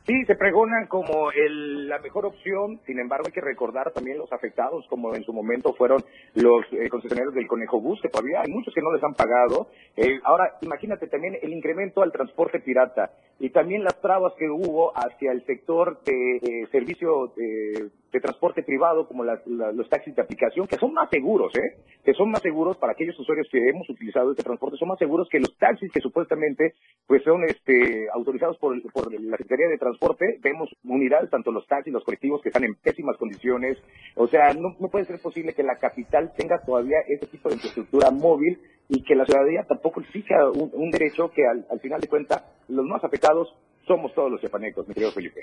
Sí, 0.06 0.24
se 0.26 0.36
pregonan 0.36 0.86
como 0.86 1.32
el, 1.32 1.89
la 1.89 1.98
mejor 1.98 2.28
opción, 2.28 2.80
sin 2.86 3.00
embargo 3.00 3.26
hay 3.26 3.34
que 3.34 3.41
recordar 3.41 3.91
también 3.91 4.20
los 4.20 4.32
afectados, 4.32 4.86
como 4.88 5.15
en 5.15 5.24
su 5.24 5.34
momento 5.34 5.74
fueron 5.74 6.04
los 6.36 6.63
eh, 6.74 6.89
concesionarios 6.89 7.34
del 7.34 7.48
Conejo 7.48 7.82
Bus, 7.82 8.00
que 8.04 8.10
todavía 8.10 8.41
hay 8.41 8.52
muchos 8.52 8.72
que 8.72 8.82
no 8.82 8.94
les 8.94 9.04
han 9.04 9.15
pagado. 9.15 9.68
Eh, 9.98 10.20
ahora, 10.24 10.58
imagínate 10.62 11.08
también 11.08 11.39
el 11.41 11.52
incremento 11.52 12.04
al 12.04 12.12
transporte 12.12 12.60
pirata 12.60 13.13
y 13.39 13.50
también 13.50 13.84
las 13.84 14.00
trabas 14.00 14.34
que 14.38 14.48
hubo 14.48 14.96
hacia 14.96 15.32
el 15.32 15.44
sector 15.48 16.00
de 16.04 16.36
eh, 16.38 16.68
servicio 16.72 17.34
de, 17.36 17.89
de, 18.15 18.21
transporte 18.21 18.63
privado, 18.63 19.08
como 19.08 19.23
la, 19.23 19.41
los 19.45 19.89
taxis 19.89 20.15
de 20.15 20.21
aplicación, 20.21 20.67
que 20.67 20.78
son 20.78 20.93
más 20.93 21.10
seguros, 21.10 21.54
¿eh? 21.56 21.84
Que 22.04 22.13
son 22.13 22.32
más 22.32 22.41
seguros 22.41 22.78
para 22.78 22.93
aquellos 22.93 23.19
usuarios 23.19 23.47
que 23.51 23.69
hemos 23.69 23.89
utilizado 23.89 24.32
este 24.32 24.43
transporte, 24.43 24.78
son 24.78 24.89
más 24.89 24.99
seguros 24.99 25.28
que 25.30 25.39
los 25.39 25.56
taxis 25.58 25.91
que 25.91 26.01
supuestamente 26.01 26.73
pues 27.08 27.23
son 27.23 27.43
este, 27.43 28.08
autorizados 28.13 28.58
por, 28.58 28.82
por 28.91 29.12
la 29.13 29.38
Secretaría 29.38 29.69
de 29.69 29.78
Transporte 29.78 30.39
vemos 30.41 30.69
unidades, 30.84 31.30
tanto 31.30 31.51
los 31.51 31.67
taxis, 31.67 31.93
los 31.93 32.04
colectivos, 32.04 32.41
que 32.41 32.49
están 32.49 32.63
en 32.63 32.75
pésimas 32.75 33.17
condiciones. 33.17 33.78
O 34.15 34.28
sea, 34.28 34.54
no, 34.54 34.75
no 34.80 34.89
puede 34.89 35.06
ser 35.06 35.19
posible 35.19 35.54
que 35.54 35.63
la 35.63 35.78
capital 35.78 36.34
tenga 36.38 36.62
todavía 36.65 36.97
ese 37.08 37.28
tipo 37.28 37.49
de 37.49 37.56
infraestructura 37.56 38.12
móvil 38.12 38.60
y 38.88 39.04
que 39.04 39.15
la 39.15 39.25
ciudadanía 39.25 39.63
tampoco 39.67 40.01
exija 40.01 40.49
un, 40.49 40.71
un 40.73 40.91
derecho 40.91 41.32
que 41.32 41.45
al, 41.45 41.65
al, 41.69 41.80
final 41.80 41.99
de 41.99 42.08
cuentas 42.08 42.43
los 42.67 42.86
más 42.86 43.04
afectados 43.04 43.56
somos 43.88 44.13
todos 44.13 44.32
los 44.32 44.41
chiapanecos, 44.41 44.88
mi 44.88 44.93
querido 44.93 45.12
Felipe. 45.12 45.41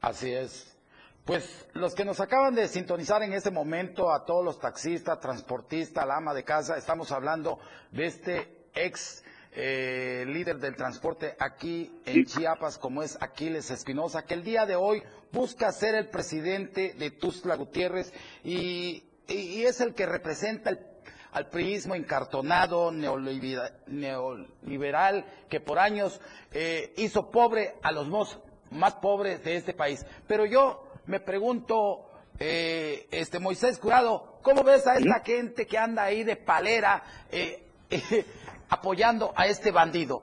Así 0.00 0.30
es. 0.32 0.75
Pues 1.26 1.66
los 1.72 1.94
que 1.96 2.04
nos 2.04 2.20
acaban 2.20 2.54
de 2.54 2.68
sintonizar 2.68 3.20
en 3.24 3.32
este 3.32 3.50
momento, 3.50 4.12
a 4.12 4.24
todos 4.24 4.44
los 4.44 4.60
taxistas, 4.60 5.18
transportistas, 5.18 6.06
la 6.06 6.18
ama 6.18 6.32
de 6.32 6.44
casa, 6.44 6.76
estamos 6.76 7.10
hablando 7.10 7.58
de 7.90 8.06
este 8.06 8.68
ex 8.72 9.24
eh, 9.50 10.24
líder 10.28 10.58
del 10.58 10.76
transporte 10.76 11.34
aquí 11.40 12.00
en 12.04 12.26
Chiapas, 12.26 12.78
como 12.78 13.02
es 13.02 13.20
Aquiles 13.20 13.72
Espinosa, 13.72 14.24
que 14.24 14.34
el 14.34 14.44
día 14.44 14.66
de 14.66 14.76
hoy 14.76 15.02
busca 15.32 15.72
ser 15.72 15.96
el 15.96 16.10
presidente 16.10 16.94
de 16.96 17.10
Tuzla 17.10 17.56
Gutiérrez 17.56 18.12
y, 18.44 19.02
y, 19.26 19.34
y 19.34 19.64
es 19.64 19.80
el 19.80 19.94
que 19.94 20.06
representa 20.06 20.70
el, 20.70 20.78
al 21.32 21.48
priismo 21.48 21.96
encartonado, 21.96 22.92
neoliberal, 22.92 25.24
que 25.50 25.58
por 25.58 25.80
años 25.80 26.20
eh, 26.52 26.94
hizo 26.98 27.32
pobre 27.32 27.74
a 27.82 27.90
los 27.90 28.06
más, 28.06 28.38
más 28.70 28.94
pobres 28.94 29.42
de 29.42 29.56
este 29.56 29.74
país. 29.74 30.06
Pero 30.28 30.46
yo 30.46 30.85
me 31.06 31.20
pregunto, 31.20 32.06
eh, 32.38 33.06
este 33.10 33.38
Moisés 33.38 33.78
Curado, 33.78 34.38
¿cómo 34.42 34.62
ves 34.62 34.86
a 34.86 34.96
esta 34.96 35.20
gente 35.20 35.66
que 35.66 35.78
anda 35.78 36.04
ahí 36.04 36.24
de 36.24 36.36
palera? 36.36 37.02
Eh, 37.30 37.62
apoyando 38.68 39.32
a 39.36 39.46
este 39.46 39.70
bandido? 39.70 40.22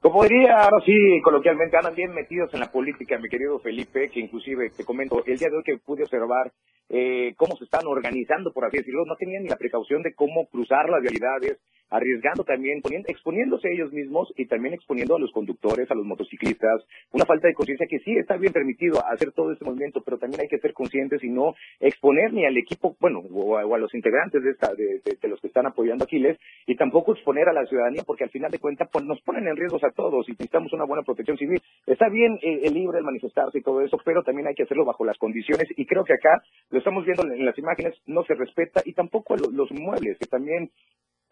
Como 0.00 0.24
diría 0.24 0.58
ahora 0.58 0.84
sí, 0.84 0.92
coloquialmente, 1.22 1.76
andan 1.76 1.94
bien 1.94 2.12
metidos 2.12 2.52
en 2.52 2.60
la 2.60 2.72
política, 2.72 3.18
mi 3.18 3.28
querido 3.28 3.60
Felipe, 3.60 4.08
que 4.08 4.18
inclusive 4.18 4.70
te 4.70 4.84
comento, 4.84 5.22
el 5.24 5.38
día 5.38 5.48
de 5.48 5.56
hoy 5.56 5.62
que 5.62 5.78
pude 5.78 6.02
observar 6.02 6.52
eh, 6.88 7.34
cómo 7.36 7.56
se 7.56 7.64
están 7.64 7.86
organizando, 7.86 8.52
por 8.52 8.64
así 8.64 8.78
decirlo, 8.78 9.04
no 9.06 9.14
tenían 9.14 9.44
ni 9.44 9.48
la 9.48 9.56
precaución 9.56 10.02
de 10.02 10.12
cómo 10.12 10.46
cruzar 10.46 10.88
las 10.88 11.02
vialidades, 11.02 11.58
arriesgando 11.92 12.42
también, 12.42 12.80
poniendo, 12.80 13.08
exponiéndose 13.08 13.68
ellos 13.70 13.92
mismos 13.92 14.32
y 14.36 14.46
también 14.46 14.74
exponiendo 14.74 15.16
a 15.16 15.20
los 15.20 15.30
conductores, 15.30 15.90
a 15.90 15.94
los 15.94 16.06
motociclistas, 16.06 16.82
una 17.12 17.26
falta 17.26 17.48
de 17.48 17.54
conciencia 17.54 17.86
que 17.86 17.98
sí 18.00 18.16
está 18.16 18.36
bien 18.36 18.52
permitido 18.52 19.04
hacer 19.06 19.32
todo 19.32 19.52
este 19.52 19.64
movimiento, 19.64 20.00
pero 20.02 20.18
también 20.18 20.40
hay 20.40 20.48
que 20.48 20.58
ser 20.58 20.72
conscientes 20.72 21.22
y 21.22 21.28
no 21.28 21.54
exponer 21.80 22.32
ni 22.32 22.46
al 22.46 22.56
equipo, 22.56 22.96
bueno, 22.98 23.20
o 23.20 23.58
a, 23.58 23.78
los 23.78 23.94
integrantes 23.94 24.42
de, 24.42 24.50
esta, 24.50 24.72
de, 24.74 25.28
los 25.28 25.40
que 25.40 25.48
están 25.48 25.66
apoyando 25.66 26.04
a 26.04 26.06
Aquiles, 26.06 26.38
y 26.66 26.76
tampoco 26.76 27.12
exponer 27.12 27.48
a 27.48 27.52
la 27.52 27.66
ciudadanía, 27.66 28.02
porque 28.06 28.24
al 28.24 28.30
final 28.30 28.50
de 28.50 28.58
cuentas 28.58 28.88
pues, 28.90 29.04
nos 29.04 29.20
ponen 29.20 29.46
en 29.46 29.56
riesgos 29.56 29.84
a 29.84 29.90
todos 29.90 30.26
y 30.28 30.32
necesitamos 30.32 30.72
una 30.72 30.84
buena 30.84 31.02
protección 31.02 31.36
civil. 31.36 31.60
Está 31.86 32.08
bien 32.08 32.38
eh, 32.42 32.60
el 32.64 32.74
libre, 32.74 32.98
el 32.98 33.04
manifestarse 33.04 33.58
y 33.58 33.62
todo 33.62 33.82
eso, 33.82 33.98
pero 34.04 34.22
también 34.22 34.48
hay 34.48 34.54
que 34.54 34.62
hacerlo 34.62 34.86
bajo 34.86 35.04
las 35.04 35.18
condiciones, 35.18 35.68
y 35.76 35.84
creo 35.84 36.04
que 36.04 36.14
acá, 36.14 36.42
lo 36.70 36.78
estamos 36.78 37.04
viendo 37.04 37.24
en 37.24 37.44
las 37.44 37.58
imágenes, 37.58 38.00
no 38.06 38.24
se 38.24 38.34
respeta, 38.34 38.80
y 38.84 38.94
tampoco 38.94 39.36
los 39.36 39.70
muebles, 39.72 40.16
que 40.18 40.26
también 40.26 40.70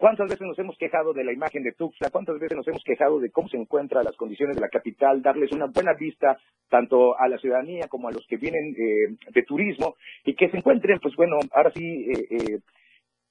¿Cuántas 0.00 0.30
veces 0.30 0.46
nos 0.46 0.58
hemos 0.58 0.78
quejado 0.78 1.12
de 1.12 1.24
la 1.24 1.32
imagen 1.34 1.62
de 1.62 1.72
Tuxtla? 1.72 2.08
¿Cuántas 2.08 2.38
veces 2.40 2.56
nos 2.56 2.66
hemos 2.66 2.82
quejado 2.82 3.20
de 3.20 3.30
cómo 3.30 3.48
se 3.48 3.58
encuentran 3.58 4.02
las 4.02 4.16
condiciones 4.16 4.56
de 4.56 4.62
la 4.62 4.70
capital? 4.70 5.20
Darles 5.20 5.52
una 5.52 5.66
buena 5.66 5.92
vista 5.92 6.38
tanto 6.70 7.18
a 7.18 7.28
la 7.28 7.36
ciudadanía 7.36 7.86
como 7.86 8.08
a 8.08 8.10
los 8.10 8.26
que 8.26 8.38
vienen 8.38 8.74
eh, 8.78 9.14
de 9.30 9.42
turismo 9.42 9.96
y 10.24 10.34
que 10.34 10.48
se 10.48 10.56
encuentren, 10.56 11.00
pues 11.00 11.14
bueno, 11.16 11.36
ahora 11.52 11.70
sí, 11.72 12.06
eh, 12.10 12.60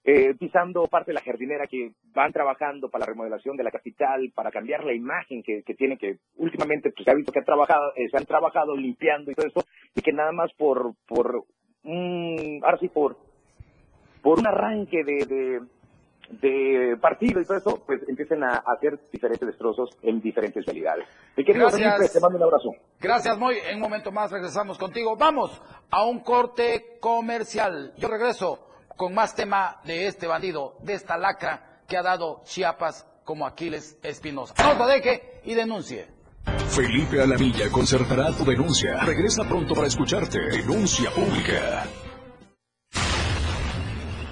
eh, 0.04 0.36
pisando 0.36 0.86
parte 0.86 1.10
de 1.10 1.16
la 1.16 1.24
jardinera 1.24 1.66
que 1.66 1.94
van 2.14 2.32
trabajando 2.32 2.88
para 2.88 3.00
la 3.00 3.14
remodelación 3.14 3.58
de 3.58 3.64
la 3.64 3.72
capital, 3.72 4.32
para 4.36 4.52
cambiar 4.52 4.84
la 4.84 4.94
imagen 4.94 5.42
que, 5.42 5.64
que 5.64 5.74
tiene, 5.74 5.98
que 5.98 6.18
últimamente 6.36 6.92
pues, 6.92 7.04
se 7.04 7.10
ha 7.10 7.16
visto 7.16 7.32
que 7.32 7.40
ha 7.40 7.46
trabajado, 7.46 7.94
se 7.96 8.16
han 8.16 8.26
trabajado 8.26 8.78
limpiando 8.78 9.32
y 9.32 9.34
todo 9.34 9.48
eso, 9.48 9.66
y 9.96 10.04
que 10.04 10.14
nada 10.14 10.34
más 10.34 10.54
por, 10.54 10.94
por, 11.08 11.46
ahora 11.84 12.78
sí, 12.80 12.90
por, 12.90 13.18
por 14.22 14.38
un 14.38 14.46
arranque 14.46 15.04
de 15.04 15.62
partido 17.02 17.42
y 17.42 17.46
todo 17.46 17.58
eso, 17.58 17.84
pues 17.86 18.02
empiecen 18.08 18.44
a, 18.44 18.64
hacer 18.66 19.00
diferentes 19.12 19.48
destrozos 19.48 19.90
en 20.02 20.22
diferentes 20.22 20.66
realidades. 20.66 21.06
Mi 21.36 21.44
querido 21.44 21.68
Gracias. 21.68 22.14
te 22.14 22.20
mando 22.20 22.38
un 22.38 22.44
abrazo. 22.44 22.70
Gracias, 23.00 23.38
Moy. 23.38 23.58
En 23.68 23.76
un 23.76 23.82
momento 23.82 24.12
más 24.12 24.32
regresamos 24.32 24.78
contigo. 24.78 25.16
Vamos 25.18 25.62
a 25.90 26.04
un 26.04 26.20
corte 26.20 26.98
comercial. 27.00 27.94
Yo 27.98 28.08
regreso 28.08 28.68
con 28.96 29.14
más 29.14 29.36
tema 29.36 29.80
de 29.86 30.08
este 30.08 30.28
bandido, 30.28 30.76
de 30.82 30.94
esta 30.94 31.18
lacra 31.18 31.82
que 31.88 31.98
ha 31.98 32.04
dado 32.04 32.42
Chiapas 32.44 33.08
como 33.24 33.46
Aquiles 33.46 33.98
Espinosa. 34.04 34.54
No 34.64 34.74
lo 34.74 34.88
deje 34.88 35.42
y 35.46 35.54
denuncie. 35.56 36.08
Felipe 36.70 37.22
Alamilla 37.22 37.70
concertará 37.72 38.32
tu 38.32 38.46
denuncia. 38.46 39.00
Regresa 39.04 39.44
pronto 39.48 39.74
para 39.74 39.88
escucharte. 39.88 40.40
Denuncia 40.40 41.10
pública. 41.12 41.86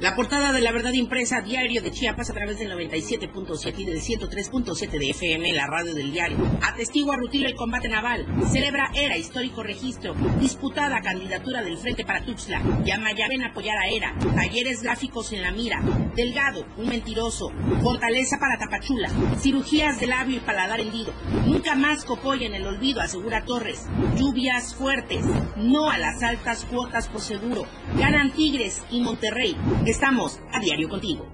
La 0.00 0.16
portada 0.16 0.50
de 0.54 0.62
la 0.62 0.72
verdad 0.72 0.94
impresa 0.94 1.42
diario 1.42 1.82
de 1.82 1.90
Chiapas 1.90 2.30
a 2.30 2.32
través 2.32 2.58
del 2.58 2.72
97.7 2.72 3.74
y 3.76 3.84
del 3.84 4.00
103.7 4.00 4.98
de 4.98 5.10
FM, 5.10 5.52
la 5.52 5.66
radio 5.66 5.94
del 5.94 6.10
diario. 6.10 6.38
Atestigua 6.62 7.16
Rutilio 7.16 7.46
el 7.46 7.54
combate 7.54 7.90
naval. 7.90 8.26
Celebra 8.50 8.90
ERA, 8.94 9.18
histórico 9.18 9.62
registro. 9.62 10.14
Disputada 10.40 11.02
candidatura 11.02 11.62
del 11.62 11.76
Frente 11.76 12.06
para 12.06 12.24
Tuxtla. 12.24 12.62
Llama 12.82 13.10
ven 13.28 13.42
a 13.42 13.48
apoyar 13.48 13.76
a 13.76 13.88
ERA. 13.90 14.14
Talleres 14.34 14.82
gráficos 14.82 15.34
en 15.34 15.42
la 15.42 15.52
mira. 15.52 15.82
Delgado, 16.16 16.64
un 16.78 16.88
mentiroso. 16.88 17.52
Fortaleza 17.82 18.38
para 18.40 18.56
Tapachula. 18.56 19.10
Cirugías 19.38 20.00
de 20.00 20.06
labio 20.06 20.38
y 20.38 20.40
paladar 20.40 20.80
hendido. 20.80 21.12
Nunca 21.44 21.74
más 21.74 22.06
copoya 22.06 22.46
en 22.46 22.54
el 22.54 22.66
olvido, 22.66 23.02
asegura 23.02 23.44
Torres. 23.44 23.86
Lluvias 24.16 24.74
fuertes. 24.74 25.26
No 25.56 25.90
a 25.90 25.98
las 25.98 26.22
altas 26.22 26.64
cuotas 26.64 27.06
por 27.08 27.20
seguro. 27.20 27.66
Ganan 27.98 28.32
Tigres 28.32 28.82
y 28.90 29.02
Monterrey. 29.02 29.54
Estamos 29.90 30.38
a 30.52 30.60
diario 30.60 30.88
contigo. 30.88 31.26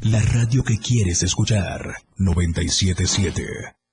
La 0.00 0.22
radio 0.22 0.64
que 0.64 0.78
quieres 0.78 1.22
escuchar, 1.22 1.96
977. 2.16 3.76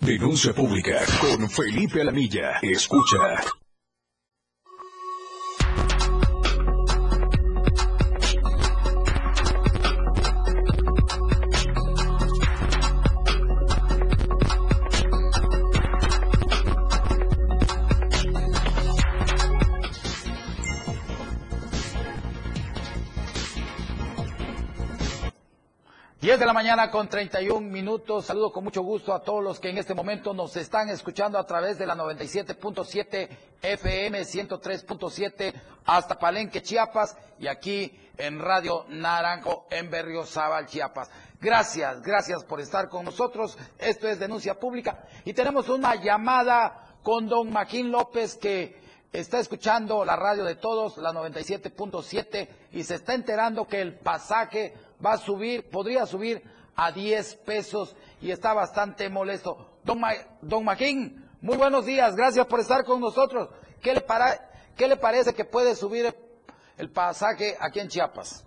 Denuncia 0.00 0.54
pública 0.54 1.04
con 1.20 1.50
Felipe 1.50 2.00
Alamilla. 2.00 2.58
Escucha. 2.62 3.18
De 26.38 26.46
la 26.46 26.52
mañana 26.52 26.92
con 26.92 27.08
31 27.08 27.60
minutos. 27.60 28.26
Saludo 28.26 28.52
con 28.52 28.62
mucho 28.62 28.82
gusto 28.82 29.12
a 29.12 29.20
todos 29.20 29.42
los 29.42 29.58
que 29.58 29.70
en 29.70 29.78
este 29.78 29.94
momento 29.94 30.32
nos 30.32 30.56
están 30.56 30.88
escuchando 30.88 31.36
a 31.38 31.44
través 31.44 31.76
de 31.76 31.86
la 31.86 31.96
97.7 31.96 33.28
FM 33.60 34.20
103.7 34.20 35.52
hasta 35.86 36.18
Palenque, 36.20 36.62
Chiapas 36.62 37.16
y 37.40 37.48
aquí 37.48 37.98
en 38.16 38.38
Radio 38.38 38.84
Naranjo 38.88 39.66
en 39.70 39.90
Berriozábal, 39.90 40.66
Chiapas. 40.66 41.10
Gracias, 41.40 42.00
gracias 42.00 42.44
por 42.44 42.60
estar 42.60 42.88
con 42.88 43.06
nosotros. 43.06 43.58
Esto 43.78 44.06
es 44.06 44.20
Denuncia 44.20 44.54
Pública 44.54 45.04
y 45.24 45.32
tenemos 45.32 45.68
una 45.68 45.96
llamada 45.96 46.94
con 47.02 47.28
don 47.28 47.50
Maquín 47.50 47.90
López 47.90 48.36
que 48.36 48.80
está 49.12 49.40
escuchando 49.40 50.04
la 50.04 50.14
radio 50.14 50.44
de 50.44 50.54
todos, 50.54 50.96
la 50.98 51.10
97.7 51.10 52.48
y 52.70 52.84
se 52.84 52.94
está 52.94 53.14
enterando 53.14 53.66
que 53.66 53.80
el 53.80 53.98
pasaje 53.98 54.74
va 55.04 55.12
a 55.12 55.18
subir, 55.18 55.68
podría 55.70 56.06
subir 56.06 56.42
a 56.76 56.92
10 56.92 57.36
pesos 57.46 57.96
y 58.20 58.30
está 58.30 58.54
bastante 58.54 59.08
molesto. 59.08 59.56
Don, 59.84 60.00
don 60.42 60.64
Maquín, 60.64 61.24
muy 61.40 61.56
buenos 61.56 61.86
días, 61.86 62.14
gracias 62.16 62.46
por 62.46 62.60
estar 62.60 62.84
con 62.84 63.00
nosotros. 63.00 63.48
¿Qué 63.82 63.94
le, 63.94 64.00
para, 64.00 64.26
qué 64.76 64.88
le 64.88 64.96
parece 64.96 65.34
que 65.34 65.44
puede 65.44 65.74
subir 65.74 66.06
el, 66.78 66.90
pasaje 66.90 67.54
aquí 67.60 67.80
en 67.80 67.88
Chiapas? 67.88 68.46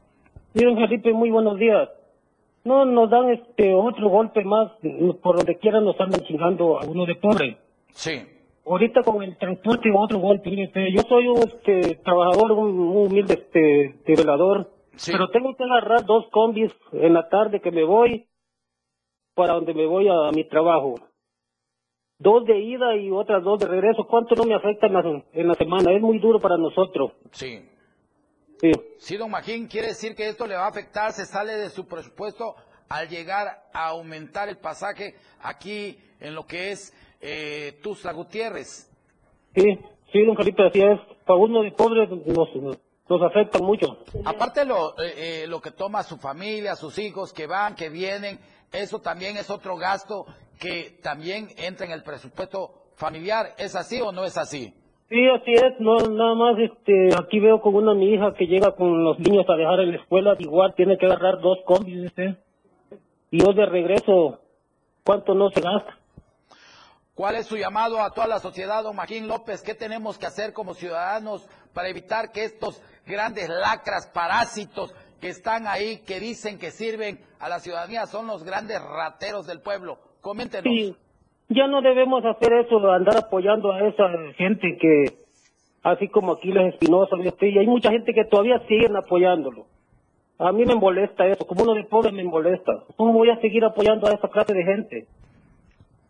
Sí, 0.53 0.63
don 0.63 0.75
Felipe, 0.75 1.11
muy 1.11 1.31
buenos 1.31 1.57
días. 1.57 1.89
No 2.63 2.85
nos 2.85 3.09
dan 3.09 3.29
este 3.31 3.73
otro 3.73 4.09
golpe 4.09 4.43
más, 4.43 4.71
por 5.21 5.37
donde 5.37 5.57
quiera 5.57 5.81
nos 5.81 5.99
andan 5.99 6.21
chingando 6.21 6.79
a 6.79 6.85
uno 6.85 7.05
de 7.05 7.15
pobre. 7.15 7.57
Sí. 7.89 8.23
ahorita 8.65 9.03
con 9.03 9.21
el 9.21 9.37
transporte 9.37 9.89
otro 9.93 10.19
golpe. 10.19 10.49
Yo 10.49 11.01
soy 11.09 11.27
un 11.27 11.39
este, 11.39 11.95
trabajador, 12.03 12.53
un, 12.53 12.79
un 12.79 13.07
humilde 13.07 13.33
este, 13.33 13.95
pero 15.05 15.29
tengo 15.29 15.55
que 15.55 15.63
agarrar 15.63 16.05
dos 16.05 16.25
combis 16.31 16.71
en 16.91 17.13
la 17.13 17.27
tarde 17.29 17.61
que 17.61 17.71
me 17.71 17.83
voy 17.83 18.27
para 19.33 19.53
donde 19.53 19.73
me 19.73 19.85
voy 19.85 20.07
a, 20.07 20.31
mi 20.31 20.47
trabajo. 20.47 20.95
Dos 22.19 22.45
de 22.45 22.59
ida 22.59 22.95
y 22.95 23.11
otras 23.11 23.43
dos 23.43 23.59
de 23.59 23.67
regreso. 23.67 24.05
¿Cuánto 24.07 24.35
no 24.35 24.45
me 24.45 24.53
afecta 24.53 24.87
en 24.87 24.93
la, 24.93 25.23
en 25.33 25.47
la 25.47 25.55
semana? 25.55 25.91
Es 25.91 26.01
muy 26.01 26.19
duro 26.19 26.39
para 26.39 26.57
nosotros. 26.57 27.11
Sí. 27.31 27.67
Sí. 28.61 28.71
Sí, 28.97 29.17
don 29.17 29.31
Magín, 29.31 29.67
quiere 29.67 29.87
decir 29.87 30.15
que 30.15 30.29
esto 30.29 30.47
le 30.47 30.55
va 30.55 30.65
a 30.65 30.69
afectar, 30.69 31.11
se 31.11 31.25
sale 31.25 31.53
de 31.53 31.69
su 31.69 31.85
presupuesto 31.85 32.55
al 32.87 33.09
llegar 33.09 33.47
a 33.73 33.89
aumentar 33.89 34.47
el 34.47 34.57
pasaje 34.57 35.15
aquí 35.41 35.97
en 36.19 36.35
lo 36.35 36.45
que 36.45 36.71
es 36.71 36.93
eh, 37.19 37.79
Tuzla 37.81 38.13
Gutiérrez. 38.13 38.89
Sí, 39.55 39.79
sí, 40.11 40.25
don 40.25 40.37
Felipe, 40.37 40.63
así 40.63 40.81
es. 40.81 40.99
Para 41.25 41.39
uno 41.39 41.63
de 41.63 41.71
pobres 41.71 42.09
nos, 42.09 42.49
nos 43.09 43.21
afecta 43.21 43.59
mucho. 43.59 43.97
Aparte 44.25 44.65
lo, 44.65 44.97
eh, 44.99 45.43
eh, 45.43 45.47
lo 45.47 45.61
que 45.61 45.71
toma 45.71 46.03
su 46.03 46.17
familia, 46.17 46.75
sus 46.75 46.97
hijos 46.99 47.33
que 47.33 47.47
van, 47.47 47.75
que 47.75 47.89
vienen, 47.89 48.39
eso 48.71 48.99
también 48.99 49.37
es 49.37 49.49
otro 49.49 49.75
gasto 49.77 50.25
que 50.59 50.97
también 51.01 51.49
entra 51.57 51.85
en 51.85 51.91
el 51.91 52.03
presupuesto 52.03 52.71
familiar. 52.95 53.53
¿Es 53.57 53.75
así 53.75 53.99
o 54.01 54.11
no 54.11 54.23
es 54.23 54.37
así? 54.37 54.73
Sí, 55.09 55.27
así 55.29 55.51
es, 55.51 55.79
no, 55.79 55.97
nada 55.97 56.33
más, 56.33 56.55
este, 56.57 57.09
aquí 57.15 57.39
veo 57.39 57.61
con 57.61 57.75
una 57.75 57.93
mi 57.93 58.13
hija 58.13 58.33
que 58.33 58.45
llega 58.47 58.71
con 58.71 59.03
los 59.03 59.19
niños 59.19 59.45
a 59.47 59.55
dejar 59.55 59.81
en 59.81 59.91
la 59.91 59.97
escuela, 59.97 60.35
igual 60.39 60.73
tiene 60.75 60.97
que 60.97 61.05
agarrar 61.05 61.39
dos 61.39 61.59
combis, 61.65 62.11
y 63.29 63.39
yo 63.39 63.53
de 63.53 63.65
regreso, 63.65 64.39
¿cuánto 65.03 65.35
no 65.35 65.51
se 65.51 65.61
gasta? 65.61 65.99
¿Cuál 67.15 67.35
es 67.35 67.45
su 67.45 67.57
llamado 67.57 68.01
a 68.01 68.09
toda 68.09 68.25
la 68.25 68.39
sociedad, 68.39 68.81
don 68.81 68.95
Magín 68.95 69.27
López? 69.27 69.61
¿Qué 69.61 69.75
tenemos 69.75 70.17
que 70.17 70.25
hacer 70.25 70.51
como 70.51 70.73
ciudadanos 70.73 71.47
para 71.73 71.89
evitar 71.89 72.31
que 72.31 72.43
estos 72.43 72.81
grandes 73.05 73.49
lacras, 73.49 74.09
parásitos 74.13 74.93
que 75.19 75.29
están 75.29 75.67
ahí, 75.67 76.01
que 76.05 76.19
dicen 76.19 76.59
que 76.59 76.71
sirven 76.71 77.19
a 77.39 77.49
la 77.49 77.59
ciudadanía, 77.59 78.05
son 78.05 78.27
los 78.27 78.43
grandes 78.43 78.81
rateros 78.81 79.47
del 79.47 79.61
pueblo? 79.61 79.97
Coméntenos. 80.21 80.63
Sí, 80.63 80.95
ya 81.49 81.67
no 81.67 81.81
debemos 81.81 82.23
hacer 82.25 82.53
eso, 82.53 82.79
andar 82.91 83.17
apoyando 83.17 83.71
a 83.71 83.87
esa 83.87 84.03
gente 84.37 84.77
que, 84.79 85.17
así 85.83 86.07
como 86.09 86.33
Aquiles 86.33 86.73
Espinosa, 86.73 87.15
y 87.41 87.57
hay 87.57 87.67
mucha 87.67 87.89
gente 87.89 88.13
que 88.13 88.25
todavía 88.25 88.59
siguen 88.67 88.95
apoyándolo. 88.95 89.65
A 90.39 90.51
mí 90.51 90.65
me 90.65 90.75
molesta 90.75 91.25
eso, 91.27 91.45
como 91.45 91.63
uno 91.63 91.73
de 91.73 91.83
pobre 91.85 92.11
me 92.11 92.23
molesta. 92.23 92.83
¿Cómo 92.97 93.13
voy 93.13 93.29
a 93.29 93.39
seguir 93.39 93.63
apoyando 93.63 94.07
a 94.07 94.13
esa 94.13 94.27
clase 94.27 94.53
de 94.53 94.63
gente? 94.63 95.07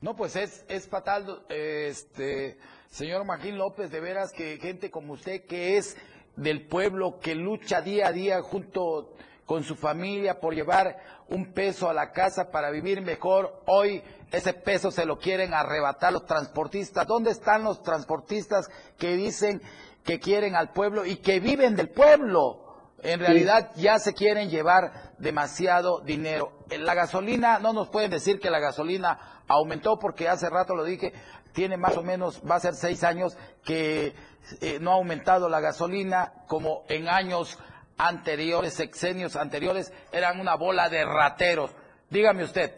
No, 0.01 0.15
pues 0.15 0.35
es, 0.35 0.65
es 0.69 0.89
fatal, 0.89 1.43
este, 1.49 2.57
señor 2.87 3.25
Magín 3.25 3.57
López, 3.57 3.91
de 3.91 4.01
veras 4.01 4.33
que 4.33 4.57
gente 4.57 4.89
como 4.89 5.13
usted, 5.13 5.45
que 5.45 5.77
es 5.77 5.97
del 6.35 6.67
pueblo, 6.67 7.19
que 7.19 7.35
lucha 7.35 7.81
día 7.81 8.07
a 8.07 8.11
día 8.11 8.41
junto 8.41 9.13
con 9.45 9.63
su 9.63 9.75
familia 9.75 10.39
por 10.39 10.55
llevar 10.55 10.97
un 11.27 11.53
peso 11.53 11.89
a 11.89 11.93
la 11.93 12.11
casa 12.11 12.49
para 12.51 12.69
vivir 12.69 13.01
mejor, 13.01 13.61
hoy 13.65 14.03
ese 14.31 14.53
peso 14.53 14.91
se 14.91 15.05
lo 15.05 15.19
quieren 15.19 15.53
arrebatar 15.53 16.13
los 16.13 16.25
transportistas. 16.25 17.07
¿Dónde 17.07 17.31
están 17.31 17.63
los 17.63 17.83
transportistas 17.83 18.69
que 18.97 19.15
dicen 19.15 19.61
que 20.03 20.19
quieren 20.19 20.55
al 20.55 20.71
pueblo 20.71 21.05
y 21.05 21.17
que 21.17 21.39
viven 21.39 21.75
del 21.75 21.89
pueblo? 21.89 22.61
En 23.03 23.19
realidad 23.19 23.71
ya 23.75 23.99
se 23.99 24.13
quieren 24.13 24.49
llevar 24.49 25.13
demasiado 25.17 25.99
dinero. 25.99 26.53
La 26.69 26.93
gasolina, 26.93 27.59
no 27.59 27.73
nos 27.73 27.89
pueden 27.89 28.09
decir 28.09 28.39
que 28.39 28.49
la 28.49 28.59
gasolina 28.59 29.41
aumentó 29.47 29.99
porque 29.99 30.29
hace 30.29 30.49
rato 30.49 30.73
lo 30.73 30.85
dije, 30.85 31.13
tiene 31.53 31.77
más 31.77 31.95
o 31.97 32.03
menos, 32.03 32.41
va 32.49 32.55
a 32.55 32.59
ser 32.59 32.73
seis 32.73 33.03
años 33.03 33.37
que 33.63 34.13
eh, 34.61 34.79
no 34.81 34.91
ha 34.91 34.95
aumentado 34.95 35.47
la 35.49 35.61
gasolina 35.61 36.33
como 36.47 36.83
en 36.89 37.07
años 37.07 37.57
anteriores, 37.97 38.73
sexenios 38.73 39.35
anteriores, 39.35 39.93
eran 40.11 40.39
una 40.39 40.55
bola 40.55 40.89
de 40.89 41.05
rateros. 41.05 41.71
Dígame 42.09 42.43
usted. 42.43 42.71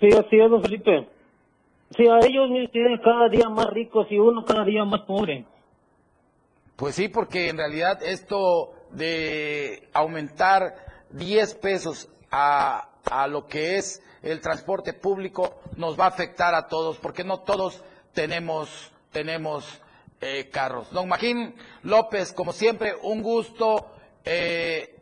Sí, 0.00 0.08
así 0.08 0.38
es, 0.38 0.50
don 0.50 0.62
Felipe. 0.62 1.08
Sí, 1.96 2.06
a 2.06 2.18
ellos 2.18 2.50
tienen 2.72 2.98
cada 3.02 3.28
día 3.28 3.48
más 3.48 3.66
ricos 3.70 4.06
y 4.10 4.18
uno 4.18 4.44
cada 4.44 4.64
día 4.64 4.84
más 4.84 5.02
pobre. 5.02 5.44
Pues 6.76 6.96
sí, 6.96 7.08
porque 7.08 7.48
en 7.48 7.56
realidad 7.56 8.02
esto 8.02 8.72
de 8.90 9.88
aumentar 9.92 10.74
10 11.10 11.54
pesos 11.56 12.08
a, 12.30 12.88
a 13.10 13.26
lo 13.26 13.46
que 13.46 13.76
es 13.76 14.02
el 14.22 14.40
transporte 14.40 14.92
público 14.94 15.60
nos 15.76 15.98
va 15.98 16.04
a 16.04 16.08
afectar 16.08 16.54
a 16.54 16.66
todos, 16.68 16.98
porque 16.98 17.24
no 17.24 17.40
todos 17.40 17.82
tenemos, 18.12 18.92
tenemos 19.12 19.80
eh, 20.20 20.48
carros. 20.50 20.90
Don 20.92 21.08
Magín 21.08 21.54
López, 21.82 22.32
como 22.32 22.52
siempre, 22.52 22.94
un 23.02 23.22
gusto 23.22 23.90
eh, 24.24 24.96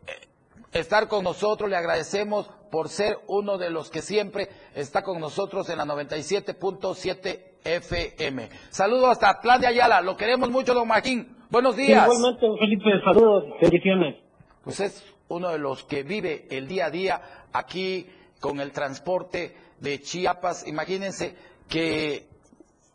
estar 0.73 1.07
con 1.07 1.23
nosotros. 1.23 1.69
Le 1.69 1.77
agradecemos 1.77 2.49
por 2.69 2.89
ser 2.89 3.19
uno 3.27 3.57
de 3.57 3.69
los 3.69 3.89
que 3.89 4.01
siempre 4.01 4.49
está 4.75 5.03
con 5.03 5.19
nosotros 5.21 5.69
en 5.69 5.77
la 5.77 5.85
97.7 5.85 7.39
FM. 7.63 8.49
Saludos 8.69 9.11
hasta 9.11 9.29
Atlán 9.29 9.61
de 9.61 9.67
Ayala. 9.67 10.01
Lo 10.01 10.17
queremos 10.17 10.49
mucho, 10.49 10.73
don 10.73 10.87
Magín. 10.87 11.37
Buenos 11.49 11.77
días. 11.77 12.03
igualmente, 12.05 12.47
Felipe. 12.59 12.89
Saludos. 13.05 13.45
Bendiciones. 13.61 14.15
Pues 14.63 14.79
es 14.79 15.13
uno 15.27 15.49
de 15.49 15.59
los 15.59 15.83
que 15.83 16.03
vive 16.03 16.47
el 16.49 16.67
día 16.67 16.87
a 16.87 16.89
día 16.89 17.21
aquí 17.53 18.09
con 18.39 18.59
el 18.59 18.71
transporte 18.71 19.55
de 19.79 20.01
Chiapas. 20.01 20.67
Imagínense 20.67 21.35
que, 21.69 22.27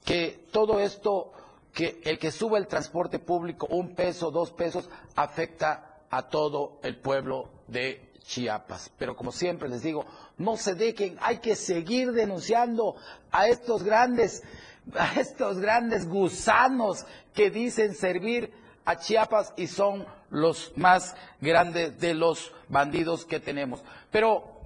que 0.04 0.46
todo 0.52 0.80
esto, 0.80 1.32
que 1.72 2.00
el 2.04 2.18
que 2.18 2.30
sube 2.30 2.58
el 2.58 2.66
transporte 2.66 3.18
público 3.18 3.66
un 3.70 3.94
peso, 3.94 4.30
dos 4.30 4.50
pesos, 4.52 4.90
afecta 5.16 6.02
a 6.10 6.28
todo 6.28 6.80
el 6.82 6.98
pueblo 6.98 7.48
de 7.66 8.12
Chiapas. 8.22 8.90
Pero 8.98 9.16
como 9.16 9.32
siempre 9.32 9.68
les 9.68 9.82
digo, 9.82 10.04
no 10.36 10.56
se 10.56 10.74
dejen, 10.74 11.16
hay 11.20 11.38
que 11.38 11.56
seguir 11.56 12.12
denunciando 12.12 12.96
a 13.30 13.48
estos 13.48 13.82
grandes, 13.82 14.42
a 14.94 15.18
estos 15.18 15.58
grandes 15.58 16.06
gusanos 16.06 17.06
que 17.32 17.50
dicen 17.50 17.94
servir 17.94 18.52
a 18.88 18.96
Chiapas 18.96 19.52
y 19.56 19.66
son 19.66 20.06
los 20.30 20.72
más 20.76 21.14
grandes 21.40 21.98
de 22.00 22.14
los 22.14 22.52
bandidos 22.68 23.24
que 23.24 23.40
tenemos. 23.40 23.82
Pero 24.10 24.58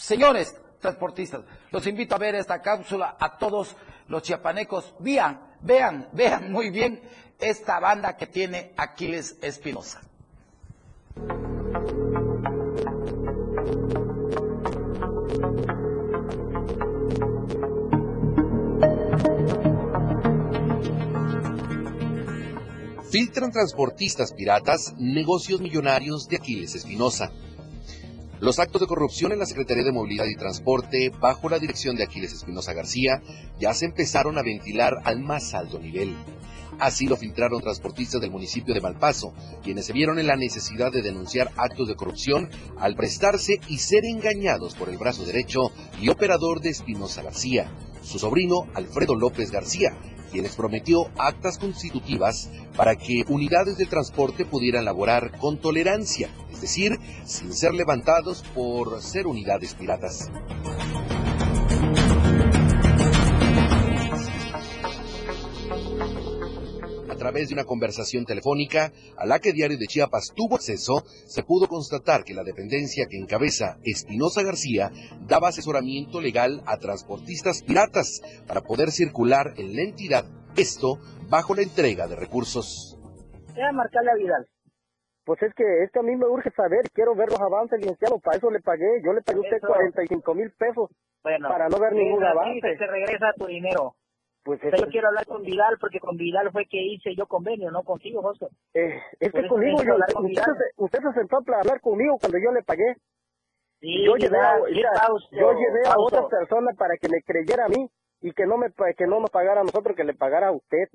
Señores 0.00 0.56
transportistas, 0.80 1.42
los 1.70 1.86
invito 1.86 2.14
a 2.14 2.18
ver 2.18 2.34
esta 2.34 2.62
cápsula 2.62 3.16
a 3.20 3.36
todos 3.36 3.76
los 4.08 4.22
chiapanecos. 4.22 4.94
Vean, 4.98 5.38
vean, 5.60 6.08
vean 6.12 6.50
muy 6.50 6.70
bien 6.70 7.02
esta 7.38 7.78
banda 7.80 8.16
que 8.16 8.26
tiene 8.26 8.72
Aquiles 8.78 9.36
Espinosa. 9.42 10.00
Filtran 23.10 23.50
transportistas 23.50 24.32
piratas 24.32 24.94
negocios 24.96 25.60
millonarios 25.60 26.28
de 26.28 26.36
Aquiles 26.36 26.76
Espinosa. 26.76 27.32
Los 28.38 28.60
actos 28.60 28.80
de 28.80 28.86
corrupción 28.86 29.32
en 29.32 29.40
la 29.40 29.46
Secretaría 29.46 29.82
de 29.82 29.90
Movilidad 29.90 30.26
y 30.26 30.36
Transporte, 30.36 31.10
bajo 31.18 31.48
la 31.48 31.58
dirección 31.58 31.96
de 31.96 32.04
Aquiles 32.04 32.32
Espinosa 32.32 32.72
García, 32.72 33.20
ya 33.58 33.74
se 33.74 33.86
empezaron 33.86 34.38
a 34.38 34.44
ventilar 34.44 34.98
al 35.02 35.18
más 35.18 35.54
alto 35.54 35.80
nivel. 35.80 36.14
Así 36.78 37.08
lo 37.08 37.16
filtraron 37.16 37.60
transportistas 37.60 38.20
del 38.20 38.30
municipio 38.30 38.74
de 38.74 38.80
Malpaso, 38.80 39.34
quienes 39.64 39.86
se 39.86 39.92
vieron 39.92 40.20
en 40.20 40.28
la 40.28 40.36
necesidad 40.36 40.92
de 40.92 41.02
denunciar 41.02 41.50
actos 41.56 41.88
de 41.88 41.96
corrupción 41.96 42.48
al 42.78 42.94
prestarse 42.94 43.58
y 43.66 43.78
ser 43.78 44.04
engañados 44.04 44.76
por 44.76 44.88
el 44.88 44.98
brazo 44.98 45.24
derecho 45.24 45.72
y 46.00 46.10
operador 46.10 46.60
de 46.60 46.70
Espinosa 46.70 47.24
García, 47.24 47.72
su 48.04 48.20
sobrino 48.20 48.68
Alfredo 48.72 49.16
López 49.16 49.50
García, 49.50 49.98
quienes 50.30 50.56
prometió 50.56 51.10
actas 51.18 51.58
constitutivas 51.58 52.50
para 52.76 52.96
que 52.96 53.24
unidades 53.28 53.76
de 53.76 53.86
transporte 53.86 54.44
pudieran 54.44 54.84
laborar 54.84 55.36
con 55.38 55.58
tolerancia, 55.58 56.30
es 56.52 56.60
decir, 56.60 56.98
sin 57.24 57.52
ser 57.52 57.74
levantados 57.74 58.42
por 58.54 59.02
ser 59.02 59.26
unidades 59.26 59.74
piratas. 59.74 60.30
Través 67.20 67.48
de 67.48 67.54
una 67.54 67.64
conversación 67.64 68.24
telefónica 68.24 68.92
a 69.18 69.26
la 69.26 69.38
que 69.40 69.52
Diario 69.52 69.76
de 69.76 69.86
Chiapas 69.86 70.32
tuvo 70.34 70.56
acceso, 70.56 71.04
se 71.04 71.42
pudo 71.42 71.68
constatar 71.68 72.24
que 72.24 72.32
la 72.32 72.42
dependencia 72.42 73.04
que 73.10 73.18
encabeza 73.18 73.76
Espinosa 73.84 74.42
García 74.42 74.90
daba 75.28 75.48
asesoramiento 75.48 76.22
legal 76.22 76.62
a 76.64 76.78
transportistas 76.78 77.62
piratas 77.62 78.22
para 78.48 78.62
poder 78.62 78.90
circular 78.90 79.52
en 79.58 79.76
la 79.76 79.82
entidad, 79.82 80.24
esto 80.56 80.96
bajo 81.28 81.54
la 81.54 81.60
entrega 81.60 82.08
de 82.08 82.16
recursos. 82.16 82.96
Voy 83.54 83.64
a 83.64 83.72
marcarle 83.72 84.10
a 84.12 84.14
Vidal. 84.14 84.46
Pues 85.26 85.42
es 85.42 85.52
que 85.54 85.84
esto 85.84 86.00
a 86.00 86.02
mí 86.02 86.16
me 86.16 86.26
urge 86.26 86.50
saber, 86.52 86.88
quiero 86.94 87.14
ver 87.14 87.28
los 87.28 87.40
avances, 87.40 87.78
licenciado, 87.78 88.18
para 88.18 88.38
eso 88.38 88.50
le 88.50 88.60
pagué, 88.60 88.88
yo 89.04 89.12
le 89.12 89.20
pagué 89.20 89.38
a 89.38 89.42
usted 89.42 89.60
45 89.60 90.34
mil 90.34 90.50
pesos 90.52 90.88
para 91.22 91.68
no 91.68 91.78
ver 91.78 91.92
ningún 91.92 92.24
avance. 92.24 92.60
te 92.78 92.86
regresa 92.86 93.26
tu 93.36 93.44
dinero. 93.46 93.94
Pues 94.42 94.60
yo 94.62 94.86
quiero 94.88 95.08
hablar 95.08 95.26
con 95.26 95.42
Vidal 95.42 95.76
porque 95.78 96.00
con 96.00 96.16
Vidal 96.16 96.50
fue 96.50 96.64
que 96.66 96.78
hice 96.80 97.14
yo 97.14 97.26
convenio, 97.26 97.70
no 97.70 97.82
contigo, 97.82 98.22
José. 98.22 98.46
Eh, 98.72 98.98
es 99.20 99.32
que 99.32 99.46
conmigo, 99.46 99.82
yo, 99.82 99.94
usted, 100.20 100.42
se, 100.42 100.82
usted 100.82 100.98
se 100.98 101.12
sentó 101.12 101.36
a 101.36 101.60
hablar 101.60 101.80
conmigo 101.80 102.16
cuando 102.18 102.38
yo 102.38 102.50
le 102.52 102.62
pagué. 102.62 102.96
Sí, 103.80 104.04
yo 104.04 104.16
llevé, 104.16 104.38
a, 104.38 104.58
yo 104.58 105.52
llevé 105.52 105.86
a 105.86 105.94
otras 105.98 106.26
personas 106.26 106.76
para 106.76 106.96
que 106.96 107.08
me 107.08 107.22
creyera 107.22 107.66
a 107.66 107.68
mí 107.68 107.88
y 108.22 108.32
que 108.32 108.46
no 108.46 108.56
me 108.56 108.68
que 108.96 109.06
no 109.06 109.20
nos 109.20 109.30
pagara 109.30 109.60
a 109.60 109.64
nosotros, 109.64 109.96
que 109.96 110.04
le 110.04 110.14
pagara 110.14 110.48
a 110.48 110.52
usted. 110.52 110.88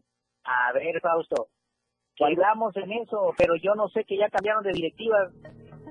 A 0.44 0.72
ver, 0.74 1.00
Fausto, 1.02 1.48
que 2.16 2.26
hablamos 2.26 2.76
en 2.78 2.92
eso, 2.94 3.34
pero 3.38 3.54
yo 3.62 3.74
no 3.76 3.90
sé 3.90 4.04
que 4.08 4.18
ya 4.18 4.30
cambiaron 4.30 4.64
de 4.64 4.72
directiva. 4.72 5.18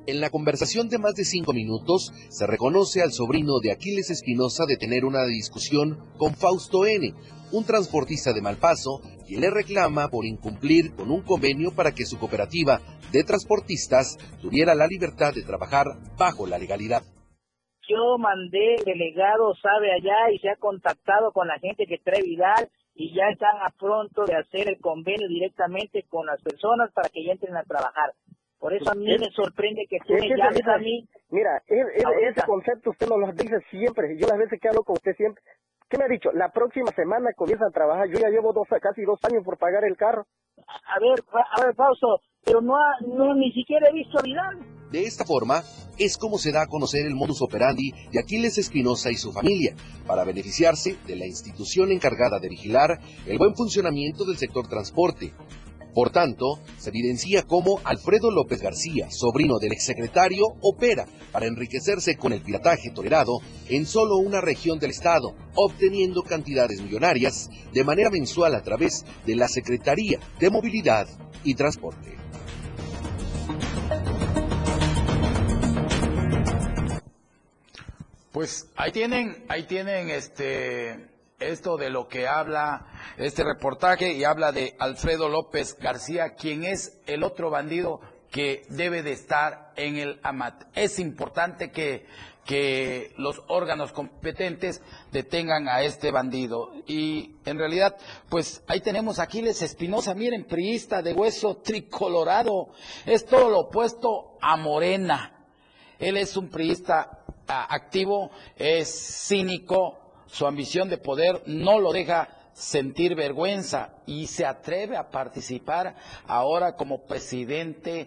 En 0.07 0.21
la 0.21 0.31
conversación 0.31 0.89
de 0.89 0.99
más 0.99 1.15
de 1.15 1.25
cinco 1.25 1.53
minutos, 1.53 2.13
se 2.29 2.47
reconoce 2.47 3.03
al 3.03 3.11
sobrino 3.11 3.59
de 3.63 3.73
Aquiles 3.73 4.11
Espinosa 4.11 4.65
de 4.67 4.77
tener 4.77 5.05
una 5.05 5.25
discusión 5.25 5.99
con 6.19 6.35
Fausto 6.35 6.85
N., 6.87 7.15
un 7.55 7.65
transportista 7.65 8.33
de 8.33 8.43
Malpaso, 8.43 9.01
quien 9.27 9.41
le 9.41 9.51
reclama 9.51 10.09
por 10.09 10.27
incumplir 10.27 10.95
con 10.97 11.11
un 11.11 11.23
convenio 11.23 11.71
para 11.71 11.93
que 11.93 12.05
su 12.05 12.19
cooperativa 12.19 12.81
de 13.13 13.23
transportistas 13.23 14.19
tuviera 14.43 14.75
la 14.75 14.89
libertad 14.89 15.33
de 15.33 15.45
trabajar 15.45 15.87
bajo 16.19 16.49
la 16.49 16.59
legalidad. 16.59 17.03
Yo 17.89 18.19
mandé 18.19 18.77
delegado, 18.85 19.55
sabe 19.63 19.93
allá, 19.93 20.33
y 20.33 20.39
se 20.39 20.49
ha 20.51 20.57
contactado 20.57 21.31
con 21.33 21.47
la 21.47 21.59
gente 21.61 21.87
que 21.87 21.99
trae 21.99 22.23
Vidal 22.23 22.69
y 22.95 23.15
ya 23.15 23.29
están 23.31 23.57
a 23.63 23.71
pronto 23.79 24.25
de 24.25 24.35
hacer 24.35 24.69
el 24.69 24.81
convenio 24.81 25.29
directamente 25.29 26.05
con 26.09 26.27
las 26.27 26.43
personas 26.43 26.91
para 26.93 27.09
que 27.09 27.25
ya 27.25 27.33
entren 27.33 27.57
a 27.57 27.63
trabajar. 27.63 28.15
Por 28.59 28.73
eso 28.73 28.91
a 28.91 28.95
mí 28.95 29.07
me 29.19 29.31
sorprende 29.31 29.87
que 29.89 29.99
tú 30.07 30.15
me 30.15 30.29
llames 30.29 30.67
a 30.67 30.79
mí. 30.79 31.07
Mira, 31.29 31.63
ese 31.69 32.43
concepto 32.47 32.91
usted 32.91 33.07
nos 33.07 33.19
lo 33.19 33.33
dice 33.33 33.61
siempre. 33.71 34.17
Yo 34.19 34.27
las 34.27 34.39
veces 34.39 34.59
que 34.59 34.69
hablo 34.69 34.83
con 34.83 34.95
usted 34.95 35.15
siempre, 35.17 35.43
¿qué 35.89 35.99
me 35.99 36.05
ha 36.05 36.09
dicho? 36.09 36.31
La 36.33 36.51
próxima 36.51 36.91
semana 36.93 37.31
comienza 37.37 37.67
a 37.67 37.71
trabajar. 37.71 38.09
Yo 38.09 38.19
ya 38.19 38.29
llevo 38.29 38.53
dos, 38.53 38.69
casi 38.81 39.03
dos 39.03 39.19
años 39.25 39.45
por 39.45 39.59
pagar 39.59 39.85
el 39.85 39.97
carro. 39.97 40.27
A 40.57 40.99
ver, 41.01 41.25
a 41.33 41.65
ver, 41.65 41.75
Fausto, 41.75 42.21
pero 42.45 42.61
no, 42.61 42.75
no 43.07 43.35
ni 43.35 43.53
siquiera 43.53 43.89
he 43.89 43.93
visto 43.93 44.19
a 44.19 44.23
Vidal. 44.23 44.59
De 44.91 45.03
esta 45.03 45.25
forma, 45.25 45.63
es 45.99 46.17
como 46.17 46.39
se 46.39 46.53
da 46.53 46.63
a 46.63 46.67
conocer 46.69 47.05
el 47.05 47.17
modus 47.17 47.43
operandi 47.43 47.91
de 48.13 48.21
Aquiles 48.21 48.59
Espinosa 48.59 49.11
y 49.11 49.17
su 49.17 49.33
familia, 49.33 49.75
para 50.07 50.23
beneficiarse 50.23 50.97
de 51.07 51.17
la 51.17 51.27
institución 51.27 51.91
encargada 51.91 52.39
de 52.39 52.49
vigilar 52.49 53.01
el 53.27 53.39
buen 53.39 53.57
funcionamiento 53.57 54.25
del 54.25 54.37
sector 54.37 54.69
transporte. 54.69 55.33
Por 55.95 56.11
tanto, 56.11 56.59
se 56.77 56.91
evidencia 56.91 57.45
cómo 57.45 57.81
Alfredo 57.85 58.33
López 58.33 58.61
García, 58.61 59.11
sobrino 59.11 59.59
del 59.61 59.73
exsecretario, 59.73 60.45
opera 60.61 61.07
para 61.31 61.47
enriquecerse 61.47 62.17
con 62.17 62.33
el 62.33 62.43
pirataje 62.43 62.91
tolerado 62.91 63.39
en 63.69 63.87
solo 63.87 64.17
una 64.17 64.41
región 64.41 64.81
del 64.81 64.91
Estado, 64.91 65.37
obteniendo 65.55 66.23
cantidades 66.25 66.83
millonarias 66.83 67.49
de 67.73 67.85
manera 67.85 68.11
mensual 68.11 68.57
a 68.57 68.63
través 68.63 69.05
de 69.25 69.37
la 69.37 69.47
Secretaría 69.47 70.19
de 70.41 70.51
Movilidad 70.51 71.07
y 71.45 71.55
Transporte. 71.55 72.17
Pues 78.33 78.69
ahí 78.75 78.91
tienen, 78.91 79.45
ahí 79.49 79.63
tienen 79.63 80.11
este 80.11 81.14
esto 81.41 81.77
de 81.77 81.91
lo 81.91 82.09
que 82.09 82.27
habla 82.27 82.87
este 83.17 83.45
reportaje 83.45 84.13
y 84.13 84.25
habla 84.25 84.53
de 84.53 84.75
Alfredo 84.79 85.29
López 85.29 85.77
García, 85.79 86.35
quien 86.35 86.65
es 86.65 87.01
el 87.07 87.23
otro 87.23 87.51
bandido 87.51 88.01
que 88.31 88.63
debe 88.69 89.03
de 89.03 89.13
estar 89.13 89.73
en 89.77 89.97
el 89.97 90.19
AMAT. 90.25 90.65
Es 90.75 90.99
importante 90.99 91.71
que, 91.71 92.07
que 92.45 93.13
los 93.17 93.41
órganos 93.47 93.93
competentes 93.93 94.83
detengan 95.13 95.69
a 95.69 95.83
este 95.83 96.11
bandido. 96.11 96.73
Y 96.87 97.37
en 97.45 97.59
realidad, 97.59 97.97
pues 98.29 98.65
ahí 98.67 98.81
tenemos 98.81 99.21
Aquiles 99.21 99.63
Espinosa, 99.63 100.15
miren, 100.15 100.47
priista 100.47 101.01
de 101.01 101.13
hueso 101.13 101.59
tricolorado. 101.59 102.71
Es 103.07 103.25
todo 103.25 103.51
lo 103.51 103.61
opuesto 103.61 104.37
a 104.41 104.57
Morena. 104.57 105.47
Él 106.01 106.17
es 106.17 106.37
un 106.37 106.49
priista 106.49 107.25
activo, 107.47 108.33
es 108.57 109.27
cínico, 109.29 110.04
su 110.27 110.47
ambición 110.47 110.89
de 110.89 110.99
poder 110.99 111.43
no 111.47 111.79
lo 111.79 111.93
deja 111.93 112.29
sentir 112.53 113.15
vergüenza 113.15 113.95
y 114.07 114.27
se 114.27 114.47
atreve 114.47 114.97
a 114.97 115.11
participar 115.11 115.97
ahora 116.27 116.77
como 116.77 117.03
presidente, 117.03 118.07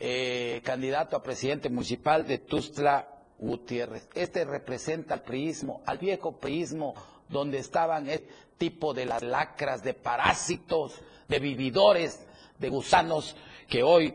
eh, 0.00 0.60
candidato 0.64 1.16
a 1.16 1.22
presidente 1.22 1.68
municipal 1.68 2.26
de 2.26 2.38
Tustla 2.38 3.08
Gutiérrez. 3.38 4.08
Este 4.14 4.44
representa 4.44 5.14
al 5.14 5.22
priismo, 5.22 5.82
al 5.86 5.98
viejo 5.98 6.38
priismo, 6.38 6.94
donde 7.28 7.58
estaban 7.58 8.08
este 8.08 8.28
tipo 8.58 8.94
de 8.94 9.06
las 9.06 9.22
lacras, 9.22 9.82
de 9.82 9.94
parásitos, 9.94 10.94
de 11.28 11.38
vividores, 11.38 12.26
de 12.58 12.68
gusanos, 12.68 13.36
que 13.68 13.82
hoy, 13.82 14.14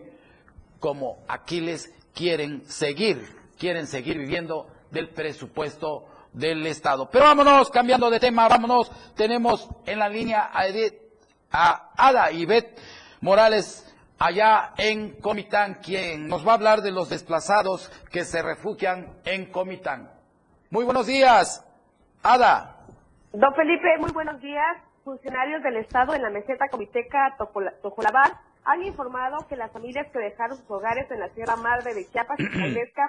como 0.80 1.20
Aquiles, 1.28 1.94
quieren 2.14 2.64
seguir 2.66 3.42
quieren 3.62 3.86
seguir 3.86 4.18
viviendo 4.18 4.66
del 4.90 5.10
presupuesto 5.10 6.08
del 6.34 6.66
Estado. 6.66 7.10
Pero 7.10 7.26
vámonos, 7.26 7.70
cambiando 7.70 8.10
de 8.10 8.20
tema, 8.20 8.48
vámonos. 8.48 8.92
Tenemos 9.16 9.70
en 9.86 10.00
la 10.00 10.10
línea 10.10 10.50
a, 10.54 10.68
Edith, 10.68 10.96
a 11.52 11.92
Ada 11.98 12.32
Ivette 12.32 12.80
Morales 13.22 13.88
allá 14.20 14.74
en 14.78 15.20
Comitán, 15.20 15.80
quien 15.84 16.28
nos 16.28 16.46
va 16.48 16.52
a 16.52 16.56
hablar 16.56 16.82
de 16.82 16.92
los 16.92 17.10
desplazados 17.10 17.90
que 18.12 18.24
se 18.24 18.42
refugian 18.42 19.18
en 19.26 19.52
Comitán. 19.52 20.12
Muy 20.70 20.86
buenos 20.86 21.08
días, 21.08 21.68
Ada. 22.22 22.78
Don 23.34 23.54
Felipe, 23.56 23.98
muy 24.00 24.12
buenos 24.12 24.40
días. 24.42 24.78
Funcionarios 25.04 25.64
del 25.64 25.78
Estado 25.78 26.14
en 26.14 26.22
la 26.22 26.30
meseta 26.30 26.68
comiteca 26.70 27.36
Tojolabal 27.82 28.32
han 28.64 28.84
informado 28.84 29.48
que 29.48 29.56
las 29.56 29.72
familias 29.72 30.08
que 30.14 30.20
dejaron 30.20 30.58
sus 30.58 30.70
hogares 30.70 31.10
en 31.10 31.20
la 31.20 31.30
Sierra 31.30 31.56
Madre 31.56 31.96
de 31.96 32.08
Chiapas 32.12 32.40
y 32.40 32.46
Jalisco 32.52 33.02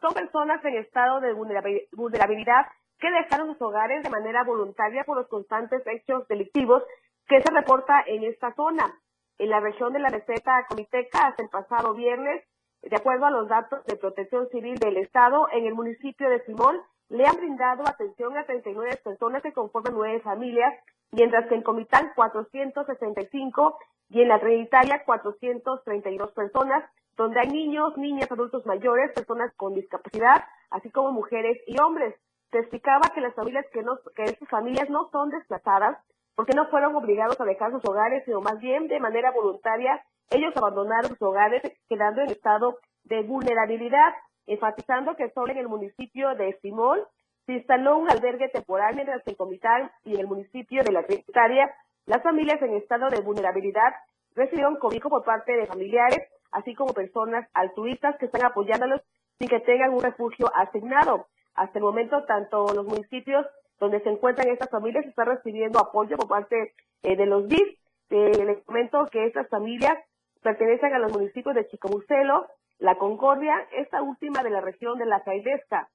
son 0.00 0.14
personas 0.14 0.64
en 0.64 0.76
estado 0.76 1.20
de 1.20 1.32
vulnerabilidad 1.32 2.66
que 2.98 3.10
dejaron 3.10 3.52
sus 3.52 3.62
hogares 3.62 4.02
de 4.02 4.10
manera 4.10 4.44
voluntaria 4.44 5.04
por 5.04 5.16
los 5.16 5.28
constantes 5.28 5.82
hechos 5.86 6.26
delictivos 6.28 6.82
que 7.26 7.42
se 7.42 7.50
reporta 7.50 8.02
en 8.06 8.24
esta 8.24 8.54
zona. 8.54 8.98
En 9.38 9.50
la 9.50 9.60
región 9.60 9.92
de 9.92 9.98
la 9.98 10.08
receta 10.08 10.64
Comiteca, 10.68 11.26
hasta 11.26 11.42
el 11.42 11.50
pasado 11.50 11.94
viernes, 11.94 12.42
de 12.82 12.96
acuerdo 12.96 13.26
a 13.26 13.30
los 13.30 13.48
datos 13.48 13.84
de 13.84 13.96
protección 13.96 14.48
civil 14.48 14.78
del 14.78 14.96
Estado, 14.96 15.48
en 15.52 15.66
el 15.66 15.74
municipio 15.74 16.30
de 16.30 16.42
Simón 16.44 16.80
le 17.08 17.26
han 17.26 17.36
brindado 17.36 17.84
atención 17.86 18.36
a 18.36 18.44
39 18.44 18.96
personas 19.02 19.42
que 19.42 19.52
conforman 19.52 19.94
nueve 19.94 20.20
familias, 20.20 20.74
mientras 21.12 21.46
que 21.48 21.54
en 21.54 21.62
Comitán 21.62 22.12
465 22.14 23.78
y 24.08 24.22
en 24.22 24.28
la 24.28 24.40
Trinitaria 24.40 25.04
432 25.04 26.32
personas, 26.32 26.84
donde 27.16 27.40
hay 27.40 27.48
niños, 27.48 27.96
niñas, 27.96 28.30
adultos 28.30 28.66
mayores, 28.66 29.12
personas 29.12 29.52
con 29.56 29.74
discapacidad, 29.74 30.44
así 30.70 30.90
como 30.90 31.12
mujeres 31.12 31.58
y 31.66 31.80
hombres. 31.80 32.14
Se 32.50 32.58
explicaba 32.58 33.10
que 33.14 33.20
las 33.20 33.34
familias 33.34 33.66
que 33.72 33.82
no, 33.82 33.98
que 34.14 34.24
estas 34.24 34.48
familias 34.48 34.88
no 34.90 35.08
son 35.10 35.30
desplazadas 35.30 35.98
porque 36.34 36.54
no 36.54 36.66
fueron 36.68 36.94
obligados 36.94 37.40
a 37.40 37.44
dejar 37.44 37.72
sus 37.72 37.84
hogares, 37.88 38.22
sino 38.24 38.40
más 38.40 38.58
bien 38.60 38.88
de 38.88 39.00
manera 39.00 39.30
voluntaria 39.32 40.04
ellos 40.30 40.52
abandonaron 40.56 41.10
sus 41.10 41.22
hogares 41.22 41.62
quedando 41.88 42.20
en 42.20 42.30
estado 42.30 42.78
de 43.04 43.22
vulnerabilidad, 43.22 44.12
enfatizando 44.46 45.16
que 45.16 45.30
solo 45.30 45.52
en 45.52 45.58
el 45.58 45.68
municipio 45.68 46.34
de 46.34 46.58
Simón 46.60 47.00
se 47.46 47.54
instaló 47.54 47.98
un 47.98 48.10
albergue 48.10 48.48
temporal, 48.48 48.94
mientras 48.96 49.22
que 49.22 49.30
en 49.30 49.36
Comitán 49.36 49.90
y 50.04 50.14
en 50.14 50.20
el 50.20 50.26
municipio 50.26 50.82
de 50.82 50.92
La 50.92 51.04
Trinitaria 51.04 51.72
las 52.06 52.22
familias 52.22 52.62
en 52.62 52.74
estado 52.74 53.08
de 53.08 53.20
vulnerabilidad 53.20 53.92
recibieron 54.36 54.76
cobijo 54.76 55.08
por 55.08 55.24
parte 55.24 55.52
de 55.56 55.66
familiares 55.66 56.28
así 56.56 56.74
como 56.74 56.94
personas 56.94 57.48
altruistas 57.52 58.16
que 58.18 58.26
están 58.26 58.44
apoyándolos 58.44 59.02
sin 59.38 59.48
que 59.48 59.60
tengan 59.60 59.92
un 59.92 60.02
refugio 60.02 60.50
asignado. 60.54 61.26
Hasta 61.54 61.78
el 61.78 61.84
momento, 61.84 62.24
tanto 62.24 62.66
los 62.74 62.86
municipios 62.86 63.46
donde 63.78 64.00
se 64.00 64.08
encuentran 64.08 64.48
estas 64.48 64.70
familias 64.70 65.04
están 65.04 65.26
recibiendo 65.26 65.78
apoyo 65.78 66.16
por 66.16 66.28
parte 66.28 66.74
eh, 67.02 67.16
de 67.16 67.26
los 67.26 67.46
DIF. 67.46 67.78
Eh, 68.08 68.44
les 68.46 68.64
comento 68.64 69.06
que 69.10 69.26
estas 69.26 69.48
familias 69.48 69.98
pertenecen 70.42 70.94
a 70.94 70.98
los 70.98 71.12
municipios 71.12 71.54
de 71.54 71.66
Chicomucelo, 71.68 72.46
La 72.78 72.96
Concordia, 72.96 73.54
esta 73.72 74.00
última 74.00 74.42
de 74.42 74.50
la 74.50 74.62
región 74.62 74.98
de 74.98 75.06
la 75.06 75.22
Caidesca. 75.24 75.90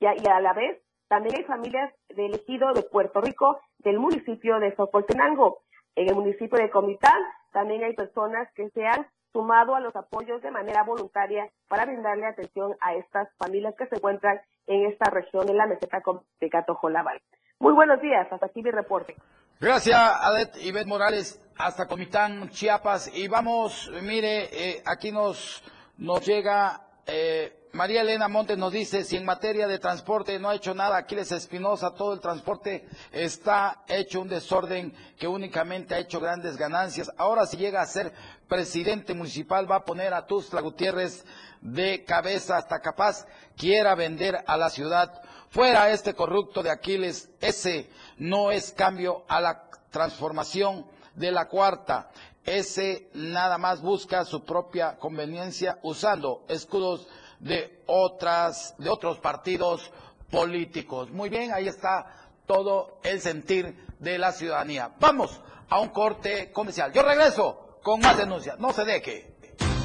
Y 0.00 0.06
a, 0.06 0.40
la 0.40 0.52
vez, 0.54 0.82
también 1.08 1.36
hay 1.36 1.44
familias 1.44 1.92
del 2.08 2.34
ejido 2.34 2.72
de 2.72 2.82
Puerto 2.82 3.20
Rico, 3.20 3.60
del 3.78 3.98
municipio 3.98 4.58
de 4.60 4.74
Socoltenango. 4.76 5.58
En 5.94 6.08
el 6.08 6.14
municipio 6.14 6.58
de 6.58 6.70
Comitán 6.70 7.20
también 7.52 7.84
hay 7.84 7.94
personas 7.94 8.48
que 8.54 8.68
se 8.70 8.86
han 8.86 9.06
sumado 9.34 9.74
a 9.74 9.80
los 9.80 9.94
apoyos 9.96 10.40
de 10.42 10.50
manera 10.52 10.84
voluntaria 10.84 11.50
para 11.68 11.84
brindarle 11.84 12.26
atención 12.26 12.74
a 12.80 12.94
estas 12.94 13.28
familias 13.36 13.74
que 13.76 13.86
se 13.88 13.96
encuentran 13.96 14.40
en 14.68 14.86
esta 14.86 15.10
región, 15.10 15.48
en 15.48 15.56
la 15.56 15.66
meseta 15.66 16.00
de 16.40 16.48
Catojolabal. 16.48 17.20
Muy 17.58 17.72
buenos 17.74 18.00
días, 18.00 18.26
hasta 18.30 18.46
aquí 18.46 18.62
mi 18.62 18.70
reporte. 18.70 19.16
Gracias, 19.60 19.98
Adet 19.98 20.56
Ivette 20.62 20.86
Morales, 20.86 21.40
hasta 21.58 21.86
Comitán, 21.86 22.48
Chiapas. 22.50 23.10
Y 23.12 23.26
vamos, 23.26 23.90
mire, 24.02 24.44
eh, 24.52 24.82
aquí 24.86 25.10
nos, 25.10 25.64
nos 25.98 26.24
llega 26.24 26.80
eh, 27.06 27.63
María 27.74 28.02
Elena 28.02 28.28
Montes 28.28 28.56
nos 28.56 28.72
dice, 28.72 29.02
si 29.02 29.16
en 29.16 29.24
materia 29.24 29.66
de 29.66 29.80
transporte 29.80 30.38
no 30.38 30.48
ha 30.48 30.54
hecho 30.54 30.74
nada 30.74 30.96
Aquiles 30.96 31.32
Espinosa, 31.32 31.92
todo 31.92 32.12
el 32.12 32.20
transporte 32.20 32.86
está 33.10 33.82
hecho 33.88 34.20
un 34.20 34.28
desorden 34.28 34.94
que 35.18 35.26
únicamente 35.26 35.92
ha 35.92 35.98
hecho 35.98 36.20
grandes 36.20 36.56
ganancias. 36.56 37.10
Ahora 37.16 37.46
si 37.46 37.56
llega 37.56 37.82
a 37.82 37.86
ser 37.86 38.12
presidente 38.46 39.12
municipal 39.12 39.68
va 39.68 39.78
a 39.78 39.84
poner 39.84 40.14
a 40.14 40.24
Tuzla 40.24 40.60
Gutiérrez 40.60 41.24
de 41.62 42.04
cabeza 42.04 42.58
hasta 42.58 42.78
capaz 42.78 43.26
quiera 43.56 43.96
vender 43.96 44.44
a 44.46 44.56
la 44.56 44.70
ciudad. 44.70 45.20
Fuera 45.50 45.90
este 45.90 46.14
corrupto 46.14 46.62
de 46.62 46.70
Aquiles, 46.70 47.28
ese 47.40 47.90
no 48.18 48.52
es 48.52 48.70
cambio 48.70 49.24
a 49.26 49.40
la 49.40 49.68
transformación 49.90 50.86
de 51.16 51.32
la 51.32 51.48
cuarta. 51.48 52.08
Ese 52.44 53.08
nada 53.14 53.58
más 53.58 53.80
busca 53.80 54.24
su 54.24 54.44
propia 54.44 54.96
conveniencia 54.96 55.80
usando 55.82 56.44
escudos 56.46 57.08
de 57.40 57.82
otras, 57.86 58.74
de 58.78 58.88
otros 58.88 59.18
partidos 59.18 59.90
políticos. 60.30 61.10
Muy 61.10 61.28
bien, 61.28 61.52
ahí 61.52 61.68
está 61.68 62.06
todo 62.46 62.98
el 63.02 63.20
sentir 63.20 63.76
de 63.98 64.18
la 64.18 64.32
ciudadanía. 64.32 64.92
Vamos 65.00 65.40
a 65.68 65.80
un 65.80 65.88
corte 65.88 66.52
comercial. 66.52 66.92
Yo 66.92 67.02
regreso 67.02 67.78
con 67.82 68.00
más 68.00 68.16
denuncias. 68.16 68.58
No 68.58 68.72
se 68.72 68.84
deje. 68.84 69.34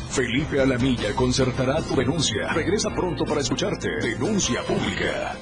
Felipe 0.09 0.59
Alamilla 0.59 1.15
concertará 1.15 1.81
tu 1.81 1.95
denuncia. 1.95 2.51
Regresa 2.53 2.89
pronto 2.89 3.25
para 3.25 3.41
escucharte. 3.41 3.89
Denuncia 4.01 4.63
pública. 4.63 5.35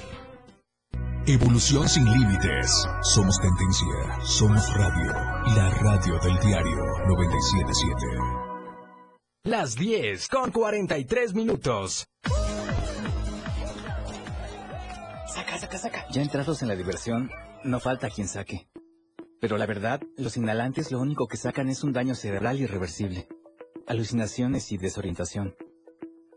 Evolución 1.25 1.87
sin 1.89 2.05
límites. 2.05 2.87
Somos 3.01 3.39
tendencia. 3.39 4.23
Somos 4.23 4.73
radio. 4.75 5.13
La 5.55 5.69
radio 5.69 6.19
del 6.19 6.39
diario 6.39 6.77
977. 7.07 8.46
Las 9.47 9.75
10 9.77 10.27
con 10.27 10.51
43 10.51 11.33
minutos. 11.33 12.05
Saca, 15.25 15.57
saca, 15.57 15.77
saca. 15.77 16.05
Ya 16.11 16.21
entrados 16.21 16.61
en 16.61 16.67
la 16.67 16.75
diversión, 16.75 17.31
no 17.63 17.79
falta 17.79 18.09
quien 18.09 18.27
saque. 18.27 18.67
Pero 19.39 19.57
la 19.57 19.65
verdad, 19.65 20.01
los 20.17 20.35
inhalantes 20.35 20.91
lo 20.91 20.99
único 20.99 21.29
que 21.29 21.37
sacan 21.37 21.69
es 21.69 21.85
un 21.85 21.93
daño 21.93 22.13
cerebral 22.13 22.59
irreversible, 22.59 23.29
alucinaciones 23.87 24.73
y 24.73 24.77
desorientación. 24.77 25.55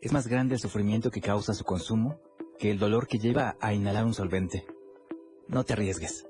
Es 0.01 0.13
más 0.13 0.29
grande 0.29 0.55
el 0.55 0.61
sufrimiento 0.61 1.11
que 1.11 1.21
causa 1.21 1.53
su 1.53 1.65
consumo 1.65 2.21
que 2.61 2.71
el 2.71 2.79
dolor 2.79 3.09
que 3.09 3.19
lleva 3.19 3.57
a 3.61 3.75
inhalar 3.75 4.05
un 4.05 4.15
solvente. 4.15 4.67
No 5.49 5.65
te 5.65 5.73
arriesgues. 5.73 6.30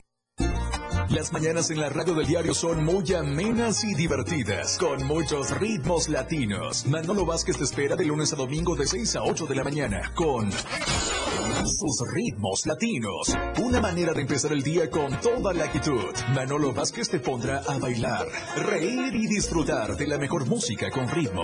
Las 1.11 1.33
mañanas 1.33 1.69
en 1.69 1.81
la 1.81 1.89
radio 1.89 2.13
del 2.15 2.25
diario 2.25 2.53
son 2.53 2.85
muy 2.85 3.13
amenas 3.13 3.83
y 3.83 3.93
divertidas, 3.95 4.77
con 4.77 5.05
muchos 5.05 5.51
ritmos 5.59 6.07
latinos. 6.07 6.85
Manolo 6.85 7.25
Vázquez 7.25 7.57
te 7.57 7.65
espera 7.65 7.97
de 7.97 8.05
lunes 8.05 8.31
a 8.31 8.37
domingo 8.37 8.77
de 8.77 8.87
6 8.87 9.17
a 9.17 9.23
8 9.23 9.45
de 9.45 9.55
la 9.55 9.65
mañana 9.65 10.09
con 10.15 10.49
sus 10.51 12.13
ritmos 12.13 12.65
latinos. 12.65 13.35
Una 13.61 13.81
manera 13.81 14.13
de 14.13 14.21
empezar 14.21 14.53
el 14.53 14.63
día 14.63 14.89
con 14.89 15.19
toda 15.19 15.53
la 15.53 15.65
actitud. 15.65 16.15
Manolo 16.33 16.71
Vázquez 16.71 17.09
te 17.09 17.19
pondrá 17.19 17.57
a 17.67 17.77
bailar, 17.77 18.27
reír 18.55 19.13
y 19.13 19.27
disfrutar 19.27 19.97
de 19.97 20.07
la 20.07 20.17
mejor 20.17 20.45
música 20.45 20.89
con 20.91 21.09
ritmo. 21.09 21.43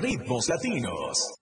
Ritmos 0.00 0.48
latinos. 0.48 1.41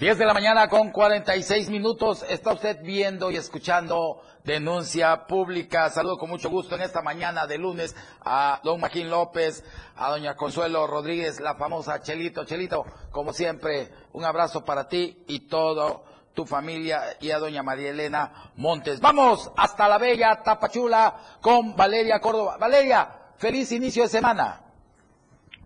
Diez 0.00 0.16
de 0.16 0.24
la 0.24 0.32
mañana 0.32 0.66
con 0.70 0.92
46 0.92 1.68
minutos. 1.68 2.24
Está 2.26 2.54
usted 2.54 2.78
viendo 2.82 3.30
y 3.30 3.36
escuchando 3.36 4.22
denuncia 4.44 5.26
pública. 5.26 5.90
Saludo 5.90 6.16
con 6.16 6.30
mucho 6.30 6.48
gusto 6.48 6.74
en 6.74 6.80
esta 6.80 7.02
mañana 7.02 7.46
de 7.46 7.58
lunes 7.58 7.94
a 8.24 8.62
don 8.64 8.80
Joaquín 8.80 9.10
López, 9.10 9.62
a 9.96 10.08
doña 10.08 10.36
Consuelo 10.36 10.86
Rodríguez, 10.86 11.38
la 11.38 11.54
famosa 11.56 12.00
Chelito. 12.00 12.46
Chelito, 12.46 12.86
como 13.10 13.34
siempre, 13.34 13.90
un 14.14 14.24
abrazo 14.24 14.64
para 14.64 14.88
ti 14.88 15.22
y 15.28 15.40
todo 15.40 16.04
tu 16.32 16.46
familia 16.46 17.02
y 17.20 17.30
a 17.32 17.38
doña 17.38 17.62
María 17.62 17.90
Elena 17.90 18.52
Montes. 18.56 19.02
Vamos 19.02 19.52
hasta 19.54 19.86
la 19.86 19.98
bella 19.98 20.42
Tapachula 20.42 21.14
con 21.42 21.76
Valeria 21.76 22.20
Córdoba. 22.20 22.56
Valeria, 22.58 23.34
feliz 23.36 23.70
inicio 23.70 24.04
de 24.04 24.08
semana. 24.08 24.69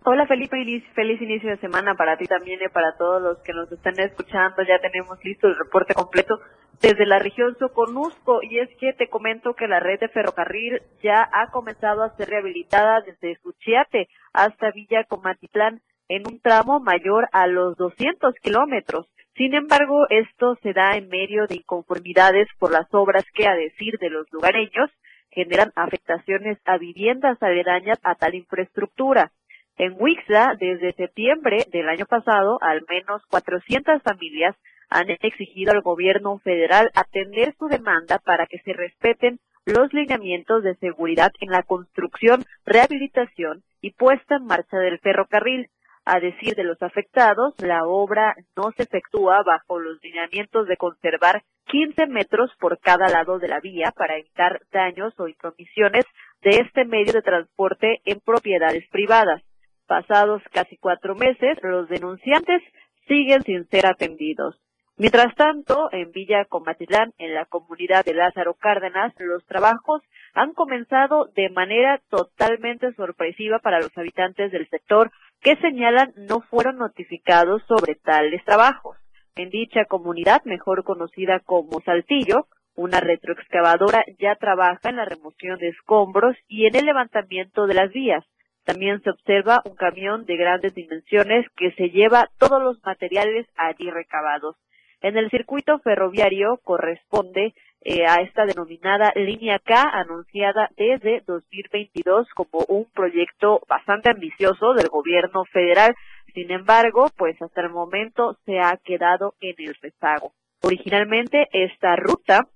Hola 0.07 0.27
Felipe, 0.27 0.57
feliz 0.93 1.19
inicio 1.19 1.49
de 1.49 1.57
semana 1.57 1.95
para 1.95 2.15
ti 2.15 2.25
también 2.25 2.59
y 2.63 2.69
para 2.69 2.95
todos 2.95 3.19
los 3.19 3.39
que 3.39 3.53
nos 3.53 3.71
están 3.71 3.99
escuchando. 3.99 4.61
Ya 4.61 4.77
tenemos 4.77 5.17
listo 5.23 5.47
el 5.47 5.57
reporte 5.57 5.95
completo 5.95 6.39
desde 6.79 7.07
la 7.07 7.17
región 7.17 7.57
Soconusco 7.57 8.43
y 8.43 8.59
es 8.59 8.69
que 8.79 8.93
te 8.93 9.09
comento 9.09 9.55
que 9.55 9.67
la 9.67 9.79
red 9.79 9.99
de 9.99 10.09
ferrocarril 10.09 10.83
ya 11.01 11.27
ha 11.33 11.49
comenzado 11.49 12.03
a 12.03 12.15
ser 12.17 12.29
rehabilitada 12.29 13.01
desde 13.01 13.39
Suchiate 13.41 14.07
hasta 14.31 14.69
Villa 14.69 15.05
Comatitlán 15.05 15.81
en 16.07 16.27
un 16.27 16.39
tramo 16.39 16.79
mayor 16.79 17.27
a 17.31 17.47
los 17.47 17.75
200 17.75 18.35
kilómetros. 18.43 19.07
Sin 19.35 19.55
embargo, 19.55 20.05
esto 20.11 20.55
se 20.61 20.73
da 20.73 20.97
en 20.97 21.09
medio 21.09 21.47
de 21.47 21.55
inconformidades 21.55 22.47
por 22.59 22.71
las 22.71 22.85
obras 22.91 23.25
que, 23.33 23.47
a 23.47 23.55
decir 23.55 23.97
de 23.99 24.11
los 24.11 24.31
lugareños, 24.31 24.91
generan 25.31 25.71
afectaciones 25.75 26.59
a 26.65 26.77
viviendas 26.77 27.41
aledañas 27.41 27.99
a 28.03 28.13
tal 28.13 28.35
infraestructura. 28.35 29.31
En 29.77 29.97
Wixla, 29.99 30.55
desde 30.57 30.93
septiembre 30.93 31.65
del 31.69 31.89
año 31.89 32.05
pasado, 32.05 32.59
al 32.61 32.85
menos 32.87 33.21
400 33.27 34.01
familias 34.03 34.55
han 34.89 35.09
exigido 35.09 35.73
al 35.73 35.81
gobierno 35.81 36.39
federal 36.39 36.91
atender 36.95 37.53
su 37.59 37.67
demanda 37.67 38.19
para 38.19 38.45
que 38.45 38.59
se 38.59 38.71
respeten 38.71 39.39
los 39.65 39.91
lineamientos 39.91 40.63
de 40.63 40.75
seguridad 40.75 41.33
en 41.41 41.49
la 41.49 41.63
construcción, 41.63 42.45
rehabilitación 42.65 43.63
y 43.81 43.91
puesta 43.91 44.37
en 44.37 44.45
marcha 44.45 44.77
del 44.77 44.99
ferrocarril. 44.99 45.69
A 46.05 46.19
decir 46.19 46.55
de 46.55 46.63
los 46.63 46.81
afectados, 46.81 47.55
la 47.57 47.83
obra 47.85 48.35
no 48.55 48.71
se 48.77 48.83
efectúa 48.83 49.41
bajo 49.43 49.79
los 49.79 50.01
lineamientos 50.01 50.67
de 50.67 50.77
conservar 50.77 51.41
15 51.65 52.05
metros 52.07 52.51
por 52.59 52.79
cada 52.79 53.09
lado 53.09 53.39
de 53.39 53.47
la 53.49 53.59
vía 53.59 53.91
para 53.91 54.15
evitar 54.15 54.61
daños 54.71 55.19
o 55.19 55.27
intromisiones 55.27 56.05
de 56.43 56.61
este 56.61 56.85
medio 56.85 57.11
de 57.11 57.23
transporte 57.23 58.01
en 58.05 58.21
propiedades 58.21 58.87
privadas. 58.89 59.41
Pasados 59.87 60.41
casi 60.51 60.77
cuatro 60.77 61.15
meses, 61.15 61.57
los 61.61 61.87
denunciantes 61.89 62.61
siguen 63.07 63.43
sin 63.43 63.67
ser 63.69 63.85
atendidos. 63.85 64.59
Mientras 64.97 65.35
tanto, 65.35 65.89
en 65.91 66.11
Villa 66.11 66.45
Comatilán, 66.45 67.13
en 67.17 67.33
la 67.33 67.45
comunidad 67.45 68.05
de 68.05 68.13
Lázaro 68.13 68.53
Cárdenas, 68.53 69.13
los 69.19 69.45
trabajos 69.45 70.01
han 70.33 70.53
comenzado 70.53 71.25
de 71.35 71.49
manera 71.49 72.01
totalmente 72.09 72.93
sorpresiva 72.93 73.59
para 73.59 73.79
los 73.79 73.95
habitantes 73.97 74.51
del 74.51 74.69
sector 74.69 75.11
que 75.41 75.57
señalan 75.57 76.13
no 76.15 76.39
fueron 76.41 76.77
notificados 76.77 77.61
sobre 77.67 77.95
tales 77.95 78.43
trabajos. 78.45 78.97
En 79.35 79.49
dicha 79.49 79.83
comunidad, 79.83 80.43
mejor 80.45 80.85
conocida 80.85 81.41
como 81.41 81.81
Saltillo, 81.81 82.47
una 82.75 83.01
retroexcavadora 83.01 84.03
ya 84.17 84.35
trabaja 84.35 84.89
en 84.89 84.95
la 84.95 85.05
remoción 85.05 85.59
de 85.59 85.69
escombros 85.69 86.37
y 86.47 86.67
en 86.67 86.75
el 86.75 86.85
levantamiento 86.85 87.67
de 87.67 87.73
las 87.73 87.91
vías. 87.91 88.25
También 88.65 89.01
se 89.03 89.11
observa 89.11 89.61
un 89.63 89.75
camión 89.75 90.25
de 90.25 90.37
grandes 90.37 90.73
dimensiones 90.73 91.45
que 91.55 91.71
se 91.73 91.89
lleva 91.91 92.29
todos 92.39 92.61
los 92.61 92.83
materiales 92.83 93.47
allí 93.55 93.89
recabados. 93.91 94.57
En 95.01 95.17
el 95.17 95.29
circuito 95.29 95.77
ferroviario 95.79 96.59
corresponde 96.63 97.53
eh, 97.81 98.07
a 98.07 98.21
esta 98.21 98.45
denominada 98.45 99.13
línea 99.15 99.59
K 99.59 99.83
anunciada 99.93 100.69
desde 100.75 101.21
2022 101.27 102.27
como 102.33 102.65
un 102.67 102.85
proyecto 102.85 103.61
bastante 103.69 104.09
ambicioso 104.09 104.73
del 104.73 104.87
gobierno 104.87 105.45
federal. 105.45 105.93
Sin 106.33 106.49
embargo, 106.49 107.11
pues 107.15 107.39
hasta 107.39 107.61
el 107.61 107.69
momento 107.69 108.39
se 108.45 108.59
ha 108.59 108.77
quedado 108.83 109.35
en 109.41 109.53
el 109.59 109.75
rezago. 109.75 110.33
Originalmente 110.63 111.47
esta 111.51 111.95
ruta 111.95 112.47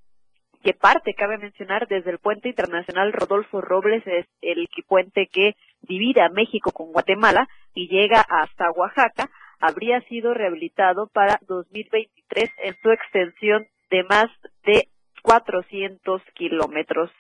que 0.64 0.74
parte, 0.74 1.14
cabe 1.14 1.38
mencionar, 1.38 1.88
desde 1.88 2.12
el 2.12 2.20
puente 2.20 2.50
internacional 2.50 3.14
Rodolfo 3.14 3.62
Robles, 3.62 4.06
es 4.06 4.26
el 4.42 4.68
puente 4.88 5.28
que 5.32 5.56
divide 5.82 6.22
a 6.22 6.30
México 6.30 6.72
con 6.72 6.92
Guatemala 6.92 7.48
y 7.74 7.88
llega 7.88 8.22
hasta 8.22 8.72
Oaxaca, 8.72 9.30
habría 9.60 10.02
sido 10.02 10.34
rehabilitado 10.34 11.08
para 11.08 11.40
2023 11.48 12.50
en 12.64 12.76
su 12.82 12.92
extensión 12.92 13.68
de 13.90 14.04
más 14.04 14.28
de 14.66 14.88
400 15.22 16.22
kilómetros. 16.34 17.12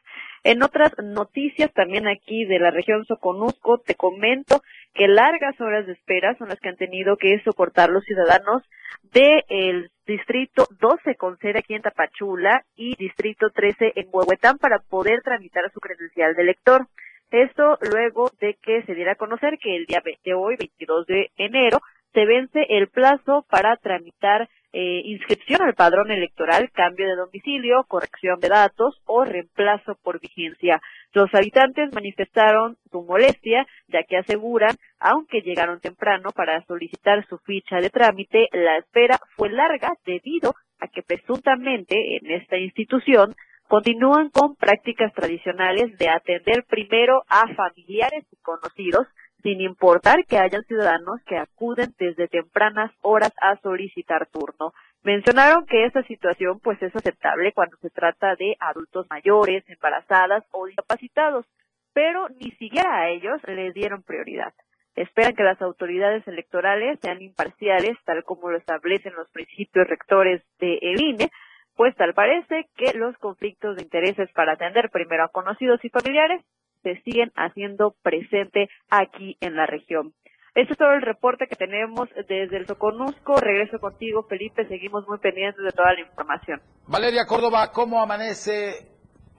En 0.43 0.63
otras 0.63 0.93
noticias 1.03 1.71
también 1.73 2.07
aquí 2.07 2.45
de 2.45 2.59
la 2.59 2.71
región 2.71 3.05
Soconusco, 3.05 3.79
te 3.79 3.95
comento 3.95 4.61
que 4.93 5.07
largas 5.07 5.59
horas 5.59 5.85
de 5.85 5.93
espera 5.93 6.35
son 6.37 6.49
las 6.49 6.59
que 6.59 6.69
han 6.69 6.77
tenido 6.77 7.17
que 7.17 7.41
soportar 7.43 7.89
los 7.89 8.03
ciudadanos 8.05 8.63
del 9.11 9.91
distrito 10.07 10.67
12 10.79 11.15
con 11.15 11.37
sede 11.39 11.59
aquí 11.59 11.73
en 11.73 11.81
Tapachula 11.81 12.63
y 12.75 12.95
distrito 12.95 13.49
13 13.49 13.93
en 13.95 14.07
Huehuetán 14.11 14.57
para 14.57 14.79
poder 14.79 15.21
tramitar 15.21 15.69
su 15.73 15.79
credencial 15.79 16.35
de 16.35 16.41
elector. 16.43 16.87
Esto 17.31 17.77
luego 17.91 18.31
de 18.39 18.55
que 18.55 18.81
se 18.83 18.95
diera 18.95 19.11
a 19.11 19.15
conocer 19.15 19.59
que 19.59 19.75
el 19.75 19.85
día 19.85 20.01
de 20.23 20.33
hoy, 20.33 20.55
22 20.57 21.05
de 21.05 21.31
enero, 21.37 21.79
se 22.13 22.25
vence 22.25 22.65
el 22.69 22.87
plazo 22.87 23.45
para 23.49 23.75
tramitar 23.77 24.49
eh, 24.71 25.01
inscripción 25.05 25.61
al 25.61 25.73
padrón 25.73 26.11
electoral, 26.11 26.69
cambio 26.71 27.07
de 27.07 27.15
domicilio, 27.15 27.85
corrección 27.87 28.39
de 28.39 28.49
datos 28.49 29.01
o 29.05 29.25
reemplazo 29.25 29.97
por 30.03 30.19
vigencia. 30.19 30.79
Los 31.13 31.33
habitantes 31.33 31.91
manifestaron 31.93 32.77
su 32.91 33.01
molestia, 33.01 33.65
ya 33.87 34.03
que 34.03 34.17
aseguran, 34.17 34.75
aunque 34.99 35.41
llegaron 35.41 35.79
temprano 35.79 36.29
para 36.35 36.63
solicitar 36.65 37.25
su 37.27 37.39
ficha 37.39 37.77
de 37.77 37.89
trámite, 37.89 38.47
la 38.51 38.77
espera 38.77 39.17
fue 39.35 39.49
larga 39.49 39.89
debido 40.05 40.53
a 40.79 40.87
que 40.87 41.01
presuntamente 41.01 42.17
en 42.17 42.31
esta 42.31 42.57
institución 42.57 43.35
continúan 43.67 44.29
con 44.29 44.55
prácticas 44.55 45.13
tradicionales 45.13 45.97
de 45.97 46.09
atender 46.09 46.63
primero 46.67 47.23
a 47.27 47.53
familiares 47.53 48.25
y 48.31 48.35
conocidos 48.41 49.07
sin 49.41 49.61
importar 49.61 50.25
que 50.25 50.37
hayan 50.37 50.63
ciudadanos 50.63 51.21
que 51.25 51.37
acuden 51.37 51.93
desde 51.97 52.27
tempranas 52.27 52.91
horas 53.01 53.31
a 53.41 53.57
solicitar 53.61 54.27
turno. 54.27 54.73
Mencionaron 55.03 55.65
que 55.65 55.85
esta 55.85 56.03
situación 56.03 56.59
pues 56.59 56.81
es 56.81 56.95
aceptable 56.95 57.53
cuando 57.53 57.77
se 57.77 57.89
trata 57.89 58.35
de 58.35 58.55
adultos 58.59 59.07
mayores, 59.09 59.63
embarazadas 59.69 60.43
o 60.51 60.65
discapacitados, 60.65 61.45
pero 61.93 62.27
ni 62.29 62.51
siquiera 62.51 62.99
a 62.99 63.09
ellos 63.09 63.41
les 63.47 63.73
dieron 63.73 64.03
prioridad. 64.03 64.53
Esperan 64.95 65.35
que 65.35 65.43
las 65.43 65.61
autoridades 65.61 66.27
electorales 66.27 66.99
sean 67.01 67.21
imparciales, 67.21 67.97
tal 68.03 68.23
como 68.23 68.49
lo 68.49 68.57
establecen 68.57 69.13
los 69.15 69.29
principios 69.29 69.87
rectores 69.87 70.43
de 70.59 70.79
INE, 70.81 71.29
pues 71.75 71.95
tal 71.95 72.13
parece 72.13 72.67
que 72.75 72.97
los 72.97 73.17
conflictos 73.19 73.77
de 73.77 73.83
intereses 73.83 74.29
para 74.33 74.53
atender 74.53 74.89
primero 74.89 75.23
a 75.23 75.29
conocidos 75.29 75.79
y 75.85 75.89
familiares 75.89 76.43
se 76.83 77.01
siguen 77.03 77.31
haciendo 77.35 77.95
presente 78.01 78.69
aquí 78.89 79.37
en 79.41 79.55
la 79.55 79.65
región. 79.65 80.13
Este 80.55 80.73
es 80.73 80.79
todo 80.79 80.91
el 80.93 81.01
reporte 81.01 81.47
que 81.47 81.55
tenemos 81.55 82.09
desde 82.27 82.57
el 82.57 82.65
Soconusco. 82.65 83.39
Regreso 83.39 83.79
contigo, 83.79 84.23
Felipe. 84.23 84.67
Seguimos 84.67 85.07
muy 85.07 85.19
pendientes 85.19 85.63
de 85.63 85.71
toda 85.71 85.93
la 85.93 86.01
información. 86.01 86.61
Valeria 86.87 87.25
Córdoba, 87.25 87.71
¿cómo 87.71 88.01
amanece 88.01 88.87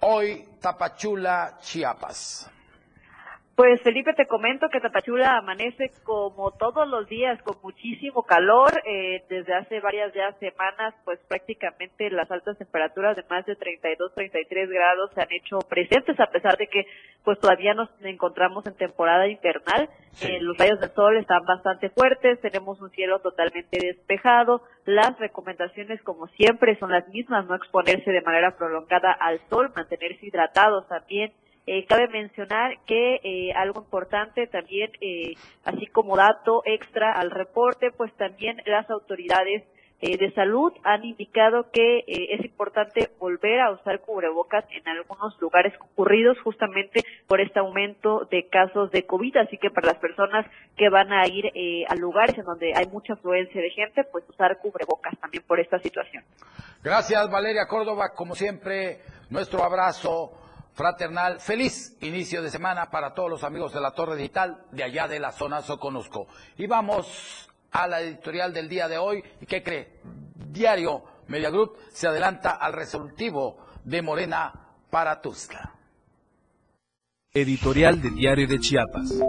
hoy 0.00 0.44
Tapachula, 0.60 1.58
Chiapas? 1.60 2.50
Pues 3.60 3.82
Felipe, 3.82 4.14
te 4.14 4.24
comento 4.24 4.70
que 4.70 4.80
Tapachula 4.80 5.36
amanece 5.36 5.90
como 6.02 6.50
todos 6.52 6.88
los 6.88 7.06
días 7.10 7.42
con 7.42 7.56
muchísimo 7.62 8.22
calor. 8.22 8.70
Eh, 8.86 9.22
desde 9.28 9.52
hace 9.52 9.80
varias 9.80 10.14
ya 10.14 10.32
semanas, 10.38 10.94
pues 11.04 11.18
prácticamente 11.28 12.08
las 12.08 12.30
altas 12.30 12.56
temperaturas 12.56 13.16
de 13.16 13.24
más 13.28 13.44
de 13.44 13.56
32, 13.56 14.14
33 14.14 14.70
grados 14.70 15.10
se 15.14 15.20
han 15.20 15.30
hecho 15.30 15.58
presentes 15.58 16.18
a 16.18 16.28
pesar 16.28 16.56
de 16.56 16.68
que 16.68 16.86
pues 17.22 17.38
todavía 17.38 17.74
nos 17.74 17.90
encontramos 18.00 18.64
en 18.64 18.72
temporada 18.78 19.28
invernal. 19.28 19.90
Eh, 20.22 20.38
los 20.40 20.56
rayos 20.56 20.80
del 20.80 20.92
sol 20.92 21.18
están 21.18 21.44
bastante 21.44 21.90
fuertes, 21.90 22.40
tenemos 22.40 22.80
un 22.80 22.88
cielo 22.92 23.18
totalmente 23.18 23.78
despejado. 23.78 24.62
Las 24.86 25.18
recomendaciones, 25.18 26.00
como 26.00 26.28
siempre, 26.28 26.78
son 26.78 26.92
las 26.92 27.06
mismas, 27.08 27.44
no 27.44 27.56
exponerse 27.56 28.10
de 28.10 28.22
manera 28.22 28.56
prolongada 28.56 29.12
al 29.12 29.38
sol, 29.50 29.70
mantenerse 29.76 30.24
hidratados 30.24 30.88
también 30.88 31.34
eh, 31.66 31.84
cabe 31.86 32.08
mencionar 32.08 32.78
que 32.86 33.20
eh, 33.22 33.52
algo 33.54 33.82
importante 33.82 34.46
también, 34.46 34.90
eh, 35.00 35.34
así 35.64 35.86
como 35.86 36.16
dato 36.16 36.62
extra 36.64 37.12
al 37.12 37.30
reporte, 37.30 37.90
pues 37.96 38.12
también 38.16 38.60
las 38.66 38.88
autoridades 38.90 39.64
de 40.00 40.32
salud 40.32 40.72
han 40.82 41.04
indicado 41.04 41.70
que 41.70 42.02
es 42.06 42.42
importante 42.42 43.10
volver 43.18 43.60
a 43.60 43.70
usar 43.70 44.00
cubrebocas 44.00 44.64
en 44.70 44.88
algunos 44.88 45.38
lugares 45.42 45.76
concurridos 45.76 46.38
justamente 46.42 47.02
por 47.26 47.42
este 47.42 47.58
aumento 47.58 48.26
de 48.30 48.48
casos 48.48 48.90
de 48.92 49.04
COVID. 49.04 49.36
Así 49.36 49.58
que 49.58 49.68
para 49.68 49.88
las 49.88 49.98
personas 49.98 50.46
que 50.78 50.88
van 50.88 51.12
a 51.12 51.26
ir 51.28 51.52
a 51.86 51.94
lugares 51.96 52.38
en 52.38 52.46
donde 52.46 52.72
hay 52.74 52.86
mucha 52.86 53.12
afluencia 53.12 53.60
de 53.60 53.68
gente, 53.68 54.04
pues 54.04 54.24
usar 54.26 54.56
cubrebocas 54.62 55.20
también 55.20 55.44
por 55.46 55.60
esta 55.60 55.78
situación. 55.80 56.24
Gracias 56.82 57.30
Valeria 57.30 57.66
Córdoba, 57.68 58.14
como 58.16 58.34
siempre, 58.34 59.00
nuestro 59.28 59.62
abrazo 59.62 60.32
fraternal. 60.80 61.40
Feliz 61.40 61.94
inicio 62.00 62.40
de 62.40 62.50
semana 62.50 62.90
para 62.90 63.12
todos 63.12 63.28
los 63.28 63.44
amigos 63.44 63.74
de 63.74 63.82
la 63.82 63.90
Torre 63.90 64.16
Digital 64.16 64.64
de 64.72 64.82
allá 64.82 65.08
de 65.08 65.20
la 65.20 65.30
zona 65.30 65.60
Soconusco. 65.60 66.26
Y 66.56 66.66
vamos 66.66 67.50
a 67.70 67.86
la 67.86 68.00
editorial 68.00 68.54
del 68.54 68.70
día 68.70 68.88
de 68.88 68.96
hoy. 68.96 69.22
¿Y 69.42 69.44
qué 69.44 69.62
cree? 69.62 70.00
Diario 70.34 71.04
Media 71.28 71.50
Group 71.50 71.76
se 71.92 72.06
adelanta 72.06 72.52
al 72.52 72.72
resolutivo 72.72 73.58
de 73.84 74.00
Morena 74.00 74.54
para 74.88 75.20
Tuzla. 75.20 75.74
Editorial 77.30 78.00
de 78.00 78.10
Diario 78.12 78.48
de 78.48 78.58
Chiapas. 78.58 79.20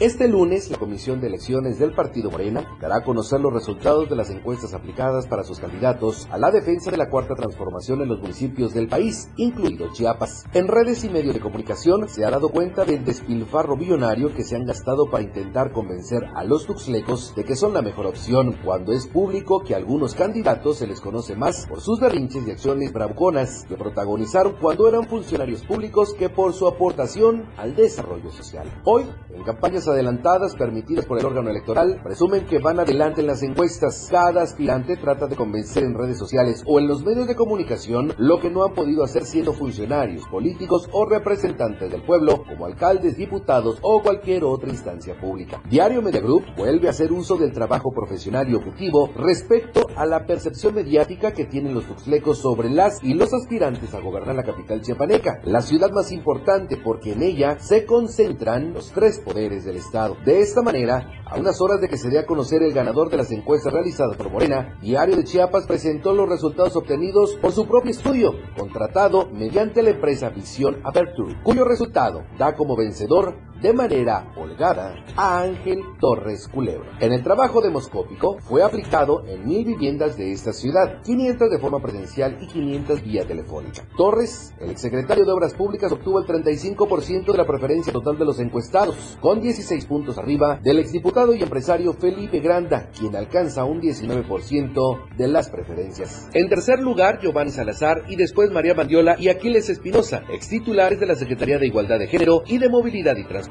Este 0.00 0.28
lunes, 0.28 0.70
la 0.70 0.78
Comisión 0.78 1.20
de 1.20 1.26
Elecciones 1.26 1.78
del 1.78 1.92
Partido 1.92 2.30
Morena 2.30 2.66
dará 2.80 2.96
a 2.96 3.04
conocer 3.04 3.38
los 3.38 3.52
resultados 3.52 4.08
de 4.08 4.16
las 4.16 4.30
encuestas 4.30 4.72
aplicadas 4.72 5.26
para 5.26 5.44
sus 5.44 5.60
candidatos 5.60 6.26
a 6.30 6.38
la 6.38 6.50
defensa 6.50 6.90
de 6.90 6.96
la 6.96 7.10
cuarta 7.10 7.34
transformación 7.34 8.00
en 8.00 8.08
los 8.08 8.18
municipios 8.18 8.72
del 8.72 8.88
país, 8.88 9.28
incluido 9.36 9.92
Chiapas. 9.92 10.44
En 10.54 10.68
redes 10.68 11.04
y 11.04 11.10
medios 11.10 11.34
de 11.34 11.40
comunicación 11.40 12.08
se 12.08 12.24
ha 12.24 12.30
dado 12.30 12.48
cuenta 12.48 12.86
del 12.86 13.04
despilfarro 13.04 13.76
billonario 13.76 14.34
que 14.34 14.42
se 14.42 14.56
han 14.56 14.64
gastado 14.64 15.10
para 15.10 15.22
intentar 15.22 15.70
convencer 15.70 16.24
a 16.34 16.44
los 16.44 16.64
tuxlecos 16.64 17.34
de 17.36 17.44
que 17.44 17.54
son 17.54 17.74
la 17.74 17.82
mejor 17.82 18.06
opción, 18.06 18.56
cuando 18.64 18.94
es 18.94 19.06
público 19.06 19.60
que 19.60 19.74
a 19.74 19.76
algunos 19.76 20.14
candidatos 20.14 20.78
se 20.78 20.86
les 20.86 21.02
conoce 21.02 21.36
más 21.36 21.66
por 21.66 21.82
sus 21.82 22.00
berrinches 22.00 22.48
y 22.48 22.52
acciones 22.52 22.94
bravuconas 22.94 23.66
que 23.68 23.76
protagonizaron 23.76 24.56
cuando 24.62 24.88
eran 24.88 25.06
funcionarios 25.06 25.60
públicos 25.60 26.14
que 26.14 26.30
por 26.30 26.54
su 26.54 26.66
aportación 26.66 27.44
al 27.58 27.76
desarrollo 27.76 28.30
social. 28.30 28.66
Hoy, 28.84 29.04
en 29.28 29.44
campañas 29.44 29.89
adelantadas 29.90 30.54
permitidas 30.54 31.06
por 31.06 31.18
el 31.18 31.26
órgano 31.26 31.50
electoral 31.50 32.00
presumen 32.02 32.46
que 32.46 32.58
van 32.58 32.80
adelante 32.80 33.20
en 33.20 33.26
las 33.26 33.42
encuestas. 33.42 34.08
Cada 34.10 34.42
aspirante 34.42 34.96
trata 34.96 35.26
de 35.26 35.36
convencer 35.36 35.84
en 35.84 35.94
redes 35.94 36.18
sociales 36.18 36.62
o 36.66 36.78
en 36.78 36.86
los 36.86 37.04
medios 37.04 37.26
de 37.26 37.36
comunicación 37.36 38.12
lo 38.18 38.40
que 38.40 38.50
no 38.50 38.64
han 38.64 38.74
podido 38.74 39.04
hacer 39.04 39.24
siendo 39.24 39.52
funcionarios, 39.52 40.26
políticos 40.28 40.88
o 40.92 41.04
representantes 41.04 41.90
del 41.90 42.02
pueblo, 42.02 42.44
como 42.48 42.66
alcaldes, 42.66 43.16
diputados 43.16 43.78
o 43.82 44.02
cualquier 44.02 44.44
otra 44.44 44.70
instancia 44.70 45.18
pública. 45.20 45.62
Diario 45.68 46.02
Media 46.02 46.20
Group 46.20 46.44
vuelve 46.56 46.86
a 46.86 46.90
hacer 46.90 47.12
uso 47.12 47.36
del 47.36 47.52
trabajo 47.52 47.92
profesional 47.92 48.48
y 48.48 48.54
objetivo 48.54 49.10
respecto 49.16 49.86
a 50.00 50.06
la 50.06 50.24
percepción 50.24 50.74
mediática 50.74 51.32
que 51.32 51.44
tienen 51.44 51.74
los 51.74 51.84
tuxlecos 51.84 52.38
sobre 52.38 52.70
las 52.70 53.04
y 53.04 53.12
los 53.12 53.34
aspirantes 53.34 53.92
a 53.92 54.00
gobernar 54.00 54.34
la 54.34 54.44
capital 54.44 54.80
chiapaneca, 54.80 55.42
la 55.44 55.60
ciudad 55.60 55.90
más 55.90 56.10
importante 56.10 56.78
porque 56.78 57.12
en 57.12 57.22
ella 57.22 57.58
se 57.60 57.84
concentran 57.84 58.72
los 58.72 58.92
tres 58.92 59.18
poderes 59.18 59.66
del 59.66 59.76
Estado. 59.76 60.16
De 60.24 60.40
esta 60.40 60.62
manera, 60.62 61.22
a 61.26 61.38
unas 61.38 61.60
horas 61.60 61.82
de 61.82 61.88
que 61.90 61.98
se 61.98 62.08
dé 62.08 62.18
a 62.18 62.24
conocer 62.24 62.62
el 62.62 62.72
ganador 62.72 63.10
de 63.10 63.18
las 63.18 63.30
encuestas 63.30 63.74
realizadas 63.74 64.16
por 64.16 64.30
Morena, 64.30 64.78
Diario 64.80 65.16
de 65.16 65.24
Chiapas 65.24 65.66
presentó 65.66 66.14
los 66.14 66.30
resultados 66.30 66.74
obtenidos 66.76 67.34
por 67.34 67.52
su 67.52 67.66
propio 67.66 67.90
estudio, 67.90 68.32
contratado 68.56 69.28
mediante 69.30 69.82
la 69.82 69.90
empresa 69.90 70.30
Visión 70.30 70.80
Aperture, 70.82 71.36
cuyo 71.42 71.66
resultado 71.66 72.22
da 72.38 72.56
como 72.56 72.74
vencedor 72.74 73.36
de 73.60 73.72
manera 73.74 74.32
holgada 74.36 74.94
a 75.16 75.42
Ángel 75.42 75.82
Torres 76.00 76.48
Culebra. 76.48 76.96
En 77.00 77.12
el 77.12 77.22
trabajo 77.22 77.60
demoscópico 77.60 78.38
fue 78.38 78.62
aplicado 78.62 79.24
en 79.26 79.46
mil 79.46 79.64
viviendas 79.64 80.16
de 80.16 80.32
esta 80.32 80.52
ciudad, 80.52 81.02
500 81.04 81.50
de 81.50 81.58
forma 81.58 81.80
presencial 81.80 82.38
y 82.40 82.46
500 82.46 83.04
vía 83.04 83.26
telefónica. 83.26 83.82
Torres, 83.96 84.54
el 84.60 84.70
exsecretario 84.70 85.24
de 85.24 85.32
Obras 85.32 85.54
Públicas, 85.54 85.92
obtuvo 85.92 86.20
el 86.20 86.26
35% 86.26 87.32
de 87.32 87.38
la 87.38 87.46
preferencia 87.46 87.92
total 87.92 88.18
de 88.18 88.24
los 88.24 88.40
encuestados, 88.40 89.18
con 89.20 89.40
16 89.40 89.84
puntos 89.84 90.16
arriba 90.16 90.58
del 90.62 90.78
exdiputado 90.78 91.34
y 91.34 91.42
empresario 91.42 91.92
Felipe 91.92 92.40
Granda, 92.40 92.88
quien 92.98 93.14
alcanza 93.14 93.64
un 93.64 93.80
19% 93.80 95.16
de 95.16 95.28
las 95.28 95.50
preferencias. 95.50 96.30
En 96.32 96.48
tercer 96.48 96.80
lugar, 96.80 97.20
Giovanni 97.20 97.50
Salazar 97.50 98.04
y 98.08 98.16
después 98.16 98.50
María 98.50 98.74
Bandiola 98.74 99.16
y 99.18 99.28
Aquiles 99.28 99.68
Espinosa, 99.68 100.22
extitulares 100.32 100.98
de 100.98 101.06
la 101.06 101.14
Secretaría 101.14 101.58
de 101.58 101.66
Igualdad 101.66 101.98
de 101.98 102.06
Género 102.06 102.42
y 102.46 102.58
de 102.58 102.68
Movilidad 102.68 103.16
y 103.16 103.24
Transporte 103.24 103.49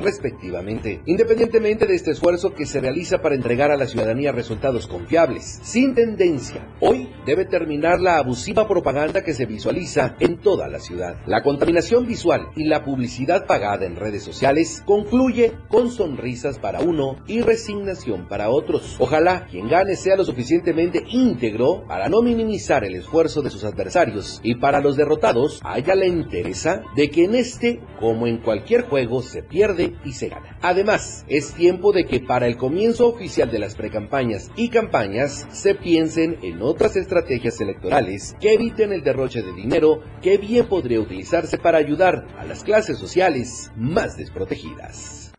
respectivamente, 0.00 1.02
independientemente 1.06 1.86
de 1.86 1.94
este 1.94 2.12
esfuerzo 2.12 2.54
que 2.54 2.66
se 2.66 2.80
realiza 2.80 3.20
para 3.20 3.34
entregar 3.34 3.70
a 3.70 3.76
la 3.76 3.86
ciudadanía 3.86 4.32
resultados 4.32 4.86
confiables, 4.86 5.60
sin 5.62 5.94
tendencia. 5.94 6.66
Hoy 6.80 7.10
debe 7.26 7.44
terminar 7.44 8.00
la 8.00 8.18
abusiva 8.18 8.66
propaganda 8.66 9.22
que 9.22 9.34
se 9.34 9.46
visualiza 9.46 10.16
en 10.20 10.38
toda 10.38 10.68
la 10.68 10.78
ciudad. 10.78 11.16
La 11.26 11.42
contaminación 11.42 12.06
visual 12.06 12.48
y 12.56 12.64
la 12.64 12.84
publicidad 12.84 13.46
pagada 13.46 13.86
en 13.86 13.96
redes 13.96 14.22
sociales 14.22 14.82
concluye 14.86 15.52
con 15.68 15.90
sonrisas 15.90 16.58
para 16.58 16.80
uno 16.80 17.16
y 17.26 17.40
resignación 17.40 18.28
para 18.28 18.50
otros. 18.50 18.96
Ojalá 18.98 19.46
quien 19.50 19.68
gane 19.68 19.96
sea 19.96 20.16
lo 20.16 20.24
suficientemente 20.24 21.04
íntegro 21.08 21.84
para 21.86 22.08
no 22.08 22.22
minimizar 22.22 22.84
el 22.84 22.94
esfuerzo 22.94 23.42
de 23.42 23.50
sus 23.50 23.64
adversarios 23.64 24.40
y 24.42 24.56
para 24.56 24.80
los 24.80 24.96
derrotados 24.96 25.60
haya 25.64 25.94
la 25.94 26.06
interesa 26.06 26.82
de 26.96 27.10
que 27.10 27.24
en 27.24 27.34
este, 27.34 27.80
como 28.00 28.26
en 28.26 28.38
cualquier 28.38 28.82
juego, 28.82 29.22
se 29.34 29.42
pierde 29.42 29.96
y 30.04 30.12
se 30.12 30.28
gana. 30.28 30.56
Además, 30.62 31.24
es 31.26 31.54
tiempo 31.54 31.92
de 31.92 32.06
que 32.06 32.20
para 32.20 32.46
el 32.46 32.56
comienzo 32.56 33.08
oficial 33.08 33.50
de 33.50 33.58
las 33.58 33.74
precampañas 33.74 34.52
y 34.54 34.68
campañas 34.68 35.48
se 35.50 35.74
piensen 35.74 36.38
en 36.42 36.62
otras 36.62 36.94
estrategias 36.94 37.60
electorales 37.60 38.36
que 38.40 38.54
eviten 38.54 38.92
el 38.92 39.02
derroche 39.02 39.42
de 39.42 39.52
dinero 39.52 40.04
que 40.22 40.38
bien 40.38 40.66
podría 40.66 41.00
utilizarse 41.00 41.58
para 41.58 41.78
ayudar 41.78 42.28
a 42.38 42.44
las 42.44 42.62
clases 42.62 42.96
sociales 42.96 43.72
más 43.76 44.16
desprotegidas. 44.16 45.32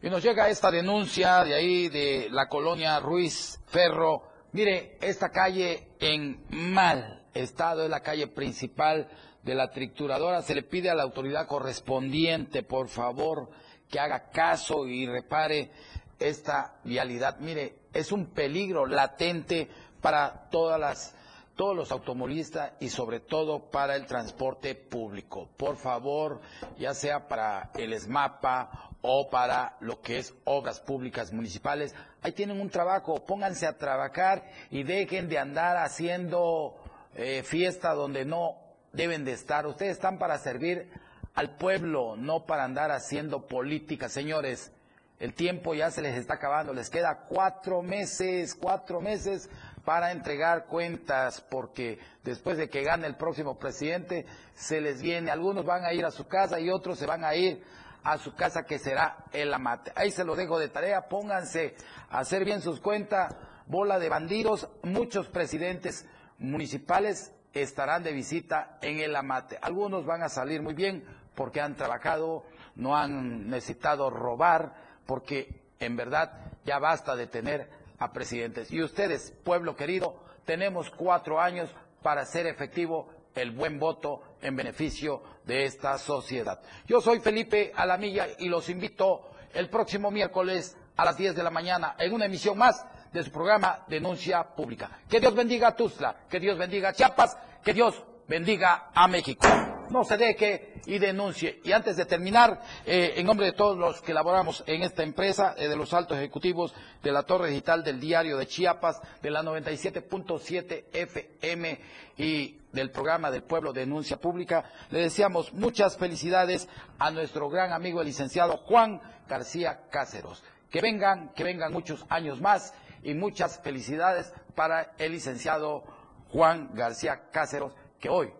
Y 0.00 0.08
nos 0.08 0.22
llega 0.22 0.48
esta 0.48 0.70
denuncia 0.70 1.42
de 1.42 1.52
ahí 1.52 1.88
de 1.88 2.28
la 2.30 2.48
colonia 2.48 3.00
Ruiz 3.00 3.58
Ferro. 3.66 4.22
Mire, 4.52 4.98
esta 5.00 5.30
calle 5.30 5.88
en 5.98 6.44
mal 6.50 7.24
estado 7.34 7.82
es 7.84 7.90
la 7.90 8.04
calle 8.04 8.28
principal 8.28 9.08
de 9.46 9.54
la 9.54 9.70
trituradora. 9.70 10.42
Se 10.42 10.56
le 10.56 10.64
pide 10.64 10.90
a 10.90 10.94
la 10.94 11.04
autoridad 11.04 11.46
correspondiente, 11.46 12.64
por 12.64 12.88
favor, 12.88 13.48
que 13.88 14.00
haga 14.00 14.28
caso 14.28 14.86
y 14.88 15.06
repare 15.06 15.70
esta 16.18 16.80
vialidad. 16.82 17.38
Mire, 17.38 17.76
es 17.92 18.10
un 18.10 18.26
peligro 18.26 18.86
latente 18.86 19.68
para 20.02 20.48
todas 20.50 20.78
las 20.80 21.14
todos 21.54 21.74
los 21.74 21.90
automovilistas 21.90 22.72
y 22.80 22.90
sobre 22.90 23.20
todo 23.20 23.70
para 23.70 23.96
el 23.96 24.04
transporte 24.04 24.74
público. 24.74 25.48
Por 25.56 25.76
favor, 25.76 26.42
ya 26.76 26.92
sea 26.92 27.28
para 27.28 27.70
el 27.76 27.98
SMAPA 27.98 28.90
o 29.00 29.30
para 29.30 29.78
lo 29.80 30.02
que 30.02 30.18
es 30.18 30.34
obras 30.44 30.80
públicas 30.80 31.32
municipales, 31.32 31.94
ahí 32.20 32.32
tienen 32.32 32.60
un 32.60 32.68
trabajo, 32.68 33.24
pónganse 33.24 33.66
a 33.66 33.78
trabajar 33.78 34.44
y 34.70 34.82
dejen 34.82 35.30
de 35.30 35.38
andar 35.38 35.78
haciendo 35.78 36.76
eh, 37.14 37.42
fiesta 37.42 37.94
donde 37.94 38.26
no 38.26 38.65
deben 38.96 39.24
de 39.24 39.32
estar. 39.32 39.66
Ustedes 39.66 39.92
están 39.92 40.18
para 40.18 40.38
servir 40.38 40.90
al 41.34 41.56
pueblo, 41.56 42.16
no 42.16 42.46
para 42.46 42.64
andar 42.64 42.90
haciendo 42.90 43.46
política. 43.46 44.08
Señores, 44.08 44.72
el 45.20 45.34
tiempo 45.34 45.74
ya 45.74 45.90
se 45.90 46.02
les 46.02 46.16
está 46.16 46.34
acabando. 46.34 46.72
Les 46.72 46.90
queda 46.90 47.26
cuatro 47.28 47.82
meses, 47.82 48.54
cuatro 48.54 49.00
meses 49.00 49.48
para 49.84 50.10
entregar 50.10 50.66
cuentas, 50.66 51.40
porque 51.42 51.98
después 52.24 52.56
de 52.56 52.68
que 52.68 52.82
gane 52.82 53.06
el 53.06 53.16
próximo 53.16 53.58
presidente, 53.58 54.26
se 54.54 54.80
les 54.80 55.00
viene. 55.00 55.30
Algunos 55.30 55.64
van 55.64 55.84
a 55.84 55.92
ir 55.92 56.04
a 56.04 56.10
su 56.10 56.26
casa 56.26 56.58
y 56.58 56.70
otros 56.70 56.98
se 56.98 57.06
van 57.06 57.24
a 57.24 57.34
ir 57.34 57.62
a 58.02 58.18
su 58.18 58.34
casa, 58.34 58.64
que 58.64 58.78
será 58.78 59.24
el 59.32 59.52
amate. 59.52 59.92
Ahí 59.94 60.10
se 60.10 60.24
lo 60.24 60.36
dejo 60.36 60.58
de 60.58 60.68
tarea. 60.68 61.08
Pónganse 61.08 61.74
a 62.10 62.20
hacer 62.20 62.44
bien 62.44 62.62
sus 62.62 62.80
cuentas. 62.80 63.34
Bola 63.66 63.98
de 63.98 64.08
bandidos. 64.08 64.68
Muchos 64.82 65.28
presidentes 65.28 66.06
municipales 66.38 67.32
estarán 67.62 68.02
de 68.02 68.12
visita 68.12 68.78
en 68.82 69.00
el 69.00 69.16
Amate. 69.16 69.58
Algunos 69.60 70.04
van 70.04 70.22
a 70.22 70.28
salir 70.28 70.62
muy 70.62 70.74
bien 70.74 71.04
porque 71.34 71.60
han 71.60 71.74
trabajado, 71.74 72.44
no 72.74 72.96
han 72.96 73.48
necesitado 73.48 74.10
robar, 74.10 74.74
porque 75.06 75.62
en 75.78 75.96
verdad 75.96 76.52
ya 76.64 76.78
basta 76.78 77.16
de 77.16 77.26
tener 77.26 77.70
a 77.98 78.12
presidentes. 78.12 78.70
Y 78.70 78.82
ustedes, 78.82 79.32
pueblo 79.44 79.76
querido, 79.76 80.22
tenemos 80.44 80.90
cuatro 80.90 81.40
años 81.40 81.74
para 82.02 82.22
hacer 82.22 82.46
efectivo 82.46 83.08
el 83.34 83.50
buen 83.50 83.78
voto 83.78 84.22
en 84.40 84.56
beneficio 84.56 85.22
de 85.44 85.64
esta 85.64 85.98
sociedad. 85.98 86.60
Yo 86.86 87.00
soy 87.00 87.20
Felipe 87.20 87.72
Alamilla 87.74 88.26
y 88.38 88.48
los 88.48 88.68
invito 88.68 89.30
el 89.52 89.68
próximo 89.68 90.10
miércoles 90.10 90.76
a 90.96 91.04
las 91.04 91.16
10 91.16 91.34
de 91.34 91.42
la 91.42 91.50
mañana 91.50 91.94
en 91.98 92.12
una 92.12 92.26
emisión 92.26 92.56
más 92.56 92.84
de 93.16 93.24
su 93.24 93.30
programa 93.30 93.84
Denuncia 93.88 94.44
Pública. 94.44 94.90
Que 95.08 95.20
Dios 95.20 95.34
bendiga 95.34 95.68
a 95.68 95.76
Tuzla, 95.76 96.16
que 96.28 96.38
Dios 96.38 96.58
bendiga 96.58 96.90
a 96.90 96.92
Chiapas, 96.92 97.36
que 97.64 97.72
Dios 97.72 98.02
bendiga 98.28 98.90
a 98.94 99.08
México. 99.08 99.46
No 99.88 100.04
se 100.04 100.16
deje 100.16 100.74
y 100.86 100.98
denuncie. 100.98 101.60
Y 101.64 101.72
antes 101.72 101.96
de 101.96 102.04
terminar, 102.04 102.60
eh, 102.84 103.14
en 103.16 103.26
nombre 103.26 103.46
de 103.46 103.52
todos 103.52 103.78
los 103.78 104.02
que 104.02 104.12
laboramos 104.12 104.64
en 104.66 104.82
esta 104.82 105.02
empresa, 105.02 105.54
eh, 105.56 105.68
de 105.68 105.76
los 105.76 105.94
altos 105.94 106.18
ejecutivos 106.18 106.74
de 107.02 107.12
la 107.12 107.22
Torre 107.22 107.48
Digital 107.48 107.82
del 107.82 108.00
Diario 108.00 108.36
de 108.36 108.46
Chiapas, 108.46 109.00
de 109.22 109.30
la 109.30 109.42
97.7 109.42 110.86
FM 110.92 111.80
y 112.18 112.58
del 112.72 112.90
programa 112.90 113.30
del 113.30 113.44
Pueblo 113.44 113.72
Denuncia 113.72 114.18
Pública, 114.18 114.64
le 114.90 115.00
deseamos 115.00 115.54
muchas 115.54 115.96
felicidades 115.96 116.68
a 116.98 117.10
nuestro 117.10 117.48
gran 117.48 117.72
amigo 117.72 118.00
el 118.00 118.08
licenciado 118.08 118.58
Juan 118.58 119.00
García 119.28 119.82
Cáceros. 119.90 120.42
Que 120.68 120.80
vengan, 120.82 121.32
que 121.32 121.44
vengan 121.44 121.72
muchos 121.72 122.04
años 122.10 122.40
más 122.40 122.74
y 123.06 123.14
muchas 123.14 123.60
felicidades 123.60 124.32
para 124.56 124.92
el 124.98 125.12
licenciado 125.12 125.84
Juan 126.32 126.70
García 126.74 127.30
Cáceros, 127.30 127.72
que 128.00 128.08
hoy 128.08 128.32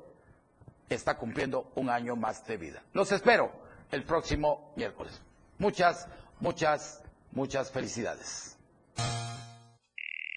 está 0.89 1.17
cumpliendo 1.17 1.71
un 1.77 1.89
año 1.89 2.17
más 2.17 2.45
de 2.49 2.57
vida. 2.57 2.83
Los 2.93 3.12
espero 3.12 3.53
el 3.93 4.03
próximo 4.03 4.73
miércoles. 4.75 5.23
Muchas, 5.59 6.09
muchas, 6.41 7.01
muchas 7.31 7.71
felicidades. 7.71 8.59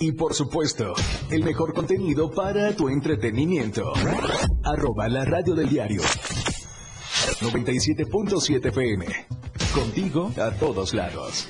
y 0.00 0.12
por 0.12 0.34
supuesto, 0.34 0.94
el 1.30 1.44
mejor 1.44 1.74
contenido 1.74 2.30
para 2.30 2.74
tu 2.74 2.88
entretenimiento. 2.88 3.92
Arroba 4.64 5.08
la 5.08 5.26
radio 5.26 5.54
del 5.54 5.68
diario. 5.68 6.00
97.7 7.40 8.66
FM. 8.68 9.06
Contigo 9.74 10.32
a 10.38 10.52
todos 10.52 10.94
lados. 10.94 11.46